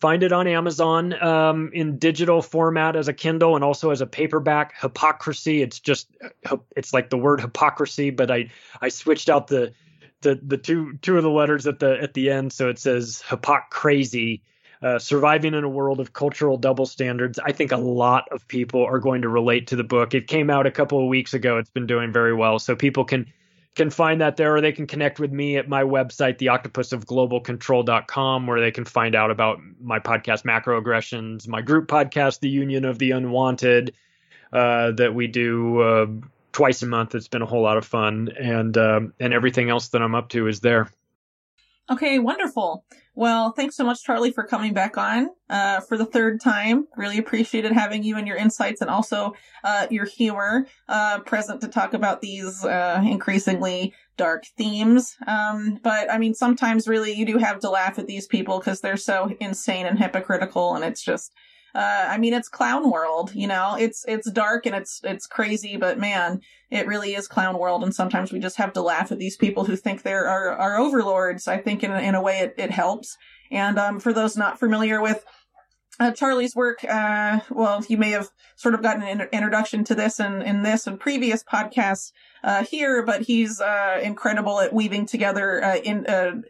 [0.00, 4.06] Find it on Amazon um, in digital format as a Kindle and also as a
[4.06, 4.74] paperback.
[4.78, 5.62] Hypocrazy.
[5.62, 6.08] It's just
[6.74, 8.50] it's like the word hypocrisy, but I
[8.80, 9.74] I switched out the
[10.22, 13.22] the the two two of the letters at the at the end, so it says
[13.26, 14.40] hypocrazy.
[14.82, 17.38] Uh, surviving in a world of cultural double standards.
[17.38, 20.14] I think a lot of people are going to relate to the book.
[20.14, 21.58] It came out a couple of weeks ago.
[21.58, 23.30] It's been doing very well, so people can
[23.76, 28.60] can find that there, or they can connect with me at my website, theoctopusofglobalcontrol.com, where
[28.60, 33.12] they can find out about my podcast, Macroaggressions, my group podcast, The Union of the
[33.12, 33.94] Unwanted,
[34.52, 36.06] uh, that we do uh,
[36.52, 37.14] twice a month.
[37.14, 40.30] It's been a whole lot of fun, and um, and everything else that I'm up
[40.30, 40.90] to is there.
[41.88, 42.84] Okay, wonderful.
[43.14, 46.86] Well, thanks so much, Charlie, for coming back on uh, for the third time.
[46.96, 49.34] Really appreciated having you and your insights and also
[49.64, 55.16] uh, your humor uh, present to talk about these uh, increasingly dark themes.
[55.26, 58.80] Um, but I mean, sometimes really you do have to laugh at these people because
[58.80, 61.32] they're so insane and hypocritical, and it's just
[61.74, 65.76] uh, I mean, it's clown world, you know, it's, it's dark and it's, it's crazy,
[65.76, 66.40] but man,
[66.70, 67.82] it really is clown world.
[67.84, 70.78] And sometimes we just have to laugh at these people who think they're our, our
[70.78, 71.46] overlords.
[71.48, 73.16] I think in, in a way it, it helps.
[73.50, 75.24] And, um, for those not familiar with,
[75.98, 80.18] uh, Charlie's work, uh, well, you may have sort of gotten an introduction to this
[80.18, 85.62] in, in this and previous podcasts, uh, here, but he's, uh, incredible at weaving together,
[85.62, 86.40] uh, in, uh,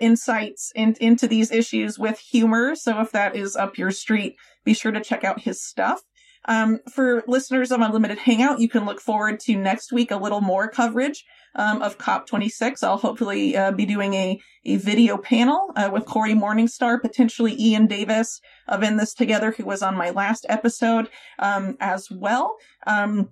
[0.00, 2.74] insights in, into these issues with humor.
[2.74, 4.36] So if that is up your street,
[4.66, 6.02] be sure to check out his stuff.
[6.48, 10.40] Um, for listeners of Unlimited Hangout, you can look forward to next week a little
[10.42, 11.24] more coverage
[11.54, 12.84] um, of COP26.
[12.84, 17.86] I'll hopefully uh, be doing a, a video panel uh, with Cory Morningstar, potentially Ian
[17.86, 22.56] Davis of In This Together, who was on my last episode um, as well.
[22.86, 23.30] Um,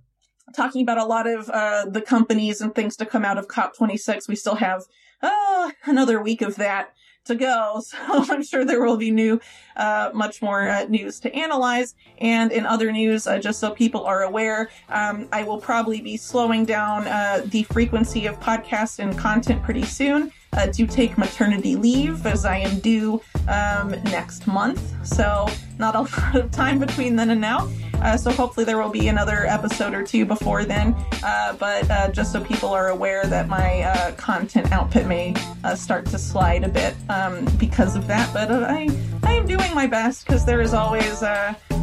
[0.56, 4.28] talking about a lot of uh, the companies and things to come out of COP26.
[4.28, 4.82] We still have
[5.22, 6.90] oh, another week of that
[7.24, 7.82] to go.
[7.94, 9.40] So I'm sure there will be new,
[9.76, 11.94] uh, much more uh, news to analyze.
[12.18, 16.16] And in other news, uh, just so people are aware, um, I will probably be
[16.16, 21.76] slowing down uh, the frequency of podcasts and content pretty soon uh, to take maternity
[21.76, 24.80] leave as I am due um, next month.
[25.06, 25.46] So
[25.78, 27.68] not a lot of time between then and now.
[28.02, 30.94] Uh, so hopefully there will be another episode or two before then.
[31.22, 35.34] Uh, but uh, just so people are aware that my uh, content output may
[35.64, 38.32] uh, start to slide a bit um, because of that.
[38.32, 38.88] But uh, I
[39.22, 41.22] I am doing my best because there is always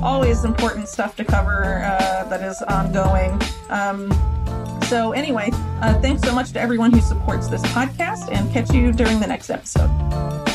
[0.01, 1.63] always important stuff to cover
[2.29, 3.39] that is ongoing.
[3.69, 4.11] Um,
[4.85, 5.49] so anyway,
[6.01, 9.49] thanks so much to everyone who supports this podcast, and catch you during the next
[9.49, 10.50] episode.